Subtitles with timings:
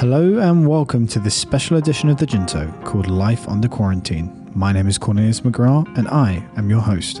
[0.00, 4.50] Hello and welcome to this special edition of the Junto called Life Under Quarantine.
[4.54, 7.18] My name is Cornelius McGrath and I am your host.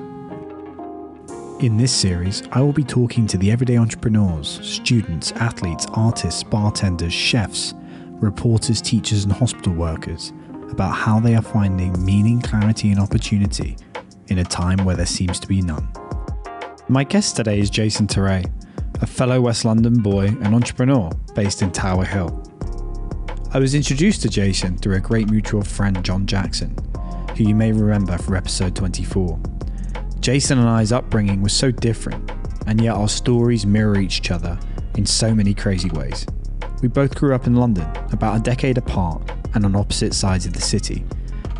[1.62, 7.12] In this series, I will be talking to the everyday entrepreneurs, students, athletes, artists, bartenders,
[7.12, 7.74] chefs,
[8.12, 10.32] reporters, teachers, and hospital workers
[10.70, 13.76] about how they are finding meaning, clarity, and opportunity
[14.28, 15.86] in a time where there seems to be none.
[16.88, 18.50] My guest today is Jason Touray,
[19.02, 22.39] a fellow West London boy and entrepreneur based in Tower Hill.
[23.52, 26.72] I was introduced to Jason through a great mutual friend, John Jackson,
[27.36, 29.40] who you may remember from episode 24.
[30.20, 32.30] Jason and I's upbringing was so different,
[32.68, 34.56] and yet our stories mirror each other
[34.94, 36.24] in so many crazy ways.
[36.80, 40.52] We both grew up in London, about a decade apart and on opposite sides of
[40.52, 41.04] the city,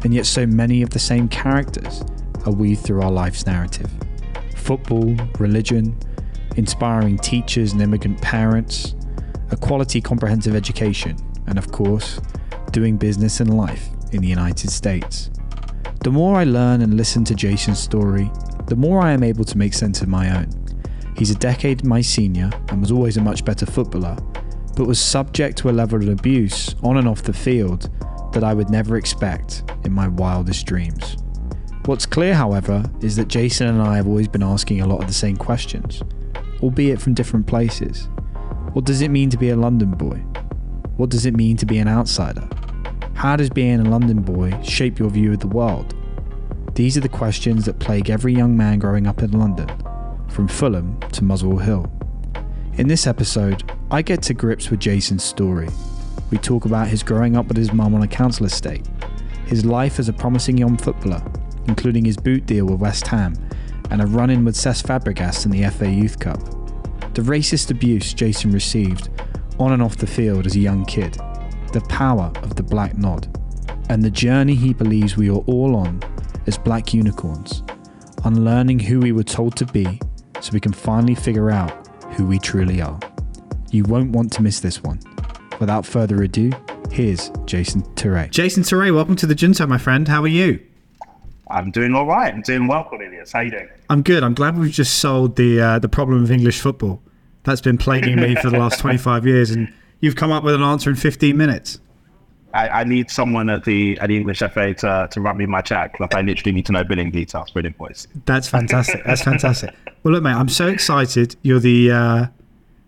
[0.05, 2.05] and yet so many of the same characters
[2.47, 3.91] are weaved through our life's narrative.
[4.55, 5.99] Football, religion,
[6.55, 8.95] inspiring teachers and immigrant parents,
[9.51, 11.17] a quality comprehensive education,
[11.51, 12.19] and of course,
[12.71, 15.31] doing business and life in the United States.
[16.03, 18.31] The more I learn and listen to Jason's story,
[18.69, 20.49] the more I am able to make sense of my own.
[21.17, 24.17] He's a decade my senior and was always a much better footballer,
[24.77, 27.91] but was subject to a level of abuse on and off the field
[28.33, 31.17] that I would never expect in my wildest dreams.
[31.87, 35.09] What's clear, however, is that Jason and I have always been asking a lot of
[35.09, 36.03] the same questions,
[36.63, 38.09] albeit from different places.
[38.73, 40.23] What does it mean to be a London boy?
[41.01, 42.47] What does it mean to be an outsider?
[43.15, 45.95] How does being a London boy shape your view of the world?
[46.75, 49.67] These are the questions that plague every young man growing up in London,
[50.29, 51.91] from Fulham to Muswell Hill.
[52.75, 55.71] In this episode, I get to grips with Jason's story.
[56.31, 58.87] We talk about his growing up with his mum on a council estate,
[59.47, 61.25] his life as a promising young footballer,
[61.67, 63.33] including his boot deal with West Ham
[63.91, 66.41] and a run in with Cesc Fabregas in the FA Youth Cup,
[67.15, 69.09] the racist abuse Jason received
[69.61, 71.13] on and off the field as a young kid,
[71.73, 73.29] the power of the black nod,
[73.91, 76.03] and the journey he believes we are all on
[76.47, 77.63] as black unicorns,
[78.25, 80.01] unlearning who we were told to be
[80.41, 82.99] so we can finally figure out who we truly are.
[83.71, 84.99] You won't want to miss this one.
[85.61, 86.51] Without further ado,
[86.91, 88.31] here's Jason Touray.
[88.31, 90.09] Jason Touray, welcome to the Junto, my friend.
[90.09, 90.59] How are you?
[91.51, 92.33] I'm doing all right.
[92.33, 93.33] I'm doing well, Cornelius.
[93.33, 93.69] How you doing?
[93.91, 94.23] I'm good.
[94.23, 97.03] I'm glad we've just solved the uh, the problem of English football
[97.45, 100.63] that's been plaguing me for the last 25 years, and you've come up with an
[100.63, 101.81] answer in 15 minutes.
[102.53, 105.61] I, I, need someone at the at the English FA to, to run me my
[105.61, 106.01] check.
[106.01, 108.09] Like I literally need to know billing details for invoice.
[108.25, 109.05] That's fantastic.
[109.05, 109.73] That's fantastic.
[110.03, 111.37] well, look, mate, I'm so excited.
[111.43, 112.27] You're the uh,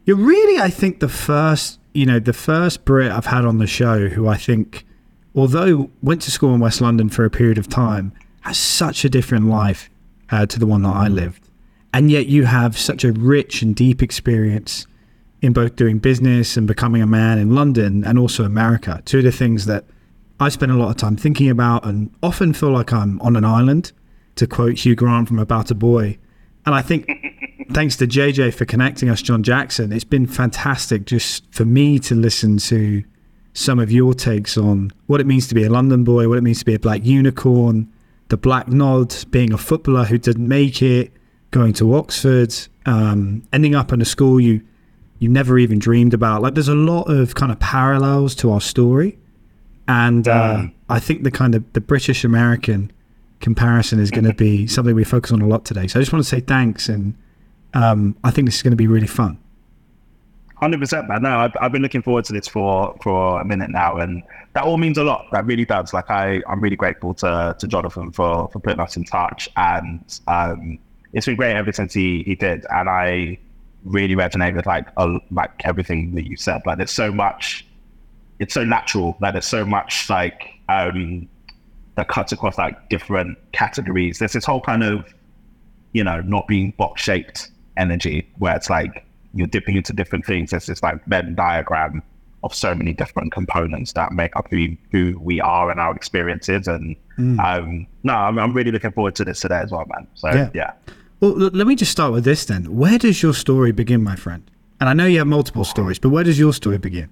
[0.05, 3.69] you're really, I think, the first you know the first Brit I've had on the
[3.69, 4.85] show who I think,
[5.35, 9.09] although went to school in West London for a period of time, has such a
[9.09, 9.91] different life
[10.31, 11.49] uh, to the one that I lived
[11.93, 14.87] and yet you have such a rich and deep experience
[15.41, 19.03] in both doing business and becoming a man in London and also America.
[19.05, 19.85] Two of the things that
[20.39, 23.45] I spend a lot of time thinking about and often feel like I'm on an
[23.45, 23.93] island,
[24.37, 26.19] to quote Hugh Grant from About a Boy.
[26.65, 27.11] And I think
[27.73, 32.15] thanks to JJ for connecting us, John Jackson, it's been fantastic just for me to
[32.15, 33.05] listen to
[33.53, 36.43] some of your takes on what it means to be a London boy, what it
[36.43, 37.93] means to be a black unicorn,
[38.29, 41.13] the black nod, being a footballer who didn't make it,
[41.53, 42.53] going to Oxford,
[42.87, 44.61] um, ending up in a school you
[45.21, 46.43] you never even dreamed about.
[46.43, 49.17] Like there's a lot of kind of parallels to our story,
[49.87, 52.91] and uh, I think the kind of the British American
[53.41, 55.87] comparison is going to be something we focus on a lot today.
[55.87, 57.15] So I just want to say thanks, and
[57.75, 59.39] um, I think this is going to be really fun.
[60.57, 61.23] Hundred percent, man.
[61.23, 64.23] No, I've, I've been looking forward to this for for a minute now, and
[64.55, 65.27] that all means a lot.
[65.33, 65.93] That really does.
[65.93, 70.21] Like I, I'm really grateful to to Jonathan for for putting us in touch, and
[70.27, 70.79] um,
[71.13, 73.39] it's been great ever since he he did, and I
[73.85, 76.63] really resonate with like a, like everything that you said.
[76.65, 77.67] Like there's so much,
[78.39, 79.17] it's so natural.
[79.21, 81.29] Like there's so much like um
[81.97, 84.19] that cuts across like different categories.
[84.19, 85.13] There's this whole kind of
[85.93, 90.51] you know not being box shaped energy where it's like you're dipping into different things.
[90.51, 92.03] There's this like Venn diagram
[92.45, 96.67] of so many different components that make up who, who we are and our experiences.
[96.67, 97.39] And mm.
[97.39, 100.09] um, no, I'm, I'm, really looking forward to this today as well, man.
[100.15, 100.51] So yeah.
[100.53, 100.73] yeah.
[101.23, 102.77] Well, let me just start with this then.
[102.77, 104.43] Where does your story begin, my friend?
[104.81, 107.11] And I know you have multiple stories, but where does your story begin?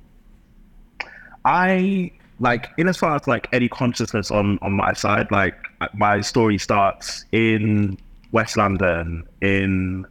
[1.45, 2.11] I
[2.41, 5.55] like in as far as like any consciousness on on my side, like
[5.95, 7.99] my story starts in
[8.33, 10.05] West London, in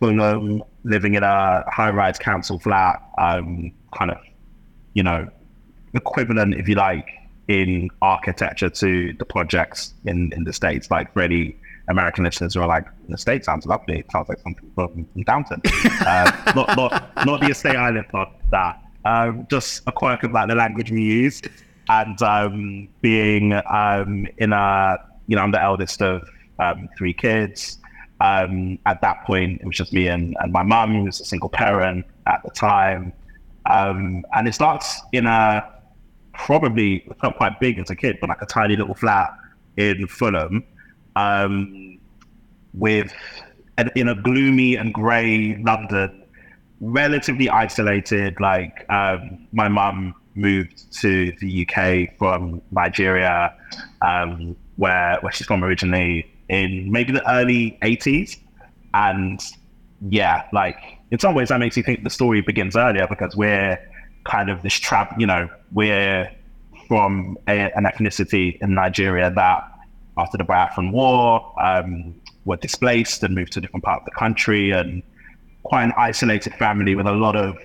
[0.00, 3.02] Fulham, living in a high-rise council flat.
[3.16, 4.18] Um, kind of,
[4.92, 5.26] you know,
[5.94, 7.08] equivalent, if you like,
[7.48, 11.56] in architecture to the projects in in the states, like really
[11.90, 13.98] American listeners who are like, the state sounds lovely.
[13.98, 15.60] It sounds like something from, from Downton.
[16.06, 18.82] uh, not, not, not the estate I lived on, that.
[19.04, 21.40] Um, just a quirk of like the language we use,
[21.88, 26.28] and um, being um, in a you know I'm the eldest of
[26.58, 27.78] um, three kids.
[28.20, 31.24] Um, at that point, it was just me and, and my mum, who was a
[31.24, 33.14] single parent at the time.
[33.64, 35.66] Um, and it starts in a
[36.34, 39.30] probably felt quite big as a kid, but like a tiny little flat
[39.76, 40.64] in Fulham,
[41.20, 41.98] um,
[42.74, 43.12] with
[43.96, 46.22] in a gloomy and grey London,
[46.80, 48.38] relatively isolated.
[48.40, 53.54] Like um, my mum moved to the UK from Nigeria,
[54.02, 58.38] um, where where she's from originally, in maybe the early 80s.
[58.92, 59.40] And
[60.08, 60.76] yeah, like
[61.10, 63.78] in some ways that makes you think the story begins earlier because we're
[64.24, 66.30] kind of this trap, you know, we're
[66.88, 69.70] from a, an ethnicity in Nigeria that
[70.16, 72.14] after the Biafran War um,
[72.44, 75.02] were displaced and moved to a different part of the country and
[75.62, 77.56] quite an isolated family with a lot of,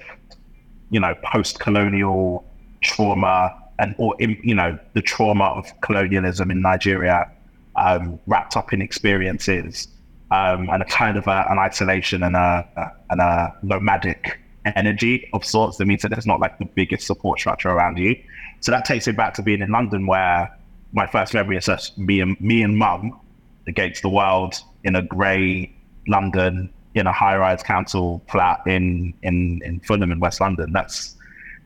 [0.90, 2.46] you know, post-colonial
[2.82, 7.30] trauma and or you know the trauma of colonialism in Nigeria
[7.76, 9.88] um, wrapped up in experiences
[10.32, 15.46] um, and a kind of a, an isolation and a, and a nomadic energy of
[15.46, 18.16] sorts that means that there's not like the biggest support structure around you.
[18.62, 20.58] So that takes me back to being in London where
[20.96, 23.20] my first memory is just me and me and mum
[23.68, 25.72] against the world in a grey
[26.08, 30.72] London in a high-rise council flat in in in Fulham in West London.
[30.72, 31.16] That's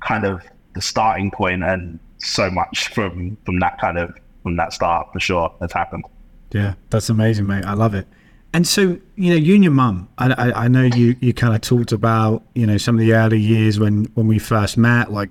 [0.01, 0.41] kind of
[0.73, 5.19] the starting point, and so much from from that kind of from that start for
[5.19, 6.05] sure has happened.
[6.51, 7.65] Yeah, that's amazing, mate.
[7.65, 8.07] I love it.
[8.51, 11.53] And so, you know, you and your mum, I, I, I, know you, you kind
[11.53, 15.11] of talked about, you know, some of the early years when, when we first met.
[15.11, 15.29] Like,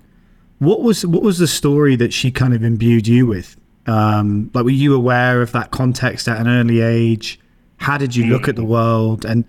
[0.58, 3.56] what was what was the story that she kind of imbued you with?
[3.88, 7.40] Um, like, were you aware of that context at an early age?
[7.78, 9.24] How did you look at the world?
[9.24, 9.44] And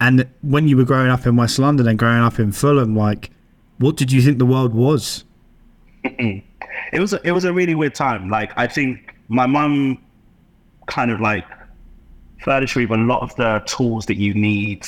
[0.00, 3.30] and when you were growing up in West London and growing up in Fulham, like,
[3.78, 5.24] what did you think the world was?
[6.04, 6.42] it
[6.98, 8.28] was a, it was a really weird time.
[8.28, 9.98] Like I think my mum
[10.86, 11.44] kind of like
[12.42, 14.86] furnished me with a lot of the tools that you need.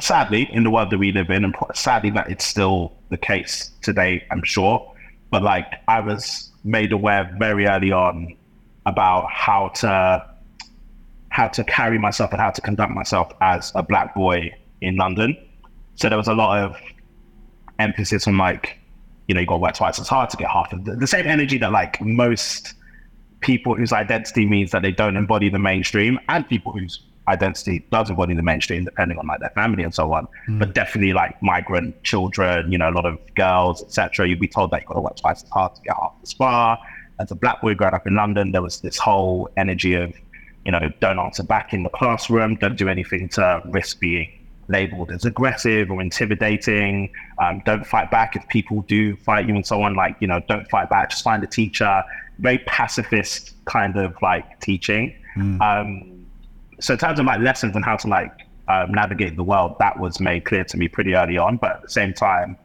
[0.00, 3.72] Sadly, in the world that we live in, and sadly that it's still the case
[3.82, 4.94] today, I'm sure.
[5.30, 8.36] But like I was made aware very early on
[8.86, 10.26] about how to
[11.30, 15.36] how to carry myself and how to conduct myself as a black boy in London.
[15.94, 16.76] So there was a lot of
[17.78, 18.78] emphasis on like
[19.28, 21.06] you know, you got to work twice as hard to get half of the, the
[21.06, 22.74] same energy that like most
[23.40, 28.10] people whose identity means that they don't embody the mainstream and people whose identity does
[28.10, 30.58] embody the mainstream depending on like their family and so on mm.
[30.58, 34.70] but definitely like migrant children you know a lot of girls etc you'd be told
[34.70, 36.78] that you've got to work twice as hard to get half the far
[37.20, 40.12] as a black boy growing up in london there was this whole energy of
[40.64, 44.28] you know don't answer back in the classroom don't do anything to risk being
[44.68, 47.10] labeled as aggressive or intimidating.
[47.38, 49.94] Um, don't fight back if people do fight you and so on.
[49.94, 52.02] Like, you know, don't fight back, just find a teacher.
[52.38, 55.14] Very pacifist kind of like teaching.
[55.36, 55.60] Mm.
[55.60, 56.11] Um,
[56.82, 58.32] so in terms of like lessons on how to like
[58.68, 61.56] um, navigate the world, that was made clear to me pretty early on.
[61.56, 62.56] But at the same time,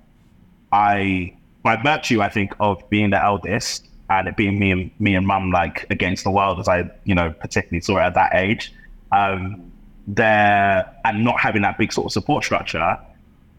[0.72, 1.34] I,
[1.64, 5.28] by virtue, I think, of being the eldest and it being me and me and
[5.28, 8.74] mum like against the world as I, you know, particularly saw it at that age,
[9.12, 9.72] um,
[10.08, 12.98] there and not having that big sort of support structure,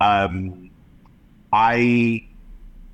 [0.00, 0.70] um,
[1.52, 2.26] I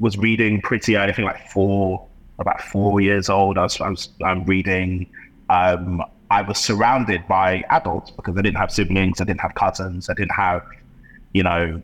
[0.01, 2.07] was reading pretty early, I think like four,
[2.39, 3.57] about four years old.
[3.57, 5.07] I was, I was I'm reading.
[5.49, 6.03] Um,
[6.35, 10.15] I was surrounded by adults because I didn't have siblings, I didn't have cousins, I
[10.15, 10.63] didn't have,
[11.33, 11.81] you know,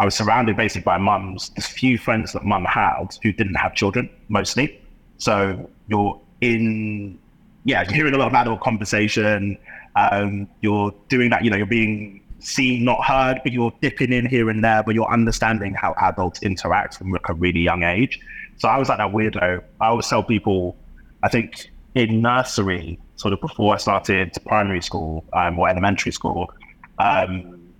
[0.00, 3.74] I was surrounded basically by mums, the few friends that mum had who didn't have
[3.74, 4.80] children mostly.
[5.18, 7.18] So you're in,
[7.64, 9.56] yeah, you're hearing a lot of adult conversation
[9.96, 14.26] um, you're doing that, you know, you're being seen, not heard, but you're dipping in
[14.26, 18.20] here and there, but you're understanding how adults interact from like a really young age.
[18.58, 19.62] So I was like that weirdo.
[19.80, 20.76] I always tell people,
[21.22, 26.52] I think in nursery, sort of before I started primary school um, or elementary school,
[26.98, 27.72] um,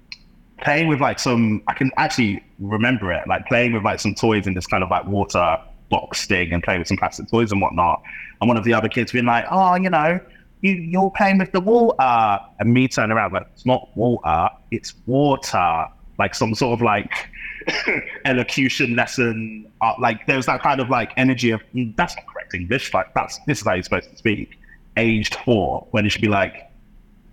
[0.62, 4.46] playing with like some, I can actually remember it, like playing with like some toys
[4.46, 5.58] in this kind of like water
[5.90, 8.02] box thing and playing with some plastic toys and whatnot.
[8.40, 10.18] And one of the other kids being like, oh, you know,
[10.62, 12.40] you, you're playing with the water.
[12.58, 15.88] And me turning around, like, it's not water, it's water.
[16.18, 17.28] Like some sort of like
[18.24, 19.70] elocution lesson.
[19.82, 22.94] Uh, like there was that kind of like energy of, mm, that's correct English.
[22.94, 24.58] Like that's, this is how you're supposed to speak.
[24.96, 26.70] Aged four, when it should be like,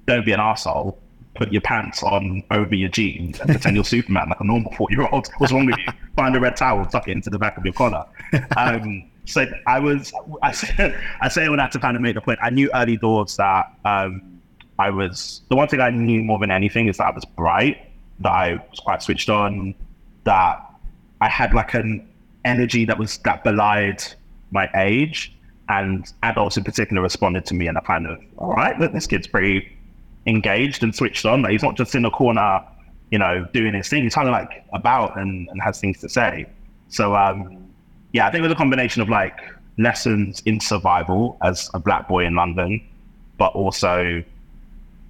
[0.06, 1.00] don't be an asshole.
[1.36, 4.88] Put your pants on over your jeans and pretend you're Superman like a normal four
[4.92, 5.28] year old.
[5.40, 5.92] What's wrong with you?
[6.16, 8.06] Find a red towel, tuck it into the back of your collar.
[8.56, 12.22] Um, so I was, I say, I say all that to kind of make the
[12.22, 12.38] point.
[12.44, 14.42] I knew early doors that um,
[14.78, 17.90] I was, the one thing I knew more than anything is that I was bright,
[18.20, 19.74] that I was quite switched on,
[20.26, 20.64] that
[21.20, 22.08] I had like an
[22.46, 24.04] energy that was that belied
[24.54, 25.36] my age,
[25.70, 29.08] and adults in particular responded to me in a kind of, all right, look, this
[29.08, 29.76] kid's pretty
[30.26, 31.42] engaged and switched on.
[31.42, 32.64] Like he's not just in the corner,
[33.12, 34.04] you know, doing his thing.
[34.04, 36.46] He's kind of like about and, and has things to say.
[36.90, 37.70] So um,
[38.12, 39.40] yeah, I think it was a combination of like
[39.78, 42.82] lessons in survival as a black boy in London,
[43.38, 44.24] but also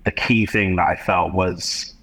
[0.05, 1.93] the key thing that I felt was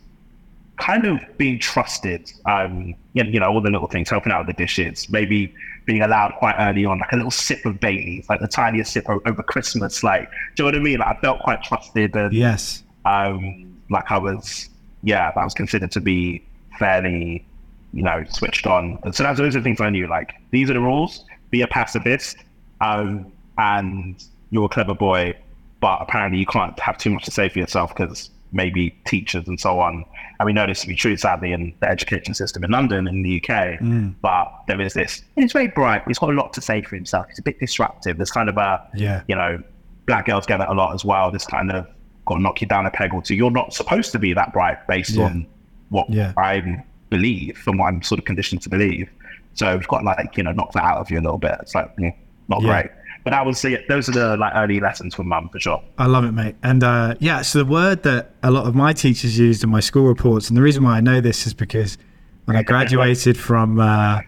[0.76, 2.32] kind of being trusted.
[2.46, 5.54] Um, you know, all the little things, helping out with the dishes, maybe
[5.90, 9.08] being allowed quite early on, like a little sip of Baileys, like the tiniest sip
[9.08, 10.04] over Christmas.
[10.04, 10.98] Like, do you know what I mean?
[11.00, 14.70] Like, I felt quite trusted and yes, um, like I was,
[15.02, 16.44] yeah, that was considered to be
[16.78, 17.44] fairly,
[17.92, 19.00] you know, switched on.
[19.12, 20.06] So that's those are the things I knew.
[20.06, 21.24] Like, these are the rules.
[21.50, 22.36] Be a pacifist,
[22.80, 25.34] um, and you're a clever boy,
[25.80, 29.58] but apparently you can't have too much to say for yourself because maybe teachers and
[29.60, 30.04] so on.
[30.38, 33.22] And we know this to be true, sadly, in the education system in London in
[33.22, 33.78] the UK.
[33.80, 34.14] Mm.
[34.22, 35.22] But there is this.
[35.36, 36.02] He's very bright.
[36.06, 37.26] He's got a lot to say for himself.
[37.28, 38.16] He's a bit disruptive.
[38.16, 39.62] There's kind of a, yeah, you know,
[40.06, 41.30] black girls get that a lot as well.
[41.30, 41.86] This kind of
[42.26, 43.34] got to knock you down a peg or two.
[43.34, 45.24] You're not supposed to be that bright based Yeah.
[45.24, 45.46] on
[45.90, 46.32] what Yeah.
[46.36, 49.10] I believe and what I'm sort of conditioned to believe.
[49.54, 51.56] So we've got like, you know, knock that out of you a little bit.
[51.60, 52.14] It's like, mm,
[52.48, 52.90] not great.
[53.22, 55.82] But that was the, those are the like early lessons from mum for sure.
[55.98, 56.56] I love it, mate.
[56.62, 59.80] And uh, yeah, so the word that a lot of my teachers used in my
[59.80, 61.98] school reports, and the reason why I know this is because
[62.46, 64.20] when I graduated from uh,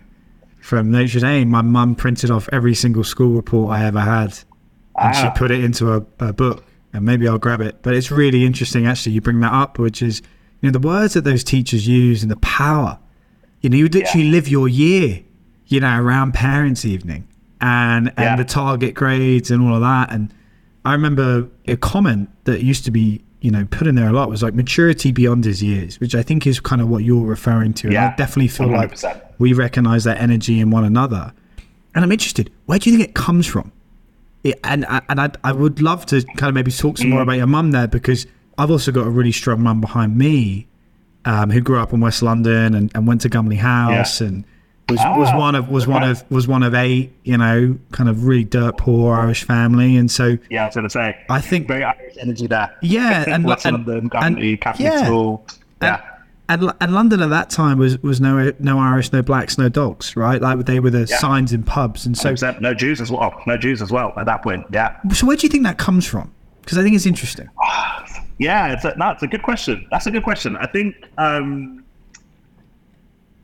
[0.60, 4.38] from Notre Dame, my mum printed off every single school report I ever had,
[4.98, 5.30] and she Ah.
[5.30, 6.64] put it into a, a book.
[6.94, 7.80] And maybe I'll grab it.
[7.80, 9.12] But it's really interesting, actually.
[9.12, 10.20] You bring that up, which is
[10.60, 12.98] you know the words that those teachers use and the power.
[13.62, 15.22] You know, you would literally live your year,
[15.68, 17.26] you know, around parents' evening
[17.62, 18.36] and and Yeah.
[18.36, 20.12] the target grades and all of that.
[20.12, 20.32] And
[20.84, 24.28] I remember a comment that used to be, you know, put in there a lot
[24.28, 27.72] was like maturity beyond his years, which I think is kind of what you're referring
[27.74, 27.88] to.
[27.88, 29.20] And I Yeah, definitely feel like 100%.
[29.38, 31.32] we recognize that energy in one another.
[31.94, 33.70] And I'm interested, where do you think it comes from?
[34.44, 37.36] It, and and I, I would love to kind of maybe talk some more about
[37.36, 38.26] your mum there because
[38.58, 40.66] I've also got a really strong mum behind me
[41.24, 44.44] um, who grew up in West London and, and went to Gumley House and
[44.92, 48.08] was, was Ah, one of was one of was one of eight, you know, kind
[48.08, 49.96] of really dirt poor Irish family.
[49.96, 51.16] And so Yeah, I was going to say.
[51.28, 52.70] I think Very Irish energy there.
[52.82, 55.04] Yeah, and- and- London, and- Catholic yeah.
[55.04, 55.46] school.
[55.80, 56.00] Yeah.
[56.48, 60.14] and, and London at that time was was no no Irish, no blacks, no dogs,
[60.16, 60.40] right?
[60.40, 61.18] Like they were the Yeah.
[61.18, 62.06] signs in pubs.
[62.06, 62.60] And so 100%.
[62.60, 63.40] No Jews as well.
[63.46, 64.66] No Jews as well at that point.
[64.70, 64.96] Yeah.
[65.12, 66.30] so where do you think that comes from?
[66.60, 67.48] Because I think it's interesting.
[68.38, 69.86] Yeah, it's a, no, it's a good question.
[69.92, 70.56] That's a good question.
[70.56, 71.81] I think um,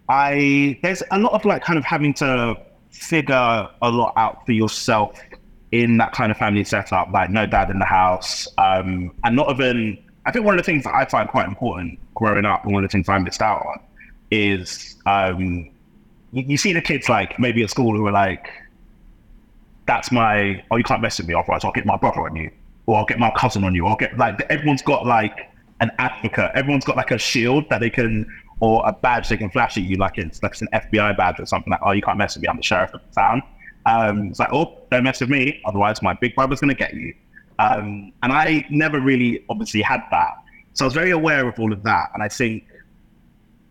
[0.09, 2.57] I there's a lot of like kind of having to
[2.91, 5.21] figure a lot out for yourself
[5.71, 9.51] in that kind of family setup, like no dad in the house, um, and not
[9.51, 9.99] even.
[10.27, 12.85] I think one of the things that I find quite important growing up, and one
[12.85, 13.81] of the things I missed out on,
[14.31, 15.71] is um,
[16.33, 18.51] you, you see the kids like maybe at school who are like,
[19.89, 22.51] that's my oh you can't mess with me otherwise I'll get my brother on you
[22.87, 25.51] or I'll get my cousin on you or I'll get like everyone's got like
[25.81, 28.27] an advocate everyone's got like a shield that they can
[28.61, 31.39] or a badge they can flash at you like it's like it's an FBI badge
[31.39, 33.43] or something like oh you can't mess with me I'm the sheriff of the town
[33.87, 37.15] um it's like oh don't mess with me otherwise my big brother's gonna get you
[37.59, 40.35] um and I never really obviously had that
[40.75, 42.65] so I was very aware of all of that and I think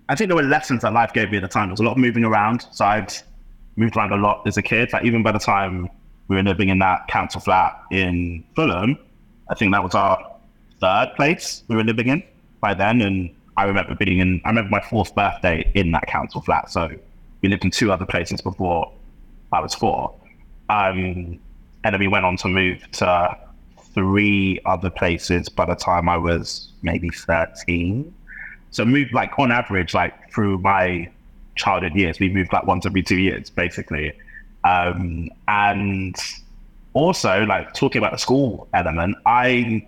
[0.10, 1.67] I think there were lessons that life gave me at the time.
[1.67, 2.65] There was a lot of moving around.
[2.72, 3.13] So I'd
[3.75, 4.94] moved around a lot as a kid.
[4.94, 5.89] Like even by the time
[6.27, 8.98] we were living in that council flat in Fulham,
[9.50, 10.36] I think that was our
[10.79, 12.24] third place we were living in
[12.62, 13.01] by then.
[13.01, 16.69] And I remember being in, I remember my fourth birthday in that council flat.
[16.69, 16.89] So
[17.41, 18.91] we lived in two other places before
[19.51, 20.13] I was four.
[20.69, 21.39] Um,
[21.83, 23.37] and then we went on to move to
[23.93, 28.13] three other places by the time I was maybe 13.
[28.69, 31.09] So moved like on average, like through my
[31.55, 34.13] childhood years, we moved like once every two years, basically.
[34.63, 36.15] Um, and
[36.93, 39.87] also, like talking about the school element, I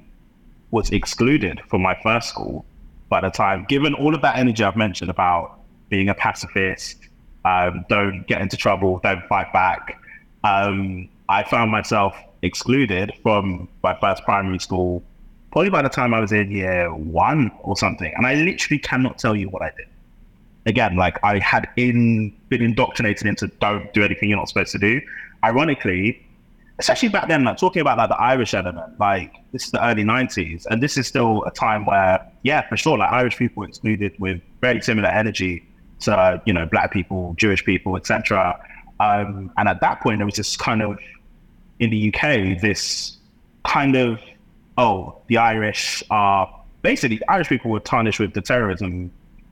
[0.71, 2.65] was excluded from my first school
[3.09, 6.97] by the time, given all of that energy I've mentioned about being a pacifist,
[7.45, 9.99] um, don't get into trouble, don't fight back.
[10.43, 15.03] Um, I found myself excluded from my first primary school
[15.51, 18.13] probably by the time I was in year one or something.
[18.15, 19.87] And I literally cannot tell you what I did.
[20.65, 24.77] Again, like I had in been indoctrinated into don't do anything you're not supposed to
[24.77, 25.01] do.
[25.43, 26.23] Ironically,
[26.79, 30.03] especially back then, like talking about like the Irish element, like this is the early
[30.03, 34.13] nineties, and this is still a time where, yeah, for sure, like Irish people excluded
[34.19, 35.63] with very similar energy
[36.01, 38.59] to you know black people, Jewish people, etc.
[38.99, 40.97] Um, and at that point, there was this kind of
[41.79, 43.17] in the UK this
[43.65, 44.19] kind of
[44.77, 49.11] oh, the Irish are basically Irish people were tarnished with the terrorism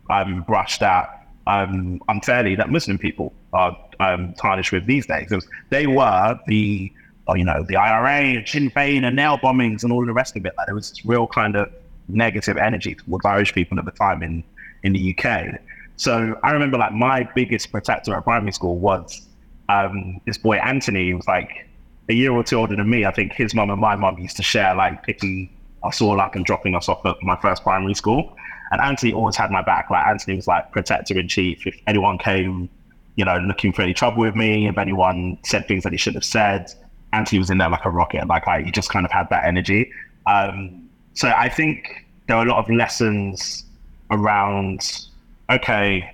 [0.10, 5.31] um, brush that um, unfairly that Muslim people are um, tarnished with these days.
[5.69, 6.91] They were the,
[7.36, 10.53] you know, the IRA Sinn Féin and nail bombings and all the rest of it.
[10.57, 11.72] Like there was this real kind of
[12.07, 14.43] negative energy towards Irish people at the time in
[14.84, 15.60] in the UK.
[15.98, 19.27] So I remember like my biggest protector at primary school was
[19.69, 21.07] um, this boy Anthony.
[21.07, 21.67] He was like
[22.10, 23.05] a year or two older than me.
[23.05, 25.50] I think his mum and my mum used to share like picking
[25.84, 28.36] us all up and dropping us off at my first primary school.
[28.72, 29.89] And Anthony always had my back.
[29.89, 31.65] Like Anthony was like protector in chief.
[31.65, 32.69] If anyone came,
[33.15, 36.24] you know, looking for any trouble with me, if anyone said things that he shouldn't
[36.24, 36.74] have said,
[37.13, 38.27] Anthony was in there like a rocket.
[38.27, 39.91] Like, like he just kind of had that energy.
[40.25, 43.65] Um, so I think there are a lot of lessons
[44.11, 45.07] around,
[45.49, 46.13] okay,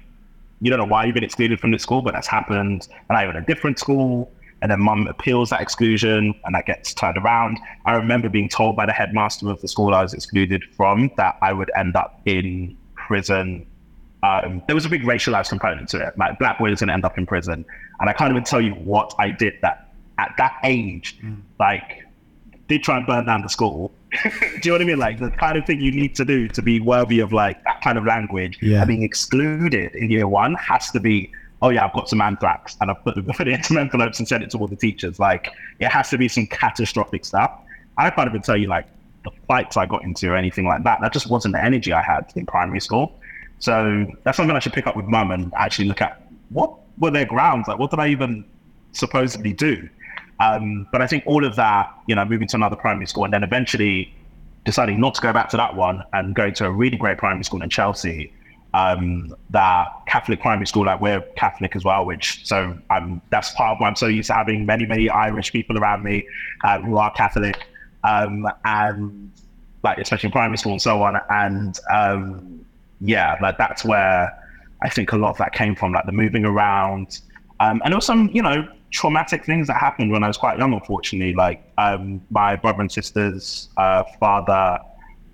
[0.61, 2.87] you don't know why you've been excluded from this school, but that's happened.
[3.09, 4.31] And I in a different school
[4.61, 7.59] and then mum appeals that exclusion and that gets turned around.
[7.85, 11.37] I remember being told by the headmaster of the school I was excluded from that
[11.41, 13.67] I would end up in prison.
[14.23, 16.17] Um, there was a big racialized component to it.
[16.17, 17.65] Like black boys going to end up in prison,
[17.99, 19.82] and I can't even tell you what I did that
[20.23, 21.19] at that age.
[21.21, 21.41] Mm.
[21.59, 22.03] Like,
[22.67, 23.91] did try and burn down the school.
[24.23, 24.97] do you know what I mean?
[24.99, 27.81] Like the kind of thing you need to do to be worthy of like that
[27.81, 28.57] kind of language.
[28.61, 28.79] Yeah.
[28.79, 32.75] And being excluded in year one has to be oh yeah, I've got some anthrax
[32.81, 35.19] and I've put, put it in some envelopes and sent it to all the teachers.
[35.19, 37.51] Like it has to be some catastrophic stuff.
[37.97, 38.87] I can't even tell you like
[39.23, 40.99] the fights I got into or anything like that.
[41.01, 43.19] That just wasn't the energy I had in primary school.
[43.59, 47.11] So that's something I should pick up with mum and actually look at what were
[47.11, 47.67] their grounds?
[47.67, 48.45] Like what did I even
[48.91, 49.89] supposedly do?
[50.43, 53.33] Um, but I think all of that, you know, moving to another primary school and
[53.33, 54.13] then eventually
[54.65, 57.43] deciding not to go back to that one and going to a really great primary
[57.43, 58.31] school in Chelsea
[58.73, 63.75] um, that Catholic primary school, like we're Catholic as well, which so I'm that's part
[63.75, 66.27] of why I'm so used to having many, many Irish people around me
[66.63, 67.67] uh, who are Catholic,
[68.03, 69.31] um, and
[69.83, 71.19] like especially in primary school and so on.
[71.29, 72.65] And um,
[73.01, 74.35] yeah, like that's where
[74.81, 77.19] I think a lot of that came from, like the moving around,
[77.59, 80.57] um, and there was some, you know, traumatic things that happened when I was quite
[80.57, 80.73] young.
[80.73, 84.79] Unfortunately, like um, my brother and sister's uh, father,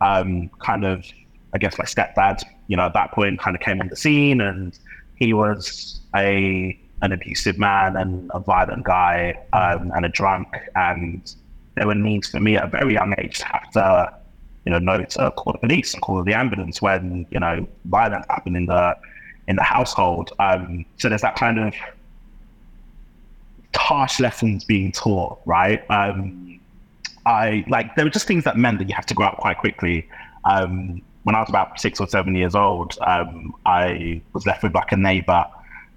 [0.02, 1.06] um, kind of,
[1.54, 4.40] I guess, my stepdad you know, at that point kind of came on the scene
[4.40, 4.80] and
[5.16, 10.48] he was a an abusive man and a violent guy um, and a drunk.
[10.76, 11.36] And
[11.76, 14.14] there were needs for me at a very young age to have to,
[14.66, 18.26] you know, know to call the police and call the ambulance when, you know, violence
[18.30, 18.96] happened in the
[19.48, 20.32] in the household.
[20.40, 21.74] Um, so there's that kind of
[23.76, 25.84] harsh lessons being taught, right?
[25.90, 26.60] Um,
[27.26, 29.58] I like there were just things that meant that you have to grow up quite
[29.58, 30.08] quickly.
[30.46, 34.74] Um, when I was about six or seven years old, um, I was left with
[34.74, 35.46] like a neighbor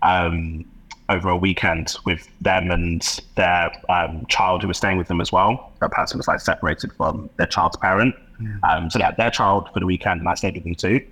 [0.02, 0.64] um,
[1.08, 5.30] over a weekend with them and their um, child who was staying with them as
[5.30, 5.72] well.
[5.80, 8.14] That person was like separated from their child's parent.
[8.40, 8.88] Yeah.
[8.88, 11.06] so they had their child for the weekend and I stayed with them too.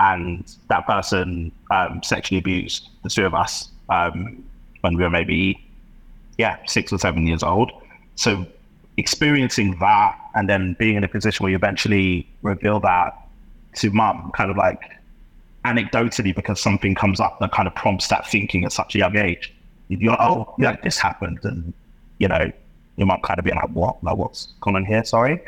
[0.00, 4.42] And that person um, sexually abused the two of us um,
[4.80, 5.64] when we were maybe,
[6.42, 7.70] yeah, six or seven years old.
[8.16, 8.44] So
[8.96, 13.16] experiencing that and then being in a position where you eventually reveal that
[13.76, 14.82] to mum, kind of like
[15.64, 19.16] anecdotally, because something comes up that kind of prompts that thinking at such a young
[19.16, 19.54] age.
[19.88, 21.38] You're like, oh, yeah, this happened.
[21.44, 21.72] And,
[22.18, 22.50] you know,
[22.96, 24.02] your mum kind of being like, what?
[24.02, 25.04] Like, what's going on here?
[25.04, 25.40] Sorry.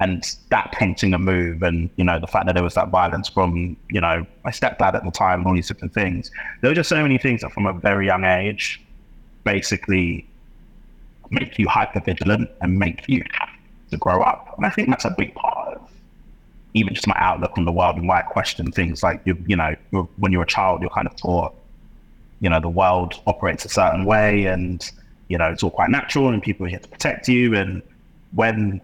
[0.00, 3.28] And that prompting a move and, you know, the fact that there was that violence
[3.28, 6.30] from, you know, my stepdad at the time, and all these different things.
[6.60, 8.80] There were just so many things that from a very young age
[9.44, 10.26] basically
[11.30, 13.48] make you hyper vigilant and make you have
[13.90, 14.54] to grow up.
[14.56, 15.90] And I think that's a big part of
[16.74, 19.56] even just my outlook on the world and why I question things like you, you
[19.56, 19.74] know,
[20.16, 21.54] when you're a child, you're kind of taught,
[22.40, 24.90] you know, the world operates a certain way and,
[25.28, 27.54] you know, it's all quite natural and people are here to protect you.
[27.54, 27.82] And
[28.32, 28.80] when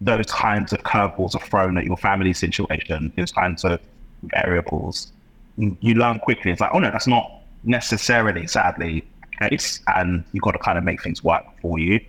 [0.00, 3.80] those kinds of curveballs are thrown at your family situation, those kinds of
[4.22, 5.12] variables,
[5.56, 6.52] you learn quickly.
[6.52, 9.04] It's like, oh no, that's not necessarily, sadly,
[9.40, 9.80] case.
[9.94, 12.00] And you've got to kind of make things work for you.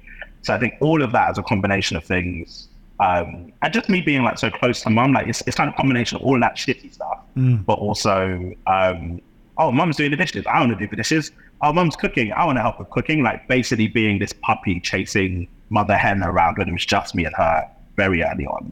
[0.44, 2.67] So I think all of that is a combination of things
[3.02, 5.74] um, and just me being like so close to mum, like it's, it's kind of
[5.74, 7.65] a combination of all that shitty stuff, mm.
[7.65, 9.20] but also, um,
[9.58, 10.46] oh, mum's doing the dishes.
[10.46, 11.32] I want to do the dishes.
[11.62, 12.32] Oh, mum's cooking.
[12.32, 13.24] I want to help with cooking.
[13.24, 17.34] Like basically being this puppy chasing mother hen around when it was just me and
[17.36, 17.67] her
[17.98, 18.72] very early on,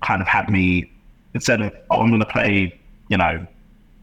[0.00, 0.92] kind of had me
[1.34, 2.78] instead of oh, I'm going to play,
[3.08, 3.44] you know,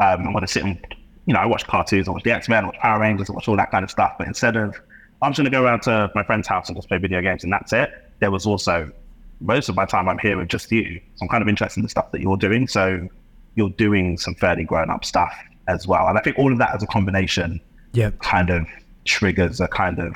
[0.01, 0.77] um, I'm going to sit and
[1.25, 3.33] you know, I watch cartoons, I watch the X Men, I watch Power Rangers, I
[3.33, 4.15] watch all that kind of stuff.
[4.17, 4.79] But instead of
[5.21, 7.43] I'm just going to go around to my friend's house and just play video games
[7.43, 8.91] and that's it, there was also
[9.39, 10.99] most of my time I'm here with just you.
[11.15, 12.67] So I'm kind of interested in the stuff that you're doing.
[12.67, 13.07] So
[13.55, 15.33] you're doing some fairly grown up stuff
[15.67, 16.07] as well.
[16.07, 17.62] And I think all of that as a combination
[17.93, 18.12] yeah.
[18.19, 18.65] kind of
[19.05, 20.15] triggers a kind of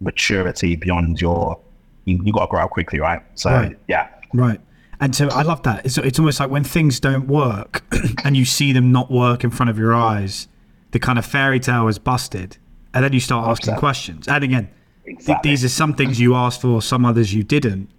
[0.00, 1.58] maturity beyond your,
[2.04, 3.22] you, you got to grow up quickly, right?
[3.34, 3.78] So, right.
[3.88, 4.08] yeah.
[4.34, 4.60] Right.
[5.02, 5.84] And so I love that.
[5.84, 7.82] It's, it's almost like when things don't work
[8.24, 10.46] and you see them not work in front of your eyes,
[10.92, 12.56] the kind of fairy tale is busted,
[12.94, 14.28] and then you start asking questions.
[14.28, 14.70] And again,
[15.04, 15.34] Exactly.
[15.34, 17.90] th- these are some things you asked for, some others you didn't.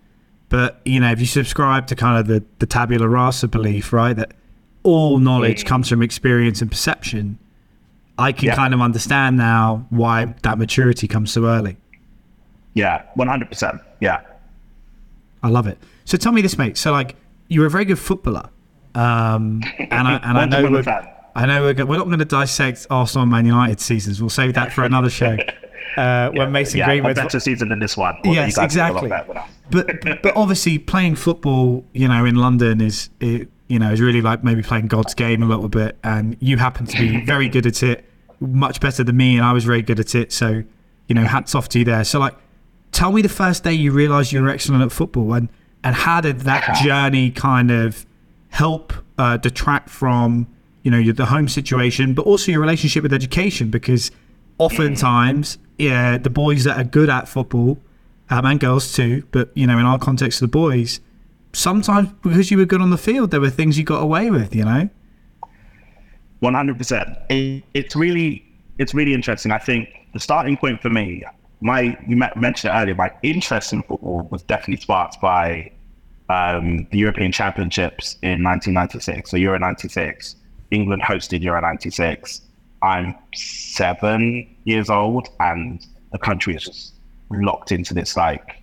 [0.48, 4.16] But you know, if you subscribe to kind of the the tabula rasa belief, right,
[4.16, 4.32] that
[4.84, 5.68] all knowledge Mm.
[5.68, 7.38] comes from experience and perception,
[8.18, 8.56] I can Yeah.
[8.56, 11.76] kind of understand now why that maturity comes so early.
[12.76, 13.82] Yeah, one hundred percent.
[14.00, 14.22] Yeah.
[15.42, 15.78] I love it.
[16.06, 16.78] So tell me this, mate.
[16.78, 17.16] So like,
[17.48, 18.50] you're a very good footballer,
[18.96, 21.10] um, and I and I know we're.
[21.36, 24.22] I know we're, go- we're not going to dissect Arsenal and Man United seasons.
[24.22, 25.38] We'll save that for another show.
[25.96, 28.16] Uh, when Mason yeah, a Greenwood's better season than this one.
[28.26, 29.40] Although Yes, you guys did a lot exactly.
[29.70, 34.20] but but obviously playing football, you know, in London is it, you know is really
[34.20, 37.68] like maybe playing God's game a little bit, and you happen to be very good
[37.68, 38.06] at it,
[38.40, 40.32] much better than me, and I was very good at it.
[40.32, 40.64] So,
[41.08, 42.04] you know, hats off to you there.
[42.06, 42.34] So, like,
[42.92, 45.48] tell me the first day you realised you were excellent at football, and
[45.84, 48.06] and how did that journey kind of
[48.50, 50.48] help uh, detract from
[50.84, 54.12] you know your, the home situation, but also your relationship with education, because
[54.58, 57.78] oftentimes, yeah, the boys that are good at football
[58.30, 61.00] um, and girls too, but you know, in our context, the boys,
[61.54, 64.56] sometimes because you were good on the field, there were things you got away with,
[64.56, 64.90] you know.
[66.40, 67.10] One hundred percent.
[67.30, 68.44] It's really,
[68.78, 69.52] it's really interesting.
[69.52, 71.24] I think the starting point for me,
[71.64, 75.72] my you mentioned earlier, my interest in football was definitely sparked by
[76.28, 80.36] um, the European Championships in 1996, so Euro '96.
[80.72, 82.42] England hosted Euro '96.
[82.82, 86.94] I'm seven years old, and the country is just
[87.32, 88.62] locked into this like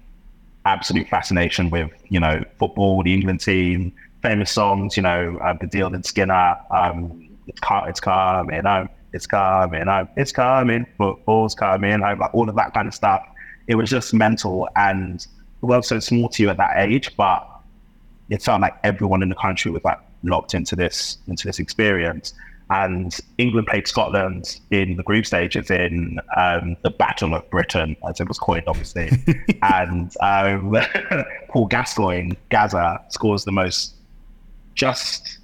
[0.66, 5.94] absolute fascination with you know football, the England team, famous songs, you know, uh, Baddiel
[5.94, 12.00] and Skinner, um, it's car, it's coming home, it's coming home, it's coming, football's coming
[12.00, 13.22] home, like all of that kind of stuff.
[13.66, 15.26] It was just mental, and
[15.60, 17.46] the world's so small to you at that age, but
[18.28, 22.34] it felt like everyone in the country was like locked into this into this experience.
[22.70, 28.20] And England played Scotland in the group stages in um, the Battle of Britain, as
[28.20, 29.10] it was coined, obviously.
[29.62, 30.76] and um,
[31.48, 33.96] Paul Gascoigne, Gazza, scores the most
[34.76, 35.38] just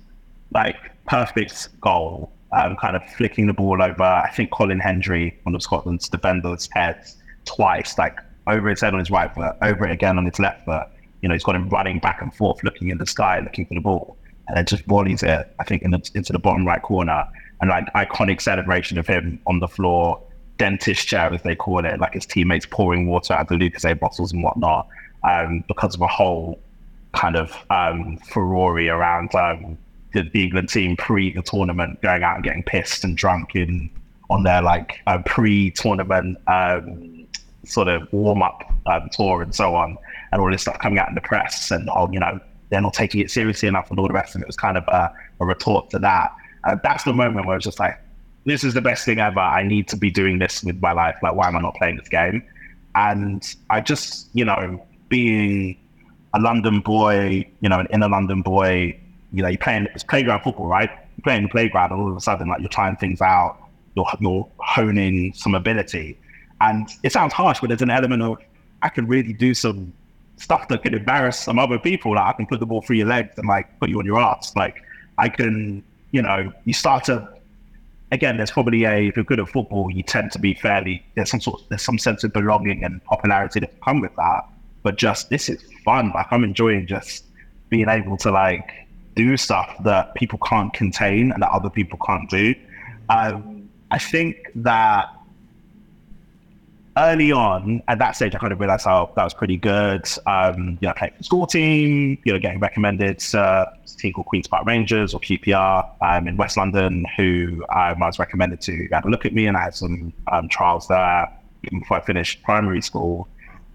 [0.55, 0.77] like
[1.07, 4.03] perfect goal, um, kind of flicking the ball over.
[4.03, 8.99] I think Colin Hendry, one of Scotland's defenders, heads twice, like over his head on
[8.99, 10.87] his right foot, over it again on his left foot.
[11.23, 13.75] You know, he's got him running back and forth, looking in the sky, looking for
[13.75, 14.17] the ball,
[14.49, 15.55] and then just volleys it.
[15.59, 17.27] I think in the, into the bottom right corner,
[17.61, 20.23] and like iconic celebration of him on the floor,
[20.59, 23.99] dentist chair as they call it, like his teammates pouring water out of the Lucozade
[23.99, 24.87] bottles and whatnot,
[25.25, 26.61] um, because of a whole
[27.13, 29.79] kind of um, furore around um,
[30.17, 33.91] the, the England team pre the tournament, going out and getting pissed and drunk in
[34.29, 37.27] on their like uh, pre-tournament um,
[37.65, 39.97] sort of warm-up um, tour and so on,
[40.33, 42.95] and all this stuff coming out in the press, and oh, you know, they're not
[42.95, 44.35] taking it seriously enough, and all the rest.
[44.35, 46.35] And it was kind of a, a retort to that.
[46.65, 47.97] Uh, that's the moment where it's just like,
[48.45, 49.41] this is the best thing ever.
[49.41, 51.17] I need to be doing this with my life.
[51.23, 52.43] Like, why am I not playing this game?
[52.95, 55.77] And I just, you know, being
[56.35, 58.99] a London boy, you know, an inner London boy,
[59.33, 60.91] you know, you're playing it's playground football, right?
[60.91, 63.59] You're playing the playground, and all of a sudden, like you're trying things out,
[63.95, 66.19] you're you're honing some ability,
[66.61, 68.39] and it sounds harsh, but there's an element of
[68.83, 69.93] I can really do some
[70.37, 72.15] stuff that could embarrass some other people.
[72.15, 74.19] Like I can put the ball through your legs and like put you on your
[74.21, 74.55] ass.
[74.55, 74.83] Like
[75.19, 77.29] I can, you know, you start to.
[78.13, 81.31] Again, there's probably a if you're good at football, you tend to be fairly there's
[81.31, 84.43] some sort there's some sense of belonging and popularity that come with that.
[84.85, 86.13] But just this is fun.
[86.15, 87.25] Like I'm enjoying just
[87.69, 88.86] being able to like
[89.17, 92.55] do stuff that people can't contain and that other people can't do.
[93.09, 95.09] Um, I think that
[96.97, 100.07] early on at that stage, I kind of realized, oh, that was pretty good.
[100.27, 104.13] Um, you know, playing for the school team, you know, getting recommended to a team
[104.13, 108.61] called Queen's Park Rangers or QPR um, in West London, who um, I was recommended
[108.63, 112.01] to had a look at me, and I had some um, trials there before I
[112.01, 113.29] finished primary school.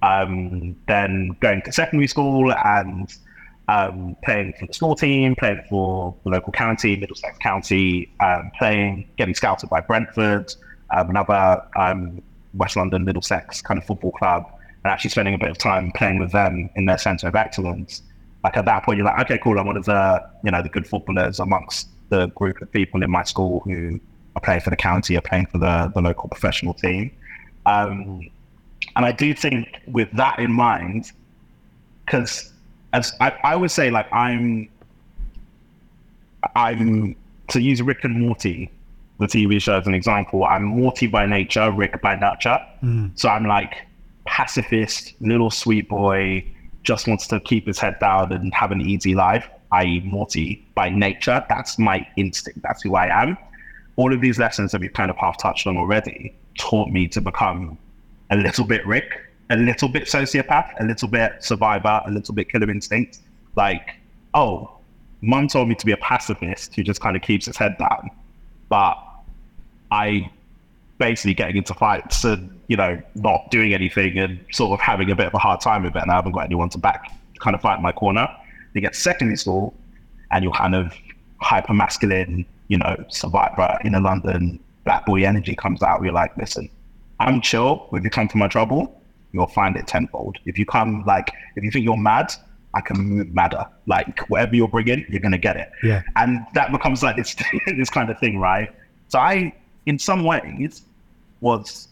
[0.03, 3.13] Um, then going to secondary school and
[3.71, 9.07] um, playing for the small team, playing for the local county, Middlesex County, um, playing,
[9.17, 10.53] getting scouted by Brentford,
[10.93, 12.21] um, another um,
[12.53, 14.45] West London Middlesex kind of football club,
[14.83, 18.01] and actually spending a bit of time playing with them in their centre of excellence.
[18.43, 19.57] Like at that point, you're like, okay, cool.
[19.57, 23.09] I'm one of the you know the good footballers amongst the group of people in
[23.09, 24.01] my school who
[24.35, 27.11] are playing for the county, are playing for the the local professional team.
[27.65, 28.29] Um,
[28.97, 31.13] and I do think with that in mind,
[32.05, 32.50] because
[32.93, 34.69] as I, I would say, like I'm,
[36.55, 37.15] I'm
[37.49, 38.71] to use Rick and Morty,
[39.19, 40.43] the TV show as an example.
[40.43, 42.59] I'm Morty by nature, Rick by nurture.
[42.83, 43.17] Mm.
[43.19, 43.85] So I'm like
[44.25, 46.45] pacifist, little sweet boy,
[46.83, 49.47] just wants to keep his head down and have an easy life.
[49.71, 51.45] I.e., Morty by nature.
[51.47, 52.61] That's my instinct.
[52.61, 53.37] That's who I am.
[53.95, 57.21] all of these lessons that we've kind of half touched on already taught me to
[57.21, 57.77] become
[58.31, 59.19] a little bit Rick,
[59.51, 63.19] a little bit sociopath, a little bit survivor, a little bit killer instinct.
[63.55, 63.95] Like,
[64.33, 64.71] oh,
[65.21, 68.09] mom told me to be a pacifist who just kind of keeps his head down.
[68.69, 68.97] But
[69.91, 70.31] I
[70.97, 75.15] basically getting into fights and, you know, not doing anything and sort of having a
[75.15, 76.01] bit of a hard time with it.
[76.01, 78.27] And I haven't got anyone to back kind of fight my corner.
[78.73, 79.73] You get secondary school
[80.31, 80.93] and you're kind of
[81.41, 86.01] hyper masculine, you know, survivor in a London black boy energy comes out.
[86.03, 86.69] You're like, listen,
[87.19, 87.89] I'm chill.
[87.91, 89.00] If you come for my trouble,
[89.33, 90.37] you'll find it tenfold.
[90.45, 92.31] If you come like, if you think you're mad,
[92.73, 93.65] I can move madder.
[93.85, 95.71] Like whatever you're bringing, you're gonna get it.
[95.83, 96.01] Yeah.
[96.15, 97.35] And that becomes like this
[97.67, 98.73] this kind of thing, right?
[99.09, 99.53] So I,
[99.85, 100.83] in some ways,
[101.41, 101.89] was,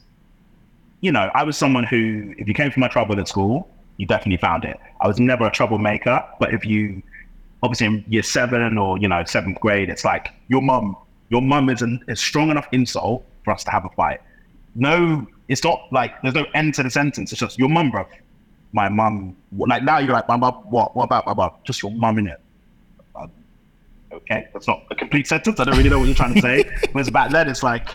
[1.02, 4.06] you know, I was someone who, if you came for my trouble at school, you
[4.06, 4.80] definitely found it.
[5.02, 7.04] I was never a troublemaker, but if you,
[7.62, 10.96] obviously in year seven or you know seventh grade, it's like your mum,
[11.30, 14.22] your mum is a strong enough insult for us to have a fight.
[14.76, 17.32] No, it's not like there's no end to the sentence.
[17.32, 18.06] It's just your mum, bro.
[18.72, 20.54] My mum, like now you're like my mum.
[20.70, 20.96] What?
[20.96, 21.52] What about my mum?
[21.64, 22.40] Just your mum in it.
[23.16, 23.32] Um,
[24.14, 25.60] okay, that's not a complete sentence.
[25.60, 26.70] I don't really know what you're trying to say.
[26.92, 27.90] Whereas back then, it's like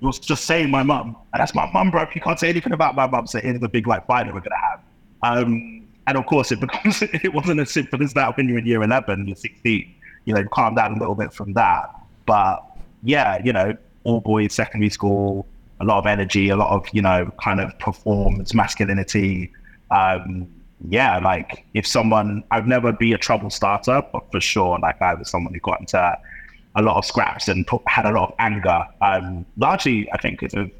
[0.00, 2.02] you're just saying my mum, and that's my mum, bro.
[2.02, 4.34] If you can't say anything about my mum, so here's the big like fight that
[4.34, 4.80] we're gonna have.
[5.22, 8.66] Um, and of course, it becomes it wasn't as simple as that when you're in
[8.66, 9.94] year 11, you're 16.
[10.24, 11.94] You know, you calm down a little bit from that.
[12.24, 12.64] But
[13.02, 15.46] yeah, you know, all boys secondary school,
[15.84, 19.52] a lot of energy, a lot of you know, kind of performance, masculinity.
[19.90, 20.48] Um,
[20.88, 25.14] yeah, like if someone, I'd never be a trouble starter, but for sure, like I
[25.14, 26.18] was someone who got into
[26.76, 28.84] a lot of scraps and put, had a lot of anger.
[29.00, 30.70] Um, largely, I think, because of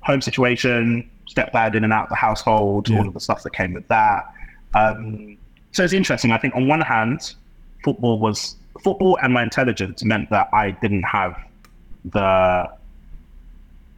[0.00, 2.98] home situation, stepdad in and out of the household, yeah.
[2.98, 4.24] all of the stuff that came with that.
[4.74, 5.38] Um,
[5.72, 6.32] so it's interesting.
[6.32, 7.34] I think on one hand,
[7.84, 11.36] football was football and my intelligence meant that I didn't have
[12.04, 12.68] the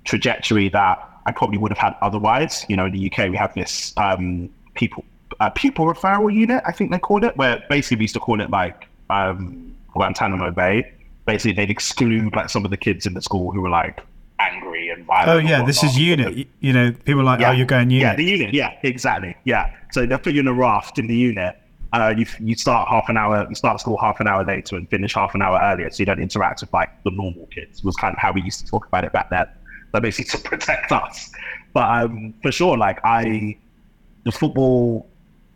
[0.04, 2.66] trajectory that I probably would have had otherwise.
[2.68, 5.04] You know, in the UK, we have this um, people
[5.40, 8.40] uh, pupil referral unit, I think they called it, where basically we used to call
[8.40, 10.92] it like um, Guantanamo Bay.
[11.26, 14.00] Basically, they'd exclude like some of the kids in the school who were like
[14.38, 15.28] angry and violent.
[15.28, 16.48] Oh yeah, this is unit.
[16.60, 17.48] You know, people like, oh, yeah.
[17.50, 18.02] oh, you're going unit.
[18.02, 18.54] Yeah, the unit.
[18.54, 19.36] Yeah, exactly.
[19.44, 19.74] Yeah.
[19.92, 21.56] So they put you in a raft in the unit.
[21.92, 24.88] Uh, you you start half an hour, you start school half an hour later and
[24.88, 27.84] finish half an hour earlier, so you don't interact with like the normal kids.
[27.84, 29.46] Was kind of how we used to talk about it back then.
[29.92, 31.30] So basically to protect us.
[31.72, 33.56] But um, for sure, like I,
[34.24, 35.08] the football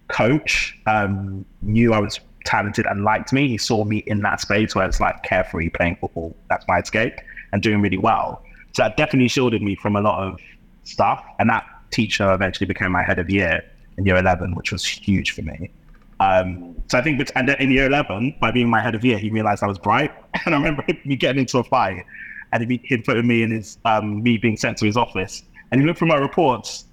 [0.09, 3.49] coach um, knew I was talented and liked me.
[3.49, 6.35] He saw me in that space where it's like carefree playing football.
[6.49, 7.14] That's my escape
[7.53, 8.42] and doing really well.
[8.72, 10.40] So that definitely shielded me from a lot of
[10.85, 11.25] stuff.
[11.38, 13.62] And that teacher eventually became my head of year
[13.99, 15.70] in year 11, which was huge for me.
[16.20, 19.31] Um, so I think, and in year 11, by being my head of year, he
[19.31, 20.12] realized I was bright.
[20.44, 22.05] And I remember me getting into a fight
[22.52, 25.42] and he'd put me in his, um, me being sent to his office.
[25.70, 26.85] And he looked through my reports.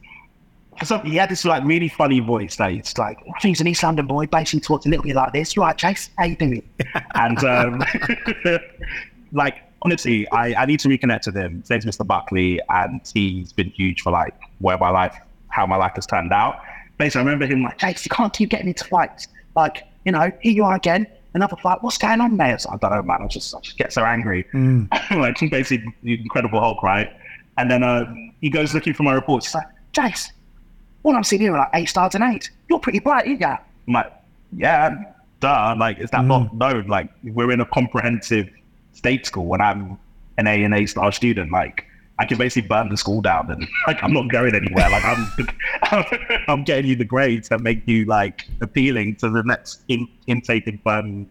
[0.84, 3.68] So he had this like really funny voice that it's like, I think he's an
[3.68, 5.56] East London boy, basically talked a little bit like this.
[5.56, 6.10] You right, Chase?
[6.18, 6.68] How you doing?
[7.16, 7.84] and um,
[9.32, 11.60] like honestly, I, I need to reconnect with him.
[11.60, 12.06] His name's Mr.
[12.08, 15.16] Buckley, and he's been huge for like where my life,
[15.50, 16.62] how my life has turned out.
[16.98, 18.06] Basically, I remember him like, Chase.
[18.06, 19.28] you can't keep getting into fights.
[19.56, 21.82] Like, you know, here you are again, another fight.
[21.82, 22.66] What's going on, mate?
[22.70, 23.22] I, I don't know, man.
[23.22, 24.46] I just, I just get so angry.
[24.54, 24.88] Mm.
[25.20, 27.12] like, basically, the Incredible Hulk, right?
[27.58, 29.48] And then uh, he goes looking for my reports.
[29.48, 30.32] He's like, Jace,
[31.04, 32.50] all I'm seeing here are like eight stars and eight.
[32.70, 33.38] You're pretty bright, you?
[33.44, 34.12] I'm like,
[34.56, 34.96] yeah,
[35.40, 35.76] duh.
[35.78, 36.28] Like, is that mm.
[36.28, 36.88] not known?
[36.88, 38.50] Like, we're in a comprehensive
[38.94, 39.98] state school when I'm
[40.38, 41.86] an A and A star student, like
[42.20, 44.90] I can basically burn the school down and like I'm not going anywhere.
[44.90, 49.82] Like I'm I'm getting you the grades that make you like appealing to the next
[49.88, 51.28] in, intake in um,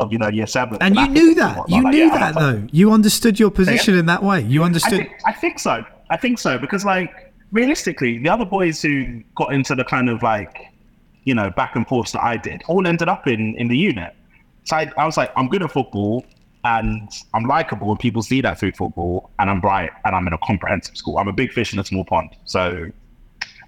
[0.00, 0.78] of you know year seven.
[0.80, 1.68] And you knew that.
[1.68, 2.66] You like, knew yeah, that though.
[2.72, 4.00] You understood your position yeah.
[4.00, 4.40] in that way.
[4.40, 5.00] You understood.
[5.00, 5.84] I think, I think so.
[6.10, 10.22] I think so because like realistically, the other boys who got into the kind of
[10.22, 10.56] like
[11.24, 14.14] you know back and forth that I did all ended up in in the unit.
[14.64, 16.24] So I, I was like, I'm good at football
[16.64, 20.32] and I'm likable and people see that through football and I'm bright and I'm in
[20.32, 21.18] a comprehensive school.
[21.18, 22.36] I'm a big fish in a small pond.
[22.44, 22.86] So,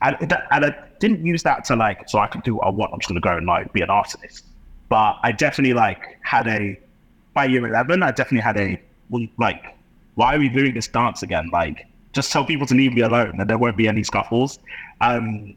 [0.02, 0.16] and,
[0.50, 2.92] and I didn't use that to like, so I can do what I want.
[2.92, 4.44] I'm just going to go and like be an artist.
[4.88, 6.78] But I definitely like had a,
[7.32, 8.80] by year 11, I definitely had a,
[9.38, 9.76] like,
[10.14, 11.50] why are we doing this dance again?
[11.52, 14.60] Like, just tell people to leave me alone and there won't be any scuffles.
[15.00, 15.56] Um,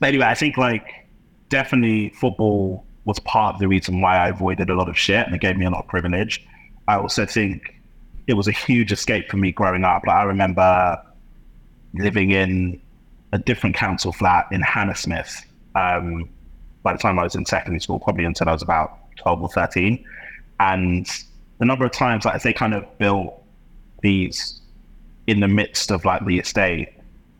[0.00, 1.06] but anyway, I think like
[1.48, 5.34] definitely football was part of the reason why I avoided a lot of shit and
[5.34, 6.44] it gave me a lot of privilege.
[6.88, 7.80] I also think
[8.26, 10.02] it was a huge escape for me growing up.
[10.06, 11.02] Like I remember
[11.94, 12.80] living in
[13.32, 16.28] a different council flat in Hammersmith um,
[16.82, 19.48] by the time I was in secondary school, probably until I was about 12 or
[19.48, 20.04] 13.
[20.60, 21.06] And
[21.58, 23.42] the number of times, like, they kind of built
[24.02, 24.60] these
[25.26, 26.88] in the midst of like the estate,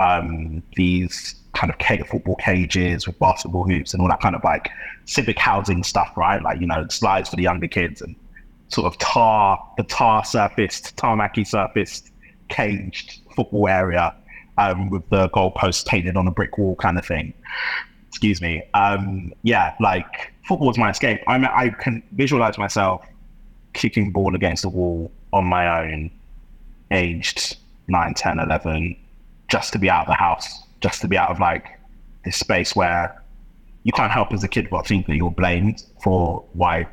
[0.01, 4.43] um, these kind of cage, football cages with basketball hoops and all that kind of
[4.45, 4.71] like
[5.05, 6.43] civic housing stuff, right?
[6.43, 8.15] Like, you know, slides for the younger kids and
[8.73, 12.11] sort of tar, the tar surfaced, tarmacy surfaced,
[12.49, 14.15] caged football area
[14.59, 17.33] um, with the goalposts painted on a brick wall kind of thing.
[18.09, 18.63] Excuse me.
[18.75, 21.21] Um, yeah, like football is my escape.
[21.27, 23.05] I I can visualize myself
[23.73, 26.11] kicking ball against the wall on my own,
[26.91, 27.57] aged
[27.89, 28.97] 9, 10, 11,
[29.49, 31.79] just to be out of the house, just to be out of like
[32.25, 33.23] this space where
[33.85, 36.87] you can't help as a kid but think that you're blamed for why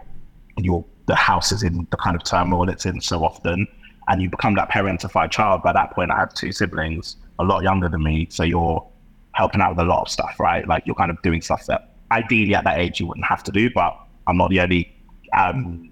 [0.57, 3.67] your the house is in the kind of turmoil it's in so often.
[4.07, 5.63] And you become that parentified child.
[5.63, 8.27] By that point, I have two siblings, a lot younger than me.
[8.29, 8.87] So you're
[9.33, 10.67] helping out with a lot of stuff, right?
[10.67, 13.51] Like you're kind of doing stuff that ideally at that age you wouldn't have to
[13.51, 14.95] do, but I'm not the only
[15.33, 15.91] um,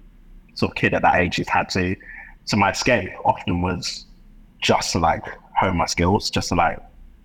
[0.54, 1.96] sort of kid at that age who's had to.
[2.44, 4.06] So my escape often was
[4.62, 5.24] just to like
[5.56, 6.78] hone my skills, just to like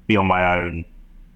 [0.08, 0.84] be on my own.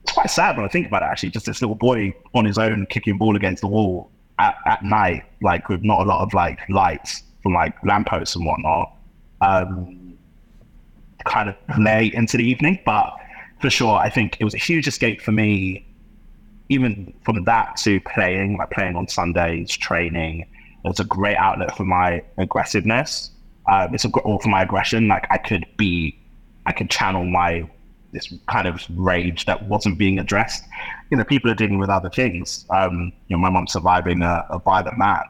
[0.03, 2.57] It's quite sad when I think about it actually, just this little boy on his
[2.57, 4.09] own kicking ball against the wall
[4.39, 8.45] at, at night, like with not a lot of like lights from like lampposts and
[8.45, 8.93] whatnot.
[9.41, 10.17] Um,
[11.25, 13.15] kind of late into the evening, but
[13.59, 15.85] for sure, I think it was a huge escape for me.
[16.69, 21.75] Even from that to playing, like playing on Sundays, training, it was a great outlet
[21.75, 23.31] for my aggressiveness.
[23.71, 25.07] Um, it's a, or for my aggression.
[25.07, 26.17] Like I could be,
[26.65, 27.69] I could channel my
[28.17, 30.63] this kind of rage that wasn't being addressed.
[31.09, 32.65] You know, people are dealing with other things.
[32.69, 35.23] Um, you know, my mom's surviving a, a violent man,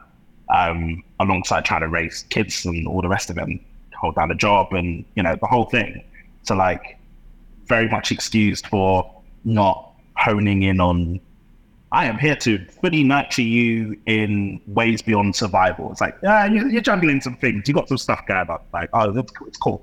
[0.54, 3.60] um, alongside trying to raise kids and all the rest of it, and
[3.94, 6.02] hold down a job, and you know, the whole thing.
[6.44, 6.98] So like,
[7.66, 9.10] very much excused for
[9.44, 11.20] not honing in on.
[11.90, 15.90] I am here to fully nurture you in ways beyond survival.
[15.90, 17.66] It's like, yeah, you're, juggling some things.
[17.66, 18.60] You got some stuff going on.
[18.74, 19.82] Like, oh, it's cool.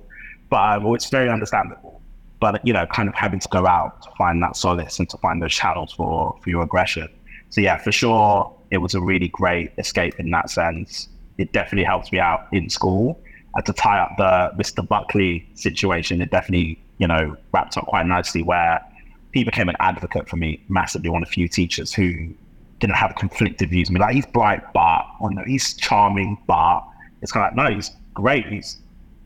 [0.51, 1.95] But well, it's very understandable
[2.39, 5.17] but you know, kind of having to go out to find that solace and to
[5.17, 7.09] find those channels for for your aggression.
[7.49, 11.09] So yeah, for sure, it was a really great escape in that sense.
[11.37, 13.19] It definitely helped me out in school.
[13.55, 14.85] And to tie up the Mr.
[14.85, 18.81] Buckley situation, it definitely you know wrapped up quite nicely where
[19.33, 21.09] he became an advocate for me massively.
[21.09, 22.33] One of the few teachers who
[22.79, 23.89] didn't have conflicted views.
[23.89, 26.83] I mean, like he's bright, but or no, he's charming, but
[27.21, 28.45] it's kind of like no, he's great.
[28.47, 28.77] He's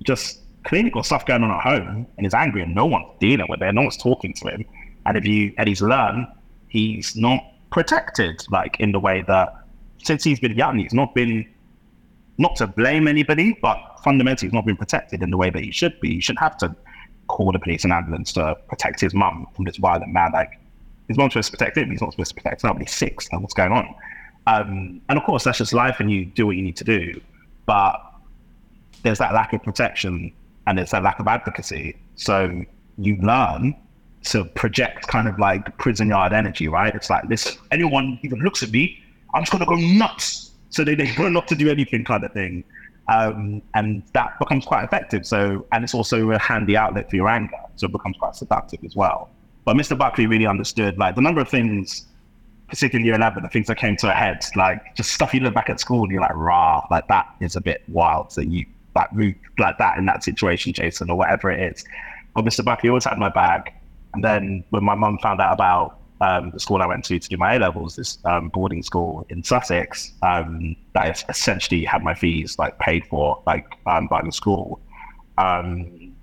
[0.03, 3.47] just clearly got stuff going on at home and he's angry and no one's dealing
[3.49, 3.73] with it.
[3.73, 4.63] No one's talking to him.
[5.07, 6.27] And if you and he's learned,
[6.67, 9.65] he's not protected like in the way that
[10.03, 11.47] since he's been young, he's not been
[12.37, 15.71] not to blame anybody, but fundamentally he's not been protected in the way that he
[15.71, 16.15] should be.
[16.15, 16.75] He should have to
[17.27, 20.31] call the police and ambulance to protect his mum from this violent man.
[20.33, 20.59] Like
[21.07, 23.27] his mom's supposed to protect him, he's not supposed to protect somebody six.
[23.31, 23.95] Like what's going on?
[24.45, 27.19] Um, and of course that's just life and you do what you need to do.
[27.65, 28.05] But
[29.01, 30.31] there's that lack of protection
[30.69, 31.97] and it's a lack of advocacy.
[32.15, 32.63] So
[32.99, 33.75] you learn
[34.25, 36.93] to project kind of like prison yard energy, right?
[36.93, 39.01] It's like this anyone even looks at me,
[39.33, 40.51] I'm just gonna go nuts.
[40.69, 42.63] So they, they learn not to do anything kind of thing.
[43.11, 45.25] Um, and that becomes quite effective.
[45.25, 47.57] So and it's also a handy outlet for your anger.
[47.75, 49.31] So it becomes quite seductive as well.
[49.65, 49.97] But Mr.
[49.97, 52.05] Buckley really understood like the number of things,
[52.67, 55.39] particularly in year 11, the things that came to a head, like just stuff you
[55.39, 58.31] look back at school and you're like, rah, like that is a bit wild.
[58.31, 58.67] So you
[59.57, 61.85] like that in that situation, Jason, or whatever it is.
[62.35, 62.63] But Mr.
[62.63, 63.81] Buckley always had my back.
[64.13, 67.29] And then when my mum found out about um, the school I went to to
[67.29, 72.13] do my A levels, this um, boarding school in Sussex, um, that essentially had my
[72.13, 74.79] fees like paid for like um, by the school.
[75.37, 76.13] Um,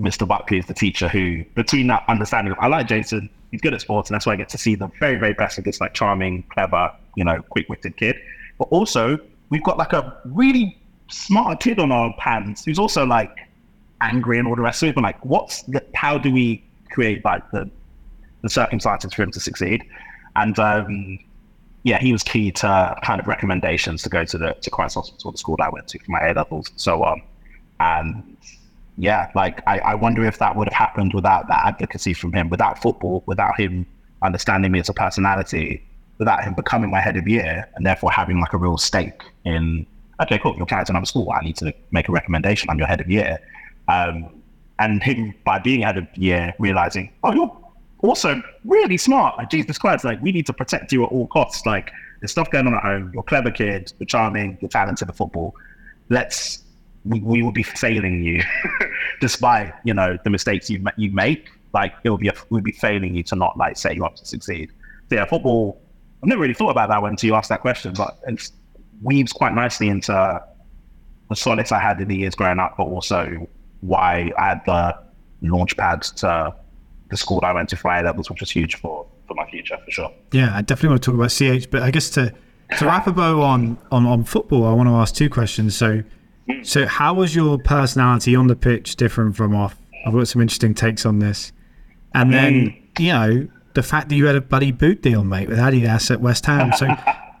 [0.00, 0.26] Mr.
[0.26, 3.80] Buckley is the teacher who, between that understanding of I like Jason, he's good at
[3.80, 5.92] sports, and that's why I get to see the very, very best of this like
[5.92, 8.16] charming, clever, you know, quick-witted kid.
[8.58, 9.18] But also,
[9.50, 10.79] we've got like a really
[11.10, 13.30] smart kid on our hands who's also like
[14.00, 14.94] angry and all the rest of it.
[14.94, 17.70] But like, what's the, how do we create like the
[18.42, 19.84] the circumstances for him to succeed?
[20.36, 21.18] And um,
[21.82, 25.32] yeah, he was key to kind of recommendations to go to the to Christ Hospital,
[25.32, 27.22] the school that I went to for my A levels, so on.
[27.80, 28.36] And
[28.96, 32.50] yeah, like I, I wonder if that would have happened without that advocacy from him,
[32.50, 33.86] without football, without him
[34.22, 35.82] understanding me as a personality,
[36.18, 39.86] without him becoming my head of year, and therefore having like a real stake in
[40.22, 41.30] okay, cool, you're carrying another school.
[41.30, 42.70] I need to make a recommendation.
[42.70, 43.38] I'm your head of year.
[43.88, 44.42] Um,
[44.78, 47.56] and him, by being head of year, realizing, oh, you're
[47.98, 49.36] also really smart.
[49.38, 51.66] Like, Jesus Christ, like, we need to protect you at all costs.
[51.66, 53.10] Like, there's stuff going on at home.
[53.12, 55.54] You're a clever kid, you're charming, you're talented at football.
[56.08, 56.62] Let's,
[57.04, 58.42] we, we will be failing you
[59.20, 61.50] despite, you know, the mistakes you, you make.
[61.72, 64.16] Like, it will be, a, we'll be failing you to not, like, set you up
[64.16, 64.72] to succeed.
[65.08, 65.80] So, yeah, football,
[66.22, 68.52] I've never really thought about that until you asked that question, but it's
[69.02, 70.42] weaves quite nicely into
[71.28, 73.48] the solace I had in the years growing up, but also
[73.80, 74.98] why I had the
[75.42, 76.54] launch pads to
[77.08, 79.78] the school I went to for A levels, which was huge for, for my future
[79.84, 80.12] for sure.
[80.32, 82.34] Yeah, I definitely want to talk about CH, but I guess to
[82.78, 85.76] to wrap a bow on, on on football, I want to ask two questions.
[85.76, 86.02] So,
[86.62, 89.76] so how was your personality on the pitch different from off?
[90.06, 91.52] I've got some interesting takes on this,
[92.14, 93.00] and then mm.
[93.00, 96.20] you know the fact that you had a bloody boot deal, mate, with Adidas at
[96.20, 96.72] West Ham.
[96.72, 96.86] So,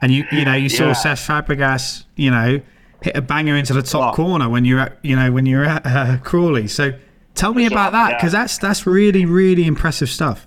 [0.02, 0.92] and you you know you saw Yeah.
[0.94, 2.60] Cesc Fabregas, you know,
[3.02, 5.86] hit a banger into the top corner when you're at you know when you're at
[5.86, 6.68] uh, Crawley.
[6.68, 6.92] So,
[7.34, 8.16] tell me about that yeah.
[8.16, 10.46] because that's that's really really impressive stuff.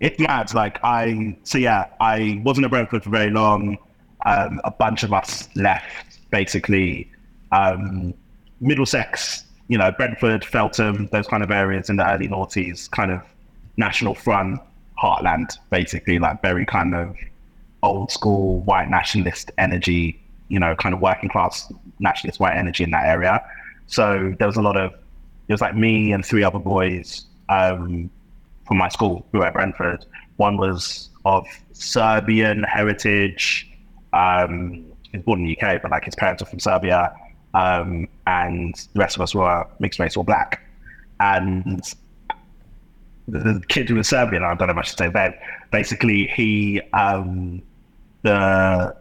[0.00, 0.52] It's mad.
[0.52, 3.78] Like I, so yeah, I wasn't at Brentford for very long.
[4.26, 7.10] Um, a bunch of us left, basically.
[7.52, 8.12] Um,
[8.60, 13.20] Middlesex, you know, Brentford, Feltham, those kind of areas in the early noughties, kind of
[13.76, 14.60] national front
[15.00, 17.16] heartland, basically, like very kind of
[17.82, 22.90] old school white nationalist energy, you know, kind of working class nationalist white energy in
[22.90, 23.44] that area.
[23.86, 24.92] So there was a lot of,
[25.48, 28.10] it was like me and three other boys um,
[28.66, 30.04] from my school who were at Brentford.
[30.36, 33.68] One was of Serbian heritage.
[34.12, 37.14] Um, born in the UK, but like his parents are from Serbia.
[37.54, 40.62] Um, and the rest of us were mixed race or black.
[41.20, 41.82] And
[43.28, 45.34] the, the kid who was Serbian, I don't know much should say then,
[45.70, 47.62] basically he, um,
[48.22, 48.96] the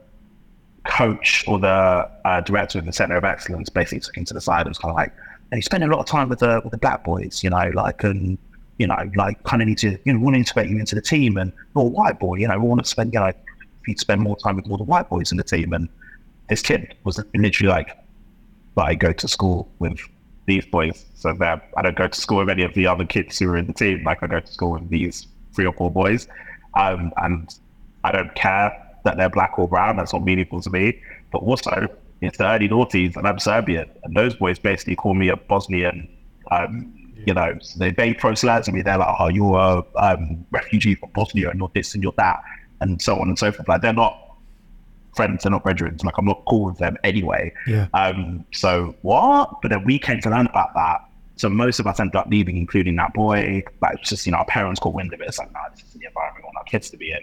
[0.87, 4.41] coach or the uh, director of the Center of Excellence basically took him to the
[4.41, 5.13] side and was kind of like,
[5.51, 7.71] and he's spending a lot of time with the with the black boys, you know,
[7.73, 8.37] like and
[8.77, 11.01] you know, like kind of need to, you know, want to integrate you into the
[11.01, 13.31] team, and you're a white boy, you know, we want to spend, you know,
[13.85, 15.87] you'd spend more time with all the white boys in the team, and
[16.49, 17.97] this kid was literally like,
[18.73, 19.99] but I go to school with
[20.47, 23.37] these boys, so that I don't go to school with any of the other kids
[23.37, 25.91] who are in the team, like I go to school with these three or four
[25.91, 26.27] boys,
[26.73, 27.53] um, and
[28.03, 29.97] I don't care that they're black or brown.
[29.97, 31.01] That's not meaningful to me.
[31.31, 31.87] But also,
[32.21, 36.07] it's the early noughties, and I'm Serbian, and those boys basically call me a Bosnian.
[36.51, 36.93] Um,
[37.25, 38.81] you know, so they they proselytize me.
[38.81, 42.41] They're like, "Oh, you're a um, refugee from Bosnia, and you're this and you're that,
[42.81, 44.17] and so on and so forth." Like they're not
[45.15, 45.97] friends, they're not brethren.
[46.03, 47.53] Like I'm not cool with them anyway.
[47.67, 47.87] Yeah.
[47.93, 49.61] Um, so what?
[49.61, 51.01] But then we came to learn about that.
[51.35, 53.63] So most of us ended up leaving, including that boy.
[53.81, 55.27] Like it's just you know, our parents caught wind of it.
[55.27, 57.19] It's like, nah, this is the environment we want our kids to be in.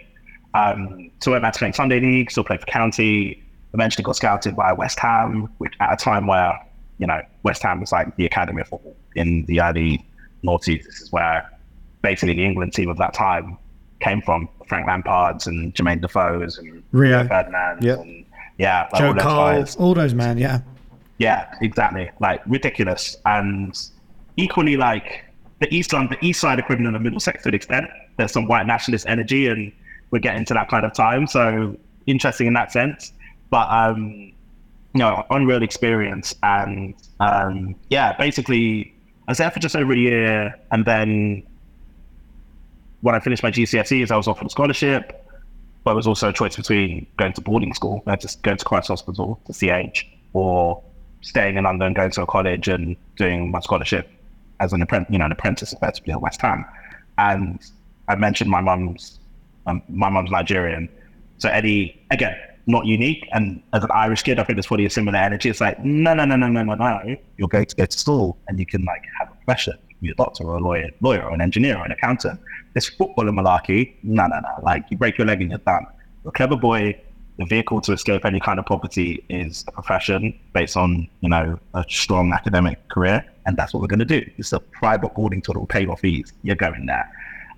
[0.53, 3.43] Um, so went back to playing Sunday league, still played for county.
[3.73, 6.57] Eventually got scouted by West Ham, which at a time where
[6.97, 10.05] you know West Ham was like the academy of football in the early
[10.43, 10.83] noughties.
[10.85, 11.49] This is where
[12.01, 13.57] basically the England team of that time
[13.99, 14.49] came from.
[14.67, 17.27] Frank Lampard's and Jermaine Defoe's and Rio.
[17.27, 17.99] Ferdinand Yep.
[17.99, 18.25] and
[18.59, 20.59] yeah, like Joe all Cole, all those man, yeah.
[21.17, 22.09] Yeah, exactly.
[22.19, 23.75] Like ridiculous, and
[24.37, 25.25] equally like
[25.59, 27.89] the East London, the East Side equivalent of Middlesex to an extent.
[28.17, 29.71] There's some white nationalist energy, and
[30.11, 31.27] we're getting to that kind of time.
[31.27, 33.13] So interesting in that sense.
[33.49, 34.31] But um,
[34.93, 38.93] you know, unreal experience, and um, yeah, basically,
[39.27, 41.43] I was there for just over a year, and then
[43.01, 45.25] when I finished my GCSEs, I was offered a scholarship.
[45.85, 48.65] But it was also a choice between going to boarding school, uh, just going to
[48.65, 50.83] Christ Hospital to CH, or
[51.21, 54.09] staying in London, going to a college and doing my scholarship
[54.59, 56.65] as an apprentice, you know, an apprentice effectively at West Ham.
[57.17, 57.59] And
[58.07, 59.18] I mentioned my mum's,
[59.69, 60.89] um, my mum's Nigerian.
[61.37, 62.35] So Eddie, again,
[62.67, 63.27] not unique.
[63.31, 65.49] And as an Irish kid, I think there's probably a similar energy.
[65.49, 67.15] It's like, no, no, no, no, no, no, no.
[67.37, 69.73] You're going to go to school and you can like have a profession.
[70.01, 72.39] Be a doctor or a lawyer, lawyer or an engineer or an accountant.
[72.73, 74.63] This football and malarkey, no, no, no.
[74.63, 75.85] Like you break your leg and you're done.
[76.23, 76.99] You're a clever boy.
[77.37, 81.57] The vehicle to escape any kind of poverty is a profession based on, you know,
[81.73, 83.25] a strong academic career.
[83.45, 84.29] And that's what we're going to do.
[84.37, 86.33] It's a private boarding will pay your fees.
[86.43, 87.09] You're going there.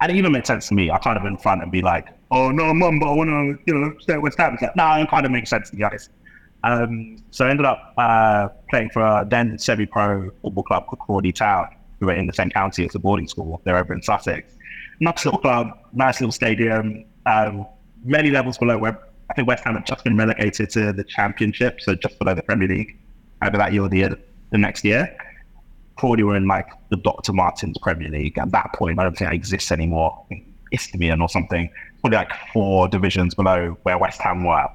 [0.01, 0.89] And it even made sense to me.
[0.89, 3.71] I kind of in front and be like, oh, no, mum, but I want to,
[3.71, 4.35] you know, stay with.
[4.37, 6.09] It's like, no, it kind of makes sense to guys.
[6.63, 11.31] Um, so I ended up uh, playing for a then semi-pro football club called Crawley
[11.31, 11.67] Town,
[11.99, 13.61] who were in the same county as the boarding school.
[13.63, 14.55] They're over in Sussex.
[14.99, 17.65] Nice little club, nice little stadium, um,
[18.03, 18.99] many levels below where
[19.29, 22.43] I think West Ham had just been relegated to the Championship, so just below the
[22.43, 22.99] Premier League,
[23.41, 24.17] either that year or the,
[24.51, 25.15] the next year.
[25.97, 27.33] Crawley were in like the Dr.
[27.33, 28.37] Martens Premier League.
[28.37, 30.25] At that point, I don't think it exists anymore.
[30.71, 31.69] Isthmian or something,
[31.99, 34.67] probably like four divisions below where West Ham were.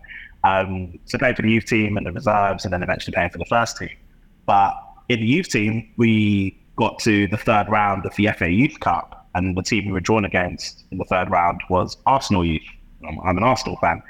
[0.44, 3.38] Um, so played for the youth team and the reserves, and then eventually playing for
[3.38, 3.96] the first team.
[4.44, 4.74] But
[5.08, 9.28] in the youth team, we got to the third round of the FA Youth Cup,
[9.34, 12.62] and the team we were drawn against in the third round was Arsenal Youth.
[13.06, 14.02] I'm, I'm an Arsenal fan,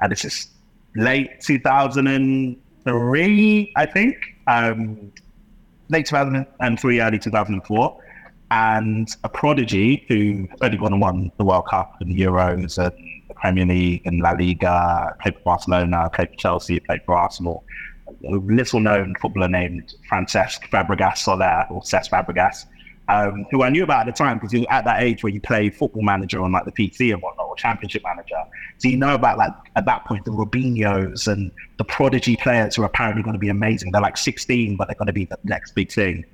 [0.00, 0.48] and this is
[0.96, 4.16] late 2003, I think.
[4.46, 5.12] Um,
[5.92, 7.98] late 2003, early 2004.
[8.50, 12.92] And a prodigy who only gone and won the World Cup and Euros and
[13.28, 17.64] the Premier League and La Liga, played for Barcelona, played for Chelsea, played for Arsenal.
[18.24, 22.66] a little known footballer named Francesc Fabregas Soler or Cesc Fabregas,
[23.08, 25.32] um, who I knew about at the time because he was at that age where
[25.32, 28.40] you play football manager on like the PC and whatnot, or championship manager.
[28.78, 32.82] So you know about like at that point the Robinhos and the prodigy players who
[32.82, 33.92] are apparently going to be amazing.
[33.92, 36.24] They're like 16, but they're going to be the next big thing.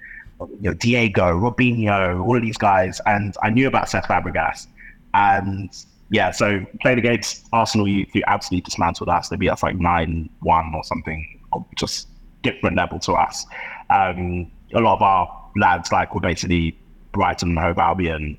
[0.40, 4.68] You know, Diego, Robinho, all of these guys, and I knew about Cesc Fabregas,
[5.14, 5.70] and
[6.10, 9.28] yeah, so played against Arsenal youth who absolutely dismantled us.
[9.28, 11.40] They beat us like nine one or something,
[11.76, 12.08] just
[12.42, 13.46] different level to us.
[13.90, 16.78] Um, a lot of our lads like were basically
[17.12, 18.38] Brighton and Hove Albion,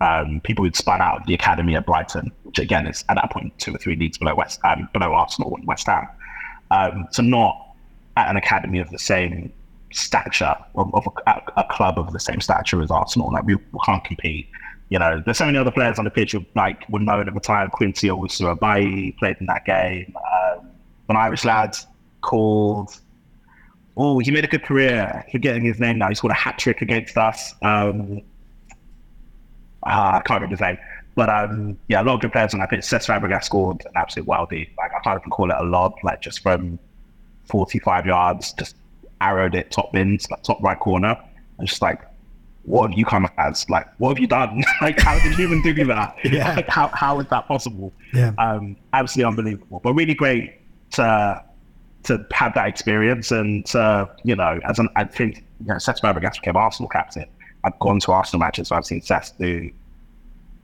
[0.00, 3.30] um, people who'd spun out of the academy at Brighton, which again is at that
[3.30, 6.08] point two or three leagues below West um, below Arsenal and West Ham.
[6.70, 7.74] Um, so not
[8.16, 9.52] at an academy of the same
[9.92, 13.30] stature of, of a, a, club of the same stature as Arsenal.
[13.32, 14.48] Like we, we, can't compete.
[14.88, 17.34] You know, there's so many other players on the pitch who like were known at
[17.34, 17.70] the time.
[17.70, 20.14] Quincy Owusu-Abeyie played in that game.
[20.16, 20.70] Um,
[21.08, 21.76] an Irish lad
[22.22, 22.98] called
[23.96, 25.24] oh, he made a good career.
[25.30, 26.08] Forgetting his name now.
[26.08, 27.54] He scored a hat trick against us.
[27.62, 28.22] Um,
[29.84, 30.78] uh, I can't remember his name.
[31.14, 32.80] But um, yeah, a lot of good players on that pitch.
[32.80, 34.68] Cesc Fabregas scored an absolute wildie.
[34.78, 36.78] Like I can't even call it a lob, like just from
[37.46, 38.76] 45 yards, just
[39.20, 41.18] arrowed it top bins, like top right corner.
[41.58, 42.00] And just like,
[42.64, 43.68] what have you come as?
[43.68, 44.64] Like, what have you done?
[44.80, 46.16] like, how did you even do that?
[46.24, 46.54] yeah.
[46.54, 47.92] Like, how, how is that possible?
[48.14, 48.32] Yeah.
[48.38, 49.80] Um, absolutely unbelievable.
[49.84, 50.54] But really great
[50.92, 51.44] to
[52.04, 53.30] to have that experience.
[53.30, 57.26] And uh, you know, as an I think you know, Cesc Fabregas became Arsenal captain.
[57.64, 59.70] I've gone to Arsenal matches, so I've seen Cesc do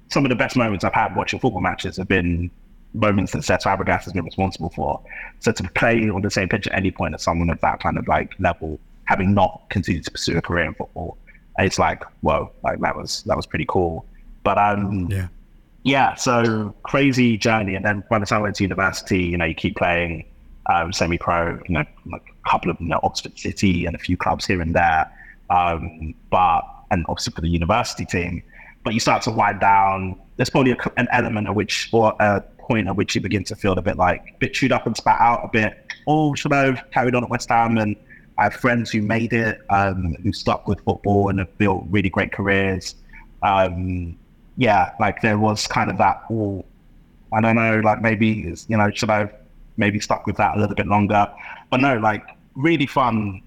[0.08, 2.50] some of the best moments I've had watching football matches have been
[2.94, 5.00] moments that Cesc Fabregas has been responsible for.
[5.40, 7.98] So to play on the same pitch at any point as someone of that kind
[7.98, 11.18] of like level, having not continued to pursue a career in football,
[11.58, 14.04] it's like whoa, like that was that was pretty cool.
[14.44, 15.28] But um, yeah,
[15.82, 16.14] yeah.
[16.14, 19.54] So crazy journey, and then by the time I went to university, you know, you
[19.54, 20.24] keep playing
[20.68, 24.16] um, semi-pro, you know, like a couple of you know, Oxford City and a few
[24.16, 25.10] clubs here and there.
[25.50, 28.42] Um, but and obviously for the university team,
[28.84, 30.20] but you start to wind down.
[30.36, 33.56] There's probably a, an element of which, or a point at which you begin to
[33.56, 35.92] feel a bit like a bit chewed up and spat out, a bit.
[36.06, 37.78] Oh, should I have carried on at West Ham?
[37.78, 37.96] And
[38.36, 42.08] I have friends who made it, um, who stuck with football and have built really
[42.08, 42.94] great careers.
[43.42, 44.16] Um,
[44.56, 46.22] yeah, like there was kind of that.
[46.30, 46.64] Oh,
[47.32, 49.30] I don't know, like maybe you know, should I
[49.78, 51.32] maybe stuck with that a little bit longer.
[51.70, 52.24] But no, like
[52.54, 53.40] really fun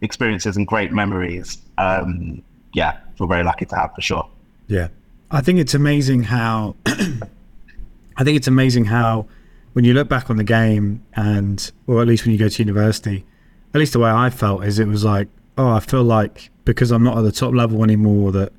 [0.00, 1.58] experiences and great memories.
[1.78, 2.42] Um,
[2.74, 4.28] yeah, feel very lucky to have for sure.
[4.68, 4.88] Yeah,
[5.30, 6.76] I think it's amazing how.
[6.86, 9.26] I think it's amazing how
[9.74, 12.62] when you look back on the game and, or at least when you go to
[12.62, 13.24] university,
[13.72, 16.90] at least the way I felt is it was like, oh, I feel like because
[16.90, 18.52] I'm not at the top level anymore that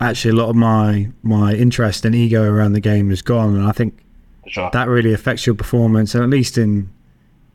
[0.00, 3.66] actually a lot of my my interest and ego around the game is gone and
[3.66, 3.98] I think
[4.48, 4.70] sure.
[4.72, 6.14] that really affects your performance.
[6.14, 6.90] And at least in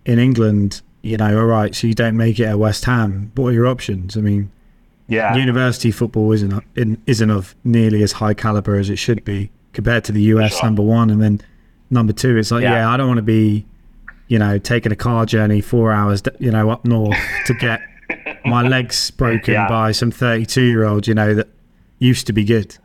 [0.05, 3.31] in England, you know, all right, so you don't make it at West Ham.
[3.35, 4.17] What are your options?
[4.17, 4.51] I mean,
[5.07, 6.63] yeah, university football isn't
[7.05, 10.63] isn't of nearly as high caliber as it should be compared to the US sure.
[10.63, 11.41] number one, and then
[11.89, 12.37] number two.
[12.37, 13.65] It's like, yeah, yeah I don't want to be,
[14.27, 17.17] you know, taking a car journey four hours, you know, up north
[17.47, 17.81] to get
[18.45, 19.67] my legs broken yeah.
[19.67, 21.49] by some thirty-two year old, you know, that
[21.99, 22.77] used to be good.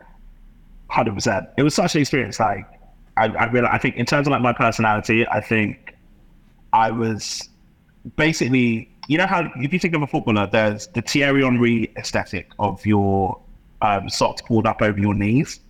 [0.88, 1.46] Hundred percent.
[1.56, 2.40] It was such an experience.
[2.40, 2.66] Like
[3.18, 5.94] I, I I think in terms of like my personality, I think
[6.72, 7.48] I was
[8.16, 12.50] basically, you know how if you think of a footballer, there's the Thierry Henry aesthetic
[12.58, 13.40] of your
[13.82, 15.60] um, socks pulled up over your knees,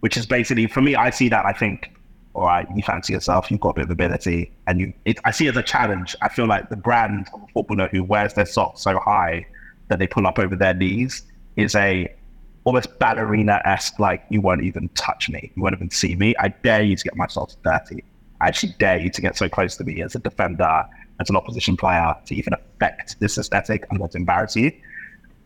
[0.00, 0.94] which is basically for me.
[0.94, 1.44] I see that.
[1.44, 1.92] I think,
[2.34, 4.92] all right, you fancy yourself, you've got a bit of ability, and you.
[5.04, 6.16] It, I see it as a challenge.
[6.22, 9.46] I feel like the brand of a footballer who wears their socks so high
[9.88, 11.22] that they pull up over their knees
[11.56, 12.12] is a
[12.68, 16.34] almost ballerina esque, like you won't even touch me, you won't even see me.
[16.38, 18.04] I dare you to get myself dirty.
[18.42, 20.84] I actually dare you to get so close to me as a defender,
[21.18, 23.86] as an opposition player, to even affect this aesthetic.
[23.90, 24.70] I'm going to embarrass you.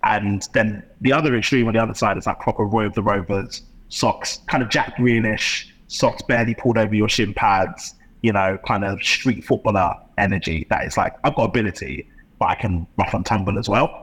[0.02, 3.04] And then the other extreme on the other side is that proper Roy of the
[3.04, 8.58] Rovers socks, kind of Jack Grealish socks barely pulled over your shin pads, you know,
[8.66, 10.66] kind of street footballer energy.
[10.70, 12.10] That is like I've got ability,
[12.40, 14.01] but I can rough and tumble as well.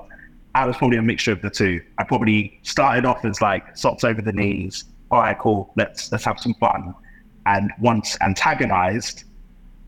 [0.55, 1.81] I was probably a mixture of the two.
[1.97, 4.85] I probably started off as like socks over the knees.
[5.11, 5.71] All right, cool.
[5.75, 6.93] Let's let's have some fun.
[7.45, 9.23] And once antagonized,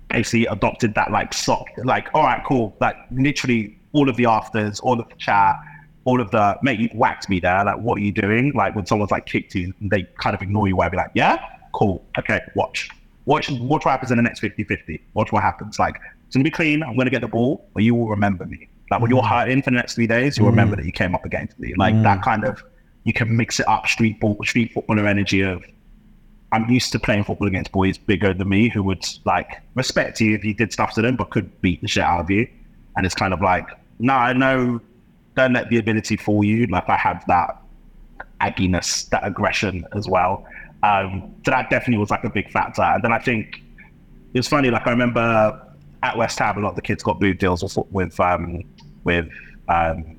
[0.09, 2.75] basically adopted that like sock, like all right, cool.
[2.79, 5.55] Like literally all of the afters, all of the chat,
[6.05, 7.63] all of the mate, you whacked me there.
[7.63, 8.53] Like, what are you doing?
[8.53, 10.75] Like when someone's like kicked you, they kind of ignore you.
[10.75, 11.37] Where be like, yeah,
[11.73, 12.89] cool, okay, watch,
[13.25, 15.01] watch, watch what happens in the next 50-50.
[15.13, 15.79] Watch what happens.
[15.79, 16.83] Like it's gonna be clean.
[16.83, 18.67] I'm gonna get the ball, but you will remember me.
[18.91, 20.51] Like when you're hurting for the next three days, you'll mm.
[20.51, 21.73] remember that you came up against me.
[21.77, 22.03] Like mm.
[22.03, 22.61] that kind of,
[23.05, 25.63] you can mix it up street ball, street footballer energy of
[26.51, 30.35] I'm used to playing football against boys bigger than me who would like respect you
[30.35, 32.47] if you did stuff to them, but could beat the shit out of you.
[32.97, 33.65] And it's kind of like,
[33.99, 34.81] no, I know,
[35.37, 36.67] don't let the ability fool you.
[36.67, 37.61] Like I have that
[38.41, 40.45] agginess, that aggression as well.
[40.83, 42.81] Um, so that definitely was like a big factor.
[42.81, 43.63] And then I think
[44.33, 44.69] it was funny.
[44.69, 45.61] Like I remember
[46.03, 48.63] at West Ham, a lot of the kids got booth deals with with um,
[49.03, 49.29] with
[49.67, 50.17] um,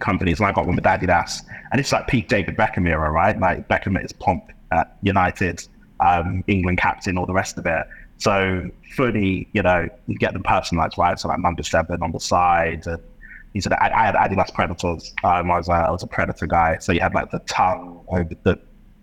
[0.00, 1.42] companies, and I got one with Adidas.
[1.70, 3.38] And it's like peak David Beckham era, right?
[3.38, 5.66] Like Beckham is pomp at United,
[6.00, 7.86] um, England captain, all the rest of it.
[8.18, 11.18] So fully, you know, you get them personalized, right?
[11.18, 12.86] So like number seven on the side.
[12.86, 13.00] And
[13.54, 15.14] he said, I, I had Adidas Predators.
[15.24, 16.78] Um, I was I was a Predator guy.
[16.78, 18.58] So you had like the tongue over the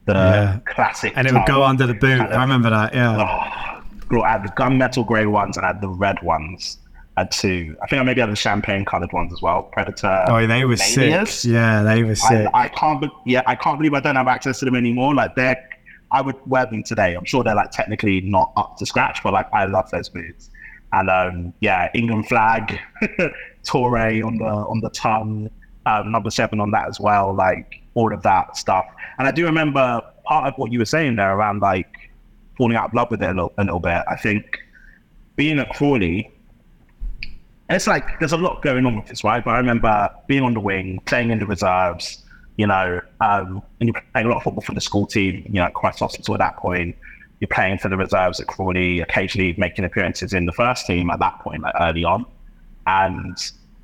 [0.05, 0.59] the yeah.
[0.68, 2.20] classic, and it would go under the boot.
[2.20, 2.93] Kind of, I remember that.
[2.93, 3.82] Yeah.
[4.11, 6.78] Oh, I had the gunmetal grey ones and I had the red ones.
[7.18, 7.78] I had two.
[7.82, 9.63] I think I maybe had the champagne coloured ones as well.
[9.63, 10.26] Predator.
[10.28, 11.32] Oh, they were Manias.
[11.32, 11.51] sick.
[11.51, 12.49] Yeah, they were sick.
[12.53, 13.01] I, I can't.
[13.01, 15.13] Be- yeah, I can't believe I don't have access to them anymore.
[15.16, 15.57] Like they're
[16.11, 17.13] I would wear them today.
[17.16, 20.49] I'm sure they're like technically not up to scratch, but like I love those boots.
[20.93, 22.80] And um, yeah, England flag,
[23.63, 25.49] Touray on the on the tongue,
[25.86, 27.34] um, number seven on that as well.
[27.34, 28.86] Like all of that stuff.
[29.18, 32.11] And I do remember part of what you were saying there around like
[32.57, 34.03] falling out of love with it a little, a little bit.
[34.07, 34.59] I think
[35.36, 36.32] being at Crawley,
[37.70, 39.43] it's like there's a lot going on with this, right?
[39.43, 42.24] But I remember being on the wing, playing in the reserves,
[42.57, 45.55] you know, um, and you're playing a lot of football for the school team, you
[45.55, 46.95] know, at Christ Hospital at that point.
[47.39, 51.20] You're playing for the reserves at Crawley, occasionally making appearances in the first team at
[51.20, 52.26] that point, like early on.
[52.88, 53.38] And,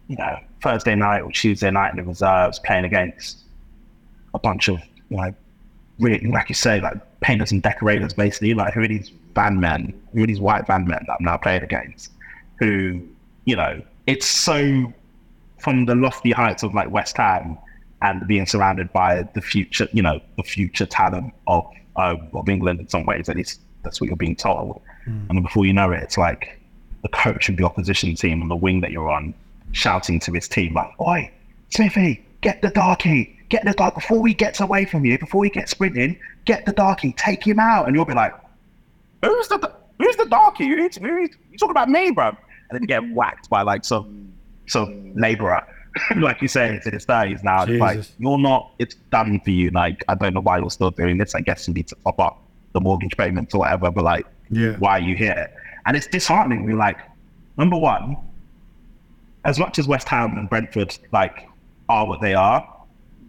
[0.07, 3.39] you know, Thursday night or Tuesday night in the reserves, playing against
[4.33, 4.79] a bunch of,
[5.09, 5.33] know,
[5.99, 9.99] really, like you say, like painters and decorators, basically, like who are these band men,
[10.13, 12.11] who are these white band men that I'm now playing against,
[12.59, 13.01] who,
[13.45, 14.91] you know, it's so
[15.59, 17.57] from the lofty heights of like West Ham
[18.01, 21.65] and being surrounded by the future, you know, the future talent of
[21.95, 23.29] uh, of England in some ways.
[23.29, 24.81] At least that's what you're being told.
[25.07, 25.29] Mm.
[25.29, 26.59] And before you know it, it's like
[27.03, 29.33] the coach of the opposition team on the wing that you're on
[29.71, 31.31] shouting to his team like, "Oi,
[31.69, 35.49] Smithy, get the darkie, get the dark before he gets away from you, before he
[35.49, 38.33] gets sprinting, get the darkie, take him out." And you'll be like,
[39.23, 40.65] "Who's the who's the darkie?
[40.65, 42.35] You, you, you talking about me, bro?"
[42.71, 44.33] And then get whacked by like some
[44.67, 45.65] some labourer
[46.17, 47.63] like you say, it's in his thirties now.
[47.63, 48.71] It's like you're not.
[48.79, 49.71] It's done for you.
[49.71, 51.35] Like I don't know why you're still doing this.
[51.35, 52.41] I guess you need to top up
[52.73, 53.91] the mortgage payments or whatever.
[53.91, 55.51] But like, yeah, why are you here?
[55.85, 56.65] And it's disheartening.
[56.65, 56.97] We're like,
[57.57, 58.15] number one,
[59.43, 61.49] as much as West Ham and Brentford like
[61.89, 62.65] are what they are,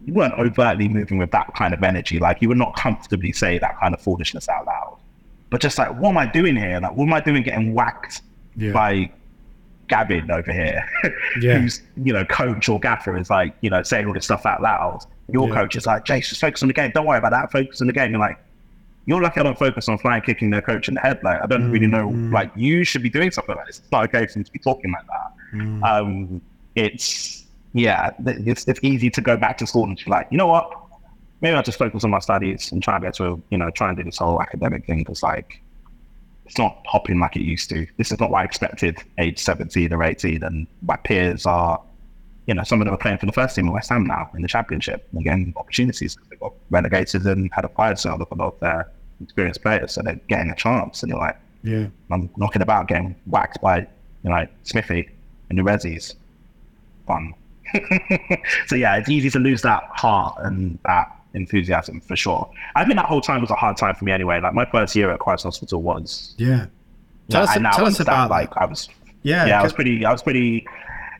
[0.05, 2.19] you weren't overtly moving with that kind of energy.
[2.19, 4.99] Like you would not comfortably say that kind of foolishness out loud.
[5.49, 6.79] But just like, what am I doing here?
[6.79, 8.21] Like, what am I doing getting whacked
[8.55, 8.71] yeah.
[8.71, 9.11] by
[9.87, 10.87] Gavin over here,
[11.41, 11.59] yeah.
[11.59, 14.61] who's you know coach or gaffer is like you know saying all this stuff out
[14.61, 14.99] loud.
[15.29, 15.55] Your yeah.
[15.55, 16.91] coach is like, Jace, just focus on the game.
[16.93, 17.51] Don't worry about that.
[17.51, 18.11] Focus on the game.
[18.11, 18.37] You're like,
[19.05, 21.19] you're lucky I don't focus on flying kicking their coach in the head.
[21.23, 22.09] Like I don't mm really know.
[22.09, 22.31] Mm.
[22.31, 23.79] Like you should be doing something like this.
[23.79, 25.59] It's not okay for you to be talking like that.
[25.59, 25.83] Mm.
[25.83, 26.41] Um,
[26.75, 30.47] it's yeah, it's it's easy to go back to school and be like, you know
[30.47, 30.71] what?
[31.41, 33.89] Maybe I'll just focus on my studies and try and get to you know try
[33.89, 35.61] and do this whole academic thing because like
[36.45, 37.87] it's not hopping like it used to.
[37.97, 40.43] This is not what I expected age 17 or 18.
[40.43, 41.81] And my peers are,
[42.47, 44.29] you know, some of them are playing for the first team in West Ham now
[44.35, 46.17] in the championship and getting opportunities.
[46.29, 48.91] They got relegated and had a fire sale of a lot of their
[49.21, 49.93] experienced players.
[49.93, 51.01] So they're getting a chance.
[51.03, 53.87] And you're like, yeah, I'm knocking about getting whacked by, you
[54.23, 55.09] know, like Smithy
[55.49, 56.15] and the Rezzies.
[57.07, 57.33] Fun.
[58.67, 62.49] so yeah, it's easy to lose that heart and that enthusiasm for sure.
[62.75, 64.39] I think that whole time was a hard time for me anyway.
[64.39, 66.67] Like my first year at Christ Hospital was yeah.
[67.29, 68.89] Tell us, tell us about like I was
[69.23, 70.65] yeah yeah I was pretty I was pretty.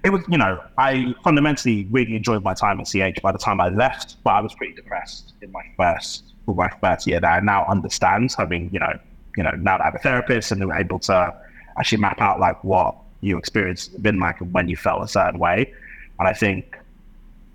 [0.03, 3.21] It was you know I fundamentally really enjoyed my time at CH.
[3.21, 7.07] By the time I left, but I was pretty depressed in my first my first
[7.07, 8.99] year that I now understand having you know
[9.37, 11.33] you know now that I have a therapist and we're able to
[11.77, 15.73] actually map out like what you experienced been like when you felt a certain way.
[16.19, 16.77] And I think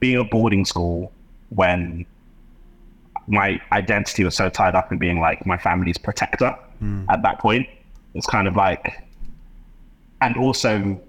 [0.01, 1.13] being a boarding school
[1.51, 2.07] when
[3.29, 7.05] my identity was so tied up in being like my family's protector mm.
[7.09, 7.69] at that point.
[8.15, 9.05] It's kind of like,
[10.21, 11.01] and also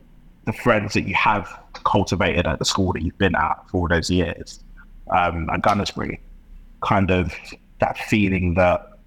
[0.45, 3.88] the friends that you have cultivated at the school that you've been at for all
[3.88, 4.63] those years
[5.11, 6.20] um, at Gunnersbury,
[6.82, 7.34] kind of
[7.80, 8.99] that feeling that,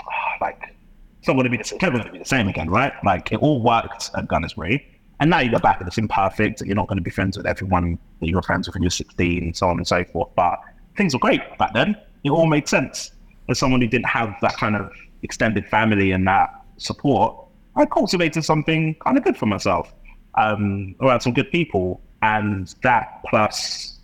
[0.40, 0.74] like,
[1.18, 2.92] it's not going to be the same, never going to be the same again, right?
[3.04, 4.82] Like, it all worked at Gunnersbury.
[5.20, 6.62] And now you look back and it's imperfect.
[6.62, 8.90] You're not going to be friends with everyone that you were friends with when you're
[8.90, 10.30] 16 and so on and so forth.
[10.34, 10.58] But
[10.96, 11.94] things were great back then
[12.24, 13.12] it all made sense.
[13.48, 14.92] As someone who didn't have that kind of
[15.22, 17.36] extended family and that support,
[17.76, 19.92] I cultivated something kind of good for myself
[20.36, 22.00] um, around some good people.
[22.22, 23.98] And that plus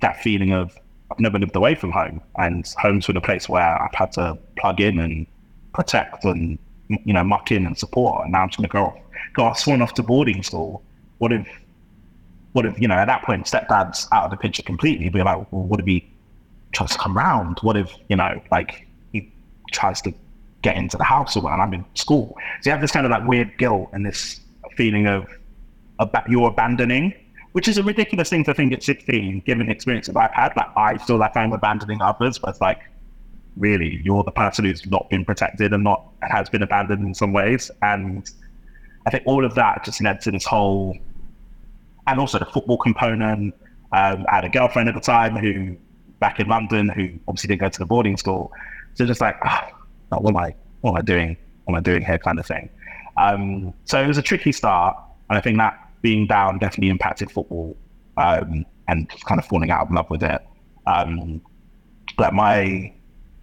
[0.00, 0.76] that feeling of
[1.10, 4.38] I've never lived away from home, and home's been a place where I've had to
[4.58, 5.26] plug in and
[5.74, 6.58] protect and
[6.88, 8.22] you know muck in and support.
[8.22, 8.98] And now I'm just gonna go off,
[9.34, 10.82] go off, swan off to boarding school.
[11.18, 11.48] What if,
[12.52, 15.08] what if you know at that point stepdad's out of the picture completely?
[15.08, 16.09] Be like, well, what if he
[16.72, 17.58] tries to come round?
[17.62, 19.32] What if you know like he
[19.72, 20.14] tries to
[20.62, 21.52] get into the house or what?
[21.52, 24.40] And I'm in school, so you have this kind of like weird guilt and this
[24.76, 25.26] feeling of,
[25.98, 27.14] of you're abandoning
[27.52, 30.56] which is a ridiculous thing to think at 16, given the experience that I've had.
[30.56, 32.80] Like, I feel like I'm abandoning others, but it's like,
[33.56, 37.32] really, you're the person who's not been protected and not has been abandoned in some
[37.32, 37.70] ways.
[37.82, 38.30] And
[39.06, 40.96] I think all of that just led to this whole,
[42.06, 43.54] and also the football component.
[43.92, 45.76] Um, I had a girlfriend at the time who,
[46.20, 48.52] back in London, who obviously didn't go to the boarding school.
[48.94, 49.68] So just like, oh,
[50.10, 51.36] what am I, what am I doing?
[51.64, 52.68] What am I doing here, kind of thing.
[53.16, 54.96] Um, so it was a tricky start,
[55.28, 57.76] and I think that being down definitely impacted football
[58.16, 60.40] um, and kind of falling out of love with it.
[60.86, 61.40] Um,
[62.16, 62.92] but my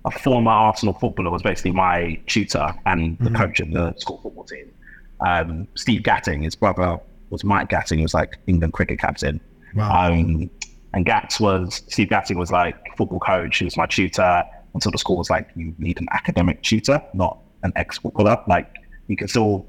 [0.05, 3.35] a former Arsenal footballer was basically my tutor and the mm-hmm.
[3.35, 4.71] coach of the school football team.
[5.19, 6.97] Um, Steve Gatting, his brother
[7.29, 9.41] was Mike Gatting, was like England cricket captain.
[9.75, 10.13] Wow.
[10.13, 10.49] Um,
[10.93, 13.57] and Gats was Steve Gatting was like football coach.
[13.57, 17.39] He was my tutor until the school was like, you need an academic tutor, not
[17.63, 18.41] an ex footballer.
[18.47, 18.73] Like
[19.07, 19.67] you can still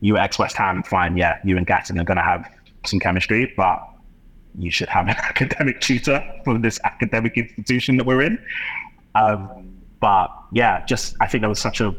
[0.00, 2.48] you ex West Ham, fine, yeah, you and Gatting are going to have
[2.84, 3.80] some chemistry, but
[4.58, 8.38] you should have an academic tutor for this academic institution that we're in.
[9.14, 11.94] Um, but yeah, just I think that was such a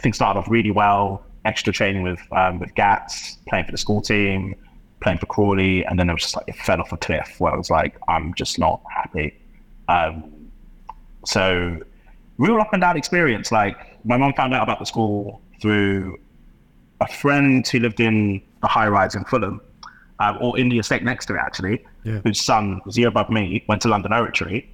[0.00, 1.24] thing started off really well.
[1.44, 4.54] Extra training with um, with Gats, playing for the school team,
[5.06, 7.52] playing for Crawley, and then it was just like it fell off a cliff where
[7.52, 9.38] I was like, I'm just not happy.
[9.86, 10.50] Um,
[11.24, 11.78] so
[12.38, 13.52] real up and down experience.
[13.52, 16.18] Like my mom found out about the school through
[17.00, 19.60] a friend who lived in a high rise in Fulham,
[20.18, 22.18] um, or in the estate next to it actually, yeah.
[22.24, 24.68] whose son was year above me, went to London Oratory,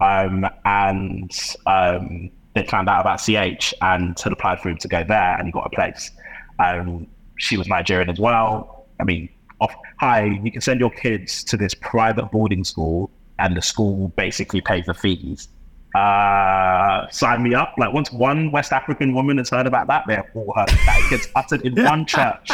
[0.00, 1.30] um, and
[1.66, 5.46] um, they found out about CH and had applied for him to go there, and
[5.46, 6.10] he got a place.
[6.58, 7.06] Um,
[7.36, 8.86] she was Nigerian as well.
[8.98, 9.28] I mean,
[9.60, 14.08] off, hi, you can send your kids to this private boarding school, and the school
[14.16, 15.48] basically pays the fees
[15.96, 17.74] uh, sign me up.
[17.78, 21.28] Like once one West African woman has heard about that, they're all heard that gets
[21.34, 22.50] uttered in one church.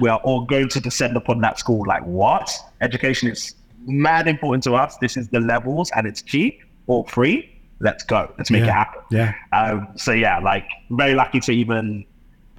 [0.00, 1.84] We are all going to descend upon that school.
[1.86, 2.50] Like what?
[2.80, 3.54] Education is
[3.86, 4.96] mad important to us.
[4.98, 7.48] This is the levels, and it's cheap or free.
[7.80, 8.32] Let's go.
[8.36, 8.68] Let's make yeah.
[8.68, 9.02] it happen.
[9.10, 9.34] Yeah.
[9.52, 12.04] Um, so yeah, like very lucky to even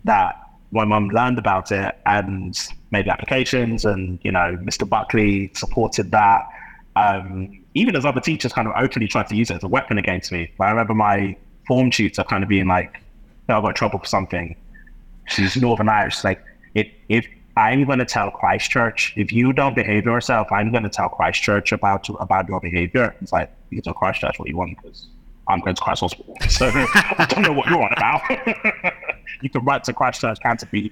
[0.03, 0.35] that
[0.71, 2.57] my mum learned about it and
[2.93, 4.87] made applications, and you know, Mr.
[4.87, 6.47] Buckley supported that.
[6.95, 9.97] Um, even as other teachers kind of openly tried to use it as a weapon
[9.97, 10.51] against me.
[10.59, 11.35] I remember my
[11.67, 13.01] form tutor kind of being like,
[13.49, 14.55] oh, I got trouble for something.
[15.27, 16.23] She's Northern Irish.
[16.23, 16.43] Like,
[16.75, 17.25] it, if
[17.57, 21.71] I'm going to tell Christchurch, if you don't behave yourself, I'm going to tell Christchurch
[21.71, 23.15] about about your behavior.
[23.21, 25.07] It's like, you can tell Christchurch what you want because
[25.47, 26.35] I'm going to Christ Hospital.
[26.49, 28.21] So I don't know what you're on about.
[29.41, 30.91] you can write to Christchurch Canterbury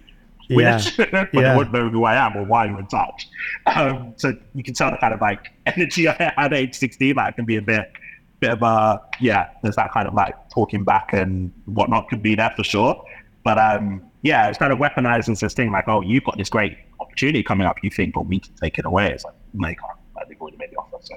[0.59, 0.81] yeah.
[0.97, 1.55] but yeah.
[1.55, 3.27] wouldn't know who I am or why you're in touch.
[3.65, 7.15] Um, so you can tell the kind of like energy I had at age 16,
[7.15, 7.91] like can be a bit,
[8.39, 12.35] bit of a, yeah, there's that kind of like talking back and whatnot could be
[12.35, 13.03] there for sure.
[13.43, 16.77] But um, yeah, it's kind of weaponizing this thing like, oh, you've got this great
[16.99, 17.77] opportunity coming up.
[17.83, 19.11] You think, but we can take it away.
[19.11, 19.99] It's like, no, you can't.
[20.15, 21.15] Like, they've already made the offer, so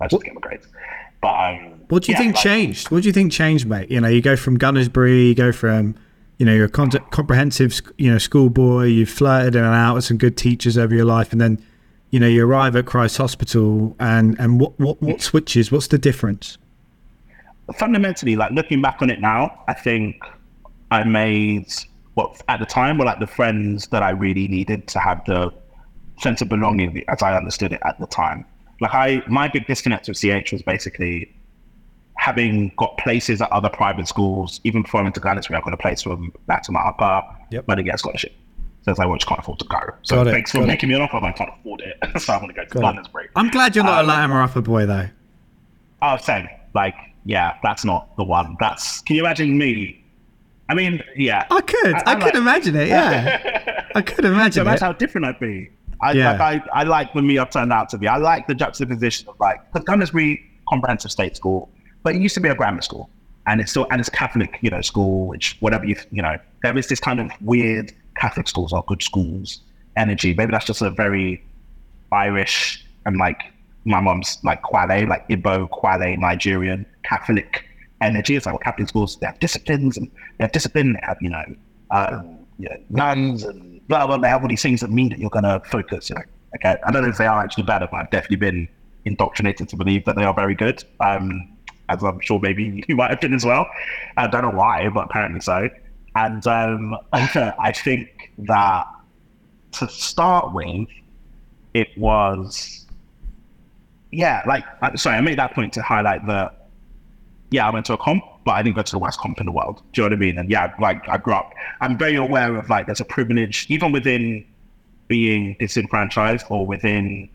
[0.00, 0.66] I just get my grades.
[1.20, 2.90] But um, what do you yeah, think like, changed?
[2.90, 3.90] What do you think changed, mate?
[3.90, 5.94] You know, you go from Gunnersbury, you go from
[6.42, 8.86] you know, you're a comprehensive, you know, schoolboy.
[8.86, 11.64] You've flirted in and out with some good teachers over your life, and then,
[12.10, 15.70] you know, you arrive at Christ Hospital, and and what what what switches?
[15.70, 16.58] What's the difference?
[17.78, 20.20] Fundamentally, like looking back on it now, I think
[20.90, 21.72] I made
[22.14, 25.54] what at the time were like the friends that I really needed to have the
[26.18, 28.44] sense of belonging as I understood it at the time.
[28.80, 31.32] Like I, my big disconnect with CH was basically
[32.22, 35.74] having got places at other private schools, even before I went to Gunnersbury, I got
[35.74, 37.20] a place from Latimer Upper,
[37.50, 37.64] yep.
[37.66, 38.32] but I get a scholarship.
[38.82, 39.80] So it's like, well, I just can't afford to go.
[40.02, 40.92] So got thanks it, for making it.
[40.92, 41.98] me an offer, but I can't afford it.
[42.20, 43.26] so I want to go to Gunnersbury.
[43.34, 45.08] I'm glad you're not um, a Latimer Upper boy, though.
[46.00, 46.46] Oh, same.
[46.74, 46.94] Like,
[47.24, 48.56] yeah, that's not the one.
[48.60, 50.04] That's, can you imagine me?
[50.68, 51.46] I mean, yeah.
[51.50, 51.94] I could.
[51.94, 53.84] I, I could like, imagine it, yeah.
[53.96, 55.70] I could imagine so that's how different I'd be.
[56.00, 56.32] I, yeah.
[56.32, 58.06] like, I, I like when me I've turned out to be.
[58.06, 61.68] I like the juxtaposition of like, because Gunnersbury Comprehensive State School,
[62.02, 63.10] but it used to be a grammar school,
[63.46, 66.76] and it's still and it's Catholic, you know, school, which whatever you you know, there
[66.76, 69.60] is this kind of weird Catholic schools are good schools
[69.96, 70.34] energy.
[70.34, 71.42] Maybe that's just a very
[72.12, 73.40] Irish and like
[73.84, 77.64] my mom's like Kwale, like Ibo, Kwale, Nigerian Catholic
[78.00, 78.36] energy.
[78.36, 80.94] It's like well, Catholic schools they have disciplines and they have discipline.
[80.94, 81.44] They have you know,
[81.90, 84.18] um, you know nuns and blah blah.
[84.18, 86.10] They have all these things that mean that you're gonna focus.
[86.10, 86.22] You know,
[86.56, 86.76] okay.
[86.84, 88.68] I don't know if they are actually better, but I've definitely been
[89.04, 90.84] indoctrinated to believe that they are very good.
[91.00, 91.51] Um,
[91.88, 93.66] as I'm sure maybe you might have been as well.
[94.16, 95.68] I don't know why, but apparently so.
[96.14, 98.86] And um, I think that
[99.72, 100.88] to start with,
[101.74, 102.86] it was,
[104.10, 104.64] yeah, like,
[104.96, 106.68] sorry, I made that point to highlight that,
[107.50, 109.46] yeah, I went to a comp, but I didn't go to the worst comp in
[109.46, 109.82] the world.
[109.92, 110.38] Do you know what I mean?
[110.38, 113.92] And yeah, like, I grew up, I'm very aware of like, there's a privilege, even
[113.92, 114.44] within
[115.08, 117.28] being disenfranchised or within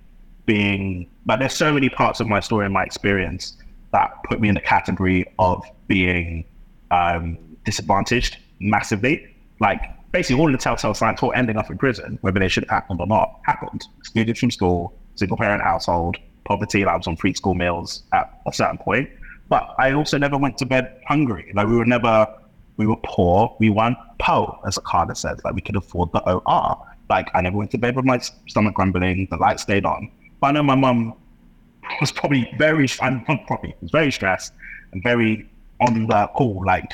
[0.45, 3.57] being, but there's so many parts of my story and my experience
[3.97, 6.45] that put me in the category of being
[6.91, 9.35] um, disadvantaged massively.
[9.59, 9.81] Like
[10.11, 13.01] basically all the telltale signs for ending up in prison, whether they should have happened
[13.01, 13.85] or not, happened.
[13.97, 16.85] Excluded from school, single parent household, poverty.
[16.85, 19.09] I was on free school meals at a certain point.
[19.49, 21.51] But I also never went to bed hungry.
[21.55, 22.27] Like we were never,
[22.75, 23.55] we were poor.
[23.59, 25.39] We weren't po, as a Carter says.
[25.43, 26.77] Like we could afford the OR.
[27.09, 29.27] Like I never went to bed with my stomach grumbling.
[29.31, 30.11] The light stayed on.
[30.39, 31.15] But I know my mum
[31.99, 34.53] was probably very, I'm probably was very stressed
[34.91, 36.63] and very on the call.
[36.65, 36.91] Like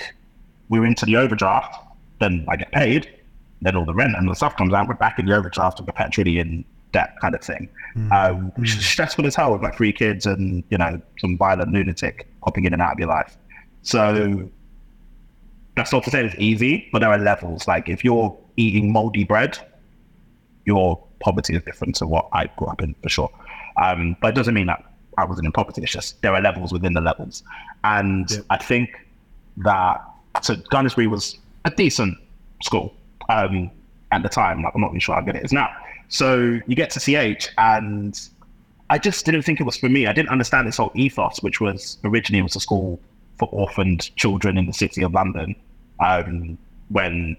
[0.69, 1.75] we're into the overdraft,
[2.19, 3.09] then I get paid,
[3.61, 4.87] then all the rent and the stuff comes out.
[4.87, 7.69] We're back in the overdraft and perpetually in debt, kind of thing.
[7.95, 8.11] Mm.
[8.11, 11.71] Um, which is stressful as hell with like three kids and you know some violent
[11.71, 13.37] lunatic popping in and out of your life.
[13.81, 14.49] So
[15.75, 17.67] that's not to say it's easy, but there are levels.
[17.67, 19.57] Like if you're eating moldy bread,
[20.65, 23.31] your poverty is different to what I grew up in for sure.
[23.77, 24.83] Um, but it doesn't mean that
[25.17, 25.81] I wasn't in poverty.
[25.81, 27.43] It's just there are levels within the levels.
[27.83, 28.39] And yeah.
[28.49, 28.89] I think
[29.57, 30.01] that
[30.41, 32.17] so Gunnersbury was a decent
[32.61, 32.93] school
[33.29, 33.69] um,
[34.11, 34.63] at the time.
[34.63, 35.69] Like I'm not even sure how good it is now.
[36.09, 38.19] So you get to CH, and
[38.89, 40.07] I just didn't think it was for me.
[40.07, 42.99] I didn't understand this whole ethos, which was originally it was a school
[43.39, 45.55] for orphaned children in the city of London.
[45.99, 46.57] Um,
[46.89, 47.37] when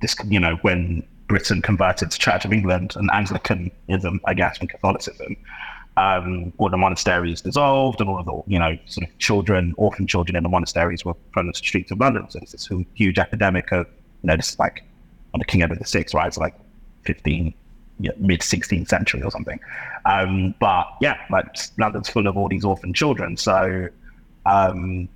[0.00, 1.02] this, you know, when
[1.32, 5.34] Britain converted to Church of England and Anglicanism, I guess, and Catholicism.
[5.96, 10.06] Um, all the monasteries dissolved, and all of the you know sort of children, orphan
[10.06, 12.28] children in the monasteries were thrown from the streets of London.
[12.28, 13.86] So it's this huge epidemic of
[14.22, 14.84] you know this is like
[15.32, 16.26] on the King Edward VI, right?
[16.26, 16.54] It's like
[17.04, 17.54] 15,
[17.98, 19.58] yeah, mid 16th century or something.
[20.04, 21.46] Um, but yeah, like
[21.78, 23.38] London's full of all these orphan children.
[23.38, 23.88] So
[24.44, 25.08] um,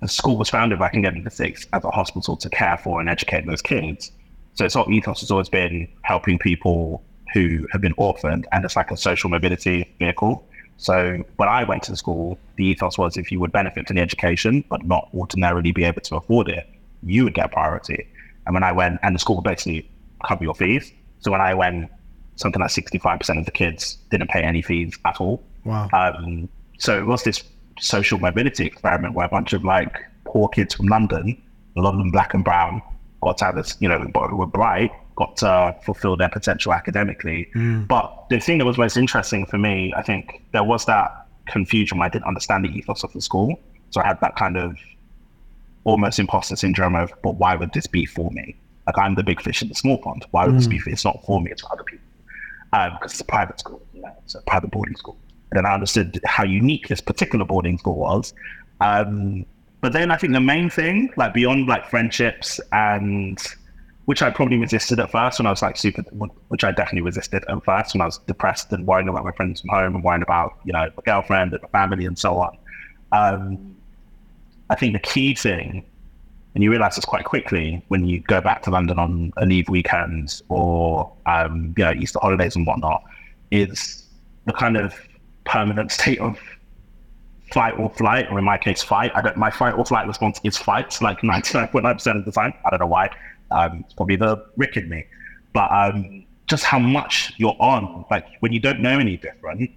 [0.00, 3.08] the school was founded by King Edward VI as a hospital to care for and
[3.08, 4.10] educate those kids.
[4.54, 7.02] So its whole ethos has always been helping people
[7.32, 10.46] who have been orphaned, and it's like a social mobility vehicle.
[10.76, 13.96] So when I went to the school, the ethos was if you would benefit from
[13.96, 16.68] the education but not ordinarily be able to afford it,
[17.02, 18.08] you would get priority.
[18.46, 19.88] And when I went, and the school would basically
[20.26, 20.92] cover your fees.
[21.20, 21.90] So when I went,
[22.36, 25.42] something like 65% of the kids didn't pay any fees at all.
[25.64, 25.88] Wow.
[25.92, 26.48] Um,
[26.78, 27.42] so it was this
[27.78, 31.40] social mobility experiment where a bunch of like poor kids from London,
[31.76, 32.82] a lot of them black and brown,
[33.24, 37.48] got to have this, you know, who were bright, got to fulfill their potential academically.
[37.54, 37.88] Mm.
[37.88, 42.00] But the thing that was most interesting for me, I think there was that confusion
[42.00, 43.58] I didn't understand the ethos of the school.
[43.90, 44.76] So I had that kind of
[45.84, 48.56] almost imposter syndrome of, but why would this be for me?
[48.86, 50.26] Like I'm the big fish in the small pond.
[50.30, 50.58] Why would mm.
[50.58, 52.06] this be for It's not for me, it's for other people.
[52.70, 55.16] Because um, it's a private school, you know, it's a private boarding school.
[55.50, 58.34] And then I understood how unique this particular boarding school was.
[58.80, 59.46] Um,
[59.84, 63.38] but then I think the main thing, like beyond like friendships and
[64.06, 66.00] which I probably resisted at first when I was like super,
[66.48, 69.60] which I definitely resisted at first when I was depressed and worrying about my friends
[69.60, 72.56] from home and worrying about, you know, my girlfriend and my family and so on.
[73.12, 73.76] Um,
[74.70, 75.84] I think the key thing,
[76.54, 79.68] and you realize this quite quickly when you go back to London on a leave
[79.68, 83.04] weekend or, um, you know, Easter holidays and whatnot,
[83.50, 84.06] is
[84.46, 84.94] the kind of
[85.44, 86.38] permanent state of
[87.54, 89.12] fight or flight, or in my case, fight.
[89.14, 89.36] I don't.
[89.36, 92.32] My fight or flight response is fight, like ninety nine point nine percent of the
[92.32, 92.52] time.
[92.66, 93.08] I don't know why.
[93.50, 95.06] Um, it's probably the Rick in me,
[95.52, 98.04] but um, just how much you're on.
[98.10, 99.70] Like when you don't know any different,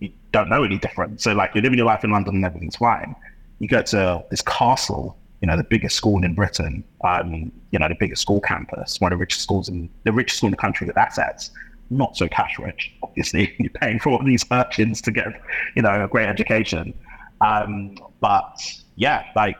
[0.00, 1.20] you don't know any different.
[1.20, 3.14] So like you're living your life in London and everything's fine.
[3.60, 7.88] You go to this castle, you know, the biggest school in Britain, um, you know,
[7.88, 10.56] the biggest school campus, one of the richest schools in the richest school in the
[10.56, 11.50] country with assets
[11.90, 12.92] not so cash rich.
[13.02, 15.28] Obviously, you're paying for all these urchins to get,
[15.76, 16.94] you know, a great education.
[17.40, 18.58] Um, but
[18.96, 19.58] yeah, like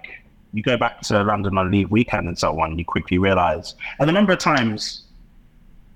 [0.53, 3.75] you go back to London on a leave weekend and so on, you quickly realize.
[3.99, 5.05] And the number of times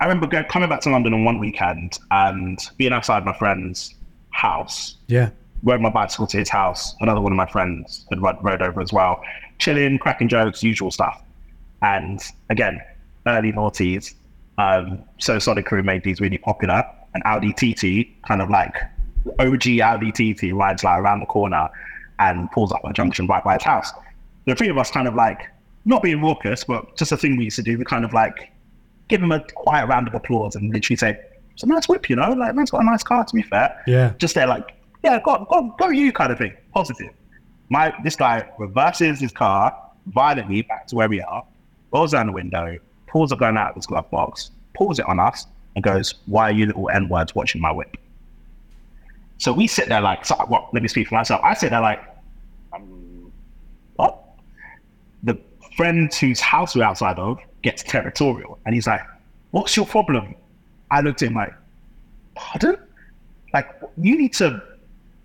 [0.01, 3.95] I remember going, coming back to London on one weekend and being outside my friend's
[4.31, 4.97] house.
[5.09, 5.31] Yeah.
[5.63, 6.95] Rode my bicycle to his house.
[7.01, 9.21] Another one of my friends had rode, rode over as well.
[9.59, 11.21] Chilling, cracking jokes, usual stuff.
[11.83, 12.81] And again,
[13.27, 14.15] early noughties,
[14.59, 16.85] um, so Sonic Crew made these really popular.
[17.15, 18.75] And Audi TT, kind of like
[19.39, 21.69] OG Audi TT, rides like around the corner
[22.19, 23.91] and pulls up at a junction right by his house.
[24.45, 25.41] The three of us kind of like,
[25.85, 27.79] not being raucous, but just a thing we used to do.
[27.79, 28.53] We kind of like
[29.09, 31.19] give him a quiet round of applause and literally say,
[31.55, 33.25] it's a nice whip, you know, like man's got a nice car.
[33.25, 34.13] To be fair, Yeah.
[34.19, 37.11] just there, like, yeah, go, go, go, you kind of thing, positive.
[37.71, 39.75] My this guy reverses his car
[40.07, 41.45] violently back to where we are,
[41.93, 42.79] rolls down the window,
[43.09, 46.49] pulls a gun out of his glove box, pulls it on us, and goes, "Why
[46.49, 47.97] are you little n words watching my whip?"
[49.39, 50.73] So we sit there like, so, what?
[50.75, 51.41] Let me speak for myself.
[51.45, 52.01] I sit there like,
[52.73, 53.33] um,
[53.97, 54.19] what?
[55.23, 55.39] The
[55.77, 59.03] friend whose house we're outside of gets territorial, and he's like,
[59.53, 60.35] "What's your problem?"
[60.91, 61.55] I looked at him like,
[62.35, 62.77] "Pardon?
[63.53, 64.63] Like, you need to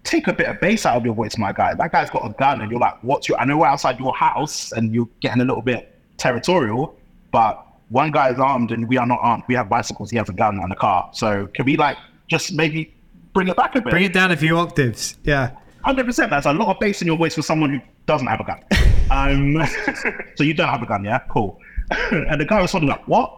[0.04, 1.74] take a bit of bass out of your voice, my guy.
[1.74, 3.40] That guy's got a gun, and you're like, what's your?
[3.40, 6.96] I know we're outside your house, and you're getting a little bit territorial,
[7.32, 9.44] but one guy is armed, and we are not armed.
[9.48, 10.10] We have bicycles.
[10.10, 11.10] He has a gun and a car.
[11.14, 11.96] So can we like
[12.28, 12.92] just maybe
[13.34, 13.92] bring it back a bit?
[13.92, 15.16] Bring it down a few octaves.
[15.24, 15.52] Yeah.
[15.84, 16.32] Hundred percent.
[16.32, 18.60] That's a lot of bass in your voice for someone who doesn't have a gun.
[19.12, 19.62] Um,
[20.36, 21.20] so you don't have a gun, yeah?
[21.30, 21.60] Cool.
[22.12, 23.32] and the guy was sort of like, "What?"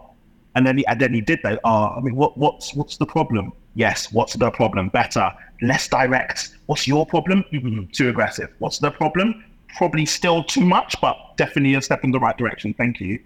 [0.55, 1.59] And then he and then he did that.
[1.65, 3.51] Uh, I mean, what what's what's the problem?
[3.73, 4.13] Yes.
[4.13, 4.89] What's the problem?
[4.89, 5.33] Better,
[5.63, 6.55] less direct.
[6.67, 7.43] What's your problem?
[7.51, 8.49] Mhm, Too aggressive.
[8.59, 9.43] What's the problem?
[9.75, 12.73] Probably still too much, but definitely a step in the right direction.
[12.75, 13.19] Thank you.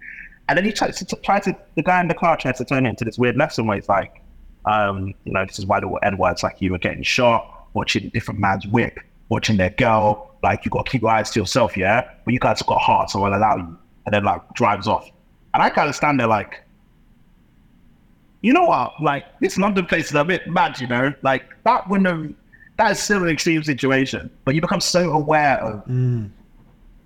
[0.50, 2.84] And then he tried to try to the guy in the car tried to turn
[2.84, 4.20] it into this weird lesson where it's like,
[4.64, 8.08] um, you know, this is why the N words like you were getting shot, watching
[8.08, 8.98] different man's whip,
[9.28, 10.34] watching their girl.
[10.42, 12.10] Like you got to keep your eyes to yourself, yeah.
[12.24, 13.78] But you guys have got heart, so I'll allow you.
[14.06, 15.08] And then like drives off,
[15.54, 16.64] and I kind of stand there like,
[18.40, 19.00] you know what?
[19.00, 21.14] Like this London place is a bit mad, you know.
[21.22, 22.36] Like that wouldn't.
[22.76, 25.86] That is still an extreme situation, but you become so aware of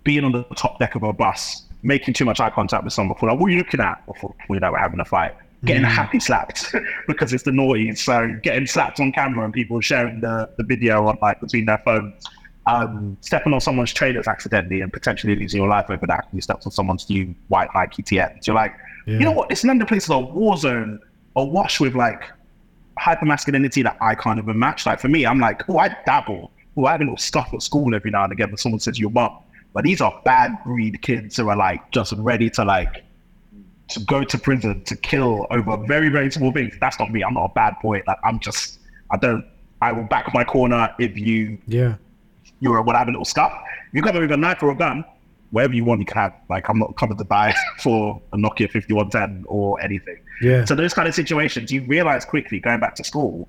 [0.02, 3.14] being on the top deck of a bus, making too much eye contact with someone
[3.14, 4.04] before like, what are you looking at?
[4.06, 5.36] Before you know we're having a fight.
[5.64, 6.74] Getting happy slapped
[7.06, 8.02] because it's the noise.
[8.02, 11.78] So getting slapped on camera and people sharing the, the video on like between their
[11.78, 12.22] phones.
[12.66, 16.28] Um, stepping on someone's trainers accidentally and potentially losing your life over that.
[16.32, 18.46] You stepped on someone's new white Nike TNs.
[18.46, 18.74] You're like,
[19.06, 19.48] you know what?
[19.50, 21.00] This London place is a war zone,
[21.36, 22.24] awash with like
[22.98, 24.86] hyper masculinity that I can't even match.
[24.86, 26.50] Like for me, I'm like, oh, I dabble.
[26.76, 28.98] Oh, I have a little stuff at school every now and again but someone says
[28.98, 29.38] your mum.
[29.74, 33.04] But these are bad breed kids who are like just ready to like
[33.88, 36.74] to go to prison to kill over very very small things.
[36.80, 37.22] That's not me.
[37.22, 38.02] I'm not a bad boy.
[38.06, 38.78] Like I'm just
[39.10, 39.44] I don't.
[39.82, 41.96] I will back my corner if you Yeah.
[42.60, 43.52] you're would have a little scuff.
[43.92, 45.04] You come with a knife or a gun,
[45.50, 46.32] whatever you want, you can have.
[46.48, 47.52] Like I'm not covered to buy
[47.82, 50.18] for a Nokia 5110 or anything.
[50.40, 50.64] Yeah.
[50.64, 53.48] So those kind of situations, you realize quickly going back to school,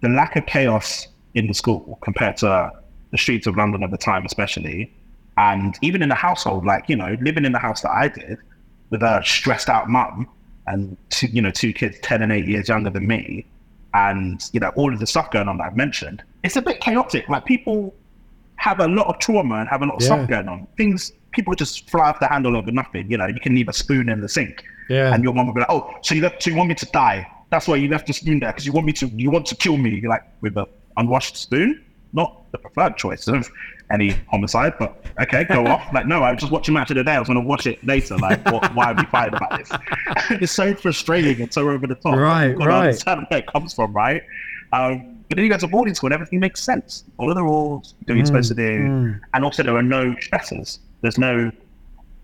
[0.00, 2.70] the lack of chaos in the school compared to
[3.10, 4.92] the streets of London at the time, especially,
[5.36, 8.38] and even in the household, like you know, living in the house that I did
[8.90, 10.28] with a stressed out mum
[10.66, 13.46] and two, you know, two kids ten and eight years younger than me,
[13.94, 16.80] and you know, all of the stuff going on that I've mentioned, it's a bit
[16.80, 17.28] chaotic.
[17.28, 17.94] Like people
[18.56, 20.06] have a lot of trauma and have a lot of Yeah.
[20.06, 20.66] stuff going on.
[20.76, 23.10] Things people just fly off the handle over nothing.
[23.10, 25.14] You know, you can leave a spoon in the sink, Yeah.
[25.14, 26.42] and your mom will be like, "Oh, so you left?
[26.42, 27.26] So you want me to die?
[27.50, 29.06] That's why you left the spoon there because you want me to.
[29.08, 29.90] You want to kill me?
[30.00, 30.66] You're like with a
[30.96, 31.82] unwashed spoon?
[32.14, 33.50] Not the preferred choice of
[33.92, 35.92] any homicide, but okay, go off.
[35.92, 37.12] Like, no, I was just watching Match of the Day.
[37.12, 38.16] I was going to watch it later.
[38.16, 39.70] Like, what, why are we fighting about this?
[40.42, 42.16] it's so frustrating and so over the top.
[42.16, 42.86] Right, to right.
[42.86, 44.22] understand where it comes from, right?
[44.72, 47.04] Um, but then you go to boarding school and everything makes sense.
[47.18, 48.80] All of the rules, do what you're supposed to do.
[48.80, 49.20] mm.
[49.34, 50.78] And also, there are no stressors.
[51.02, 51.52] There's no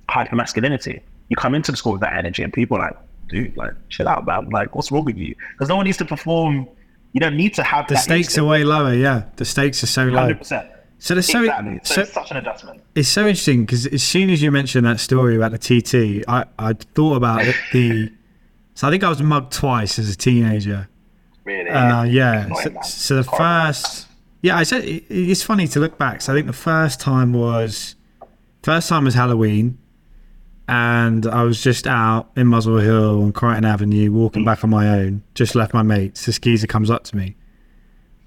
[0.08, 1.00] hyper masculinity.
[1.28, 2.96] You come into the school with that energy, and people are like,
[3.28, 4.48] dude, like, chill out, man.
[4.50, 5.34] Like, what's wrong with you?
[5.52, 6.68] Because no one needs to perform.
[7.12, 8.94] You don't need to have The stakes are way lower.
[8.94, 9.24] Yeah.
[9.36, 10.34] The stakes are so low.
[10.34, 10.77] 100%.
[10.98, 11.80] So there's so, exactly.
[11.84, 12.82] So, so it's such an adjustment.
[12.94, 16.44] it's so interesting because as soon as you mentioned that story about the TT, I
[16.58, 18.12] I thought about it, the.
[18.74, 20.88] So I think I was mugged twice as a teenager.
[21.44, 21.70] Really.
[21.70, 22.48] Uh, yeah.
[22.62, 24.06] So, so the first,
[24.42, 26.20] yeah, I said it, it's funny to look back.
[26.20, 27.96] So I think the first time was,
[28.62, 29.78] first time was Halloween,
[30.68, 34.88] and I was just out in Muswell Hill on Creighton Avenue, walking back on my
[34.88, 35.24] own.
[35.34, 36.26] Just left my mates.
[36.26, 37.34] This geezer comes up to me,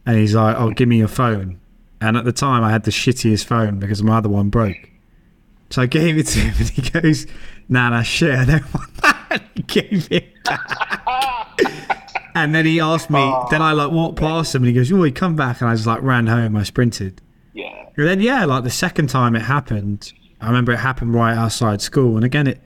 [0.06, 1.61] and he's like, "Oh, give me your phone."
[2.02, 4.90] And at the time, I had the shittiest phone because my other one broke.
[5.70, 7.28] So I gave it to him, and he goes,
[7.70, 10.34] "Nah, nah, shit, I don't want that." And he gave it
[12.36, 14.92] and then he asked me, oh, then I like walked past him and he goes,
[14.92, 15.62] Oh, he come back.
[15.62, 16.56] And I just like ran home.
[16.56, 17.22] I sprinted.
[17.54, 17.90] Yeah.
[17.98, 21.82] And then, yeah, like the second time it happened, I remember it happened right outside
[21.82, 22.16] school.
[22.16, 22.62] And again, it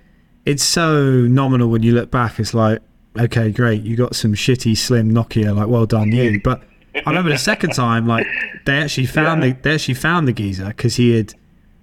[0.46, 2.40] it's so nominal when you look back.
[2.40, 2.80] It's like,
[3.18, 3.82] okay, great.
[3.82, 5.56] You got some shitty, slim Nokia.
[5.56, 6.40] Like, well done, you.
[6.44, 6.62] But
[7.06, 8.26] I remember the second time, like,
[8.66, 9.50] they actually found Yeah.
[9.50, 11.34] the they actually found the geezer because he had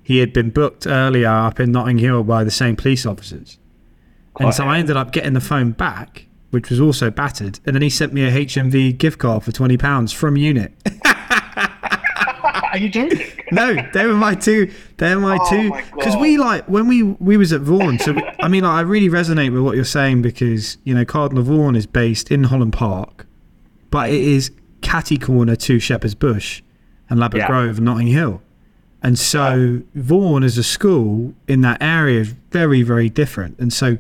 [0.03, 3.59] he had been booked earlier up in Notting Hill by the same police officers.
[4.41, 7.61] And so I ended up getting the phone back, which was also battered.
[7.67, 10.73] And then he sent me a HMV gift card for twenty pounds from Unit.
[12.73, 13.27] Are you joking?
[13.53, 14.73] no, they were my two.
[14.97, 15.73] They're my Oh two.
[15.95, 17.99] Because we like when we we was at Vaughan.
[17.99, 21.05] So we, I mean, like, I really resonate with what you're saying because you know
[21.05, 23.27] Cardinal Vaughan is based in Holland Park,
[23.91, 24.51] but it is
[24.93, 26.63] catty corner to Shepherd's Bush
[27.09, 27.47] and Ladbroke Yeah.
[27.49, 28.43] Grove and Notting Hill.
[29.03, 33.59] And so Vaughan as a school in that area is very, very different.
[33.59, 33.97] And so,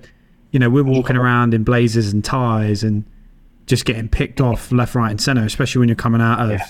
[0.52, 3.04] you know, we're walking around in blazers and ties and
[3.66, 6.66] just getting picked off left, right, and centre, especially when you're coming out of, Yeah.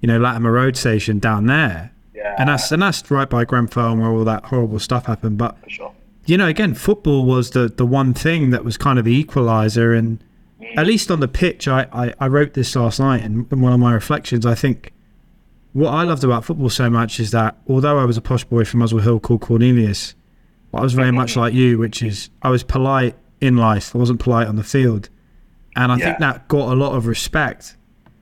[0.00, 1.90] you know, Latimer Road Station down there.
[2.14, 2.34] Yeah.
[2.38, 5.36] And that's and that's right by Grenfell and where all that horrible stuff happened.
[5.38, 5.92] But sure.
[6.24, 9.92] you know, again, football was the the one thing that was kind of the equalizer,
[9.92, 10.18] and
[10.76, 13.72] at least on the pitch, I I, I wrote this last night in, in one
[13.72, 14.46] of my reflections.
[14.46, 14.92] I think
[15.72, 18.64] what I loved about football so much is that although I was a posh boy
[18.64, 20.14] from Muswell Hill called Cornelius,
[20.72, 23.94] I was very much like you, which is I was polite in life.
[23.94, 25.08] I wasn't polite on the field,
[25.74, 27.76] and I think that got a lot of respect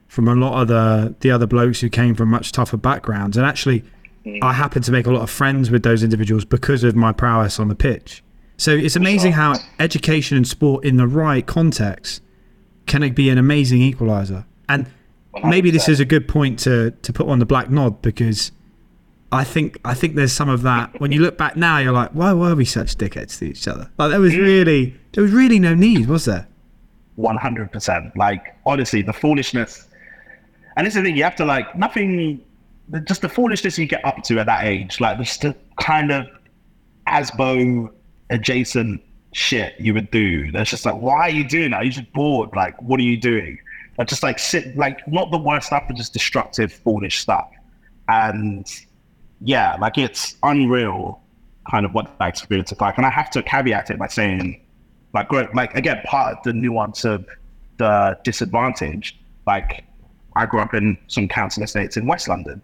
[0.09, 3.37] from a lot of the the other blokes who came from much tougher backgrounds.
[3.37, 3.85] And actually,
[4.25, 4.39] mm.
[4.43, 7.59] I happened to make a lot of friends with those individuals because of my prowess
[7.59, 8.23] on the pitch.
[8.57, 12.23] So it's amazing how education and sport in the right context
[12.87, 14.47] can be an amazing equalizer.
[14.69, 14.87] And
[15.45, 18.53] maybe this is a good point to to put on the black nod because
[19.33, 21.01] I think I think there's some of that.
[21.01, 23.91] When you look back now, you're like, why were we such dickheads to each other?
[23.99, 26.47] Like there was really there was really no need, was there?
[27.17, 28.17] One hundred percent.
[28.17, 29.89] Like honestly, the foolishness,
[30.77, 31.17] and this is the thing.
[31.17, 32.45] You have to like nothing.
[33.05, 36.27] Just the foolishness you get up to at that age, like just the kind of
[37.09, 37.91] ASBO
[38.31, 39.03] adjacent
[39.33, 40.51] shit you would do.
[40.53, 41.85] That's just like, why are you doing that?
[41.85, 42.51] You're just bored.
[42.55, 43.59] Like, what are you doing?
[43.99, 47.49] Like, just like sit, like not the worst stuff, but just destructive, foolish stuff.
[48.09, 48.67] And
[49.41, 51.21] yeah, like it's unreal,
[51.71, 52.97] kind of what that experience is like.
[52.97, 54.61] And I have to caveat it by saying,
[55.13, 57.27] like, like again, part of the nuance of
[57.79, 59.19] the disadvantage.
[59.47, 59.85] Like,
[60.37, 62.61] I grew up in some council estates in West London.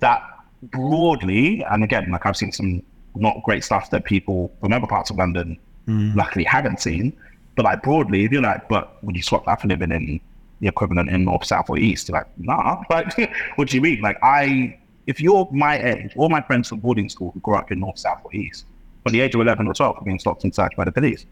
[0.00, 0.22] That
[0.62, 2.82] broadly, and again, like I've seen some
[3.14, 6.16] not great stuff that people from other parts of London hmm.
[6.16, 7.16] luckily haven't seen.
[7.56, 10.20] But like broadly, if you're like, but would you swap that for living in
[10.60, 12.08] the equivalent in north, south, or east?
[12.08, 12.82] You're like, nah.
[12.90, 14.00] Like, what do you mean?
[14.00, 17.70] Like, I, if you're my age, all my friends from boarding school who grew up
[17.70, 18.64] in north, south, or east,
[19.02, 21.26] from the age of 11 or 12, are being stopped and searched by the police.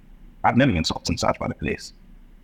[0.44, 1.92] I've never been stopped and searched by the police.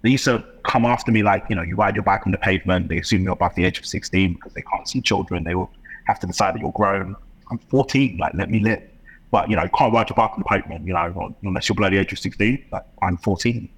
[0.02, 2.38] They used to come after me like, you know, you ride your bike on the
[2.38, 2.88] pavement.
[2.88, 5.44] They assume you're above the age of 16 because they can't see children.
[5.44, 5.70] They will
[6.06, 7.16] have to decide that you're grown.
[7.50, 8.16] I'm 14.
[8.16, 8.82] Like, let me live.
[9.30, 11.76] But, you know, you can't ride your bike on the pavement, you know, unless you're
[11.76, 12.64] below the age of 16.
[12.72, 13.68] Like, I'm 14.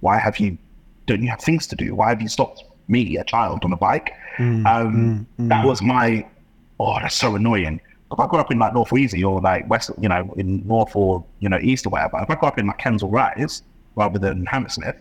[0.00, 0.58] Why have you,
[1.06, 1.94] don't you have things to do?
[1.94, 4.12] Why have you stopped me, a child, on a bike?
[4.36, 5.48] Mm, um, mm, mm.
[5.48, 6.26] That was my,
[6.78, 7.80] oh, that's so annoying.
[8.12, 10.94] If I grew up in like North Wheezy or like West, you know, in North
[10.94, 13.62] or, you know, East or whatever, if I grew up in like Kensal Rise
[13.96, 14.96] rather than Hammersmith,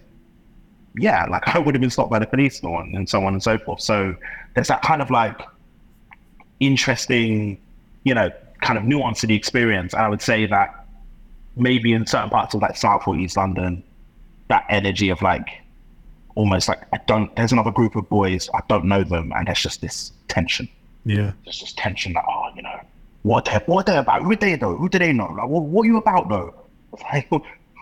[0.97, 3.43] yeah, like I would have been stopped by the police and, and so on and
[3.43, 3.81] so forth.
[3.81, 4.15] So
[4.55, 5.39] there's that kind of like
[6.59, 7.59] interesting,
[8.03, 8.29] you know,
[8.61, 9.93] kind of nuance to the experience.
[9.93, 10.85] And I would say that
[11.55, 13.83] maybe in certain parts of like South or East London,
[14.49, 15.49] that energy of like
[16.35, 17.35] almost like I don't.
[17.35, 18.49] There's another group of boys.
[18.53, 20.69] I don't know them, and there's just this tension.
[21.05, 21.33] Yeah.
[21.43, 22.79] There's just tension that oh, you know,
[23.23, 24.21] what they what are they about?
[24.21, 24.75] Who are they though?
[24.75, 25.33] Who do they know?
[25.37, 26.53] Like, what, what are you about though?
[27.11, 27.29] Like,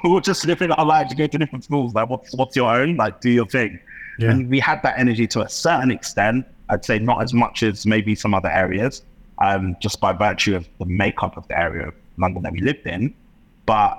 [0.03, 1.93] we're just living our lives, go to different schools.
[1.93, 2.97] Like, what's what's your own?
[2.97, 3.79] Like, do your thing.
[4.19, 4.31] Yeah.
[4.31, 6.45] And we had that energy to a certain extent.
[6.69, 9.03] I'd say not as much as maybe some other areas,
[9.39, 12.85] um, just by virtue of the makeup of the area of London that we lived
[12.87, 13.13] in.
[13.65, 13.97] But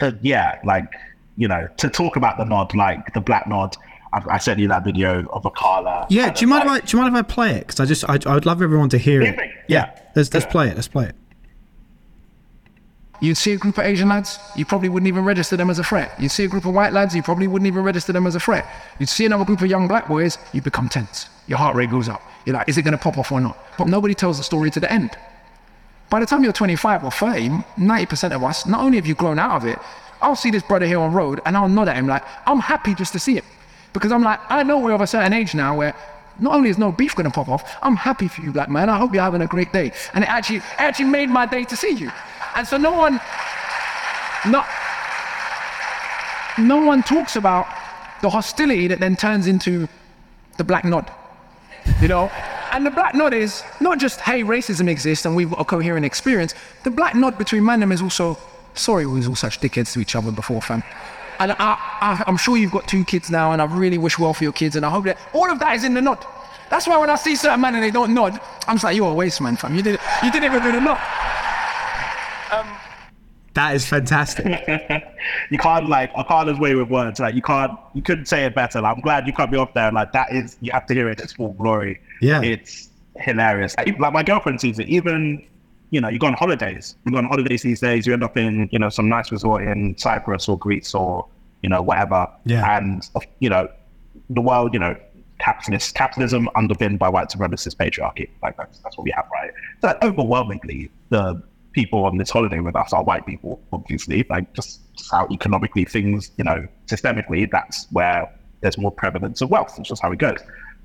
[0.00, 0.92] the, yeah, like
[1.36, 3.76] you know, to talk about the nod, like the black nod.
[4.12, 6.06] I, I sent you that video of Akala.
[6.08, 6.32] Yeah.
[6.32, 7.66] Do you mind like- if I do you mind if I play it?
[7.66, 9.34] Because I just I, I would love everyone to hear it.
[9.36, 9.46] Yeah.
[9.66, 10.00] Yeah.
[10.14, 10.52] Let's let's Yeah.
[10.52, 10.76] play it.
[10.76, 11.16] Let's play it.
[13.20, 15.84] You'd see a group of Asian lads, you probably wouldn't even register them as a
[15.84, 16.12] threat.
[16.20, 18.40] You'd see a group of white lads, you probably wouldn't even register them as a
[18.40, 18.66] threat.
[18.98, 21.28] You'd see another group of young black boys, you become tense.
[21.46, 22.20] Your heart rate goes up.
[22.44, 23.58] You're like, is it going to pop off or not?
[23.78, 25.16] But nobody tells the story to the end.
[26.10, 29.38] By the time you're 25 or 30, 90% of us, not only have you grown
[29.38, 29.78] out of it,
[30.20, 32.94] I'll see this brother here on road and I'll nod at him like, I'm happy
[32.94, 33.44] just to see him.
[33.92, 35.94] Because I'm like, I know we're of a certain age now where
[36.40, 38.88] not only is no beef going to pop off, I'm happy for you, black man.
[38.88, 39.92] I hope you're having a great day.
[40.14, 42.10] And it actually, it actually made my day to see you.
[42.56, 43.20] And so no one,
[44.46, 44.66] not,
[46.58, 47.66] no one talks about
[48.22, 49.88] the hostility that then turns into
[50.56, 51.10] the black nod.
[52.00, 52.30] You know?
[52.72, 56.04] And the black nod is not just, hey, racism exists and we've got a coherent
[56.04, 56.54] experience.
[56.82, 58.36] The black nod between man and is also,
[58.74, 60.82] sorry, we was all such dickheads to each other before, fam.
[61.38, 64.34] And I, I, I'm sure you've got two kids now, and I really wish well
[64.34, 66.24] for your kids, and I hope that all of that is in the nod.
[66.70, 69.10] That's why when I see certain men and they don't nod, I'm just like, you're
[69.10, 69.74] a waste man, fam.
[69.74, 71.00] You did, you didn't even do the nod.
[73.54, 74.46] That is fantastic.
[75.50, 77.20] you can't like I can't as way with words.
[77.20, 78.80] Like you can't you couldn't say it better.
[78.80, 79.92] Like, I'm glad you cut me off there.
[79.92, 82.00] Like that is you have to hear it its full glory.
[82.20, 82.42] Yeah.
[82.42, 83.76] It's hilarious.
[83.76, 84.88] Like like, my girlfriend sees it.
[84.88, 85.46] Even
[85.90, 86.96] you know, you go on holidays.
[87.06, 89.62] You go on holidays these days, you end up in, you know, some nice resort
[89.62, 91.28] in Cyprus or Greece or,
[91.62, 92.28] you know, whatever.
[92.44, 92.78] Yeah.
[92.78, 93.08] And
[93.38, 93.68] you know,
[94.30, 94.96] the world, you know,
[95.38, 98.28] capitalist capitalism underpinned by white supremacist patriarchy.
[98.42, 99.52] Like that's that's what we have, right?
[99.80, 101.40] So like, overwhelmingly, the
[101.74, 104.24] people on this holiday with us are white people, obviously.
[104.30, 104.80] Like just
[105.10, 109.74] how economically things, you know, systemically, that's where there's more prevalence of wealth.
[109.78, 110.38] It's just how it goes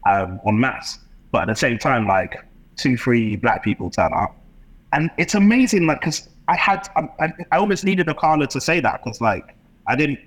[0.09, 0.99] um, on mass.
[1.31, 2.43] But at the same time, like
[2.75, 4.35] two, three black people turn up,
[4.91, 5.85] and it's amazing.
[5.85, 9.55] Like, because I had, I, I almost needed Akala to say that because like
[9.87, 10.19] I didn't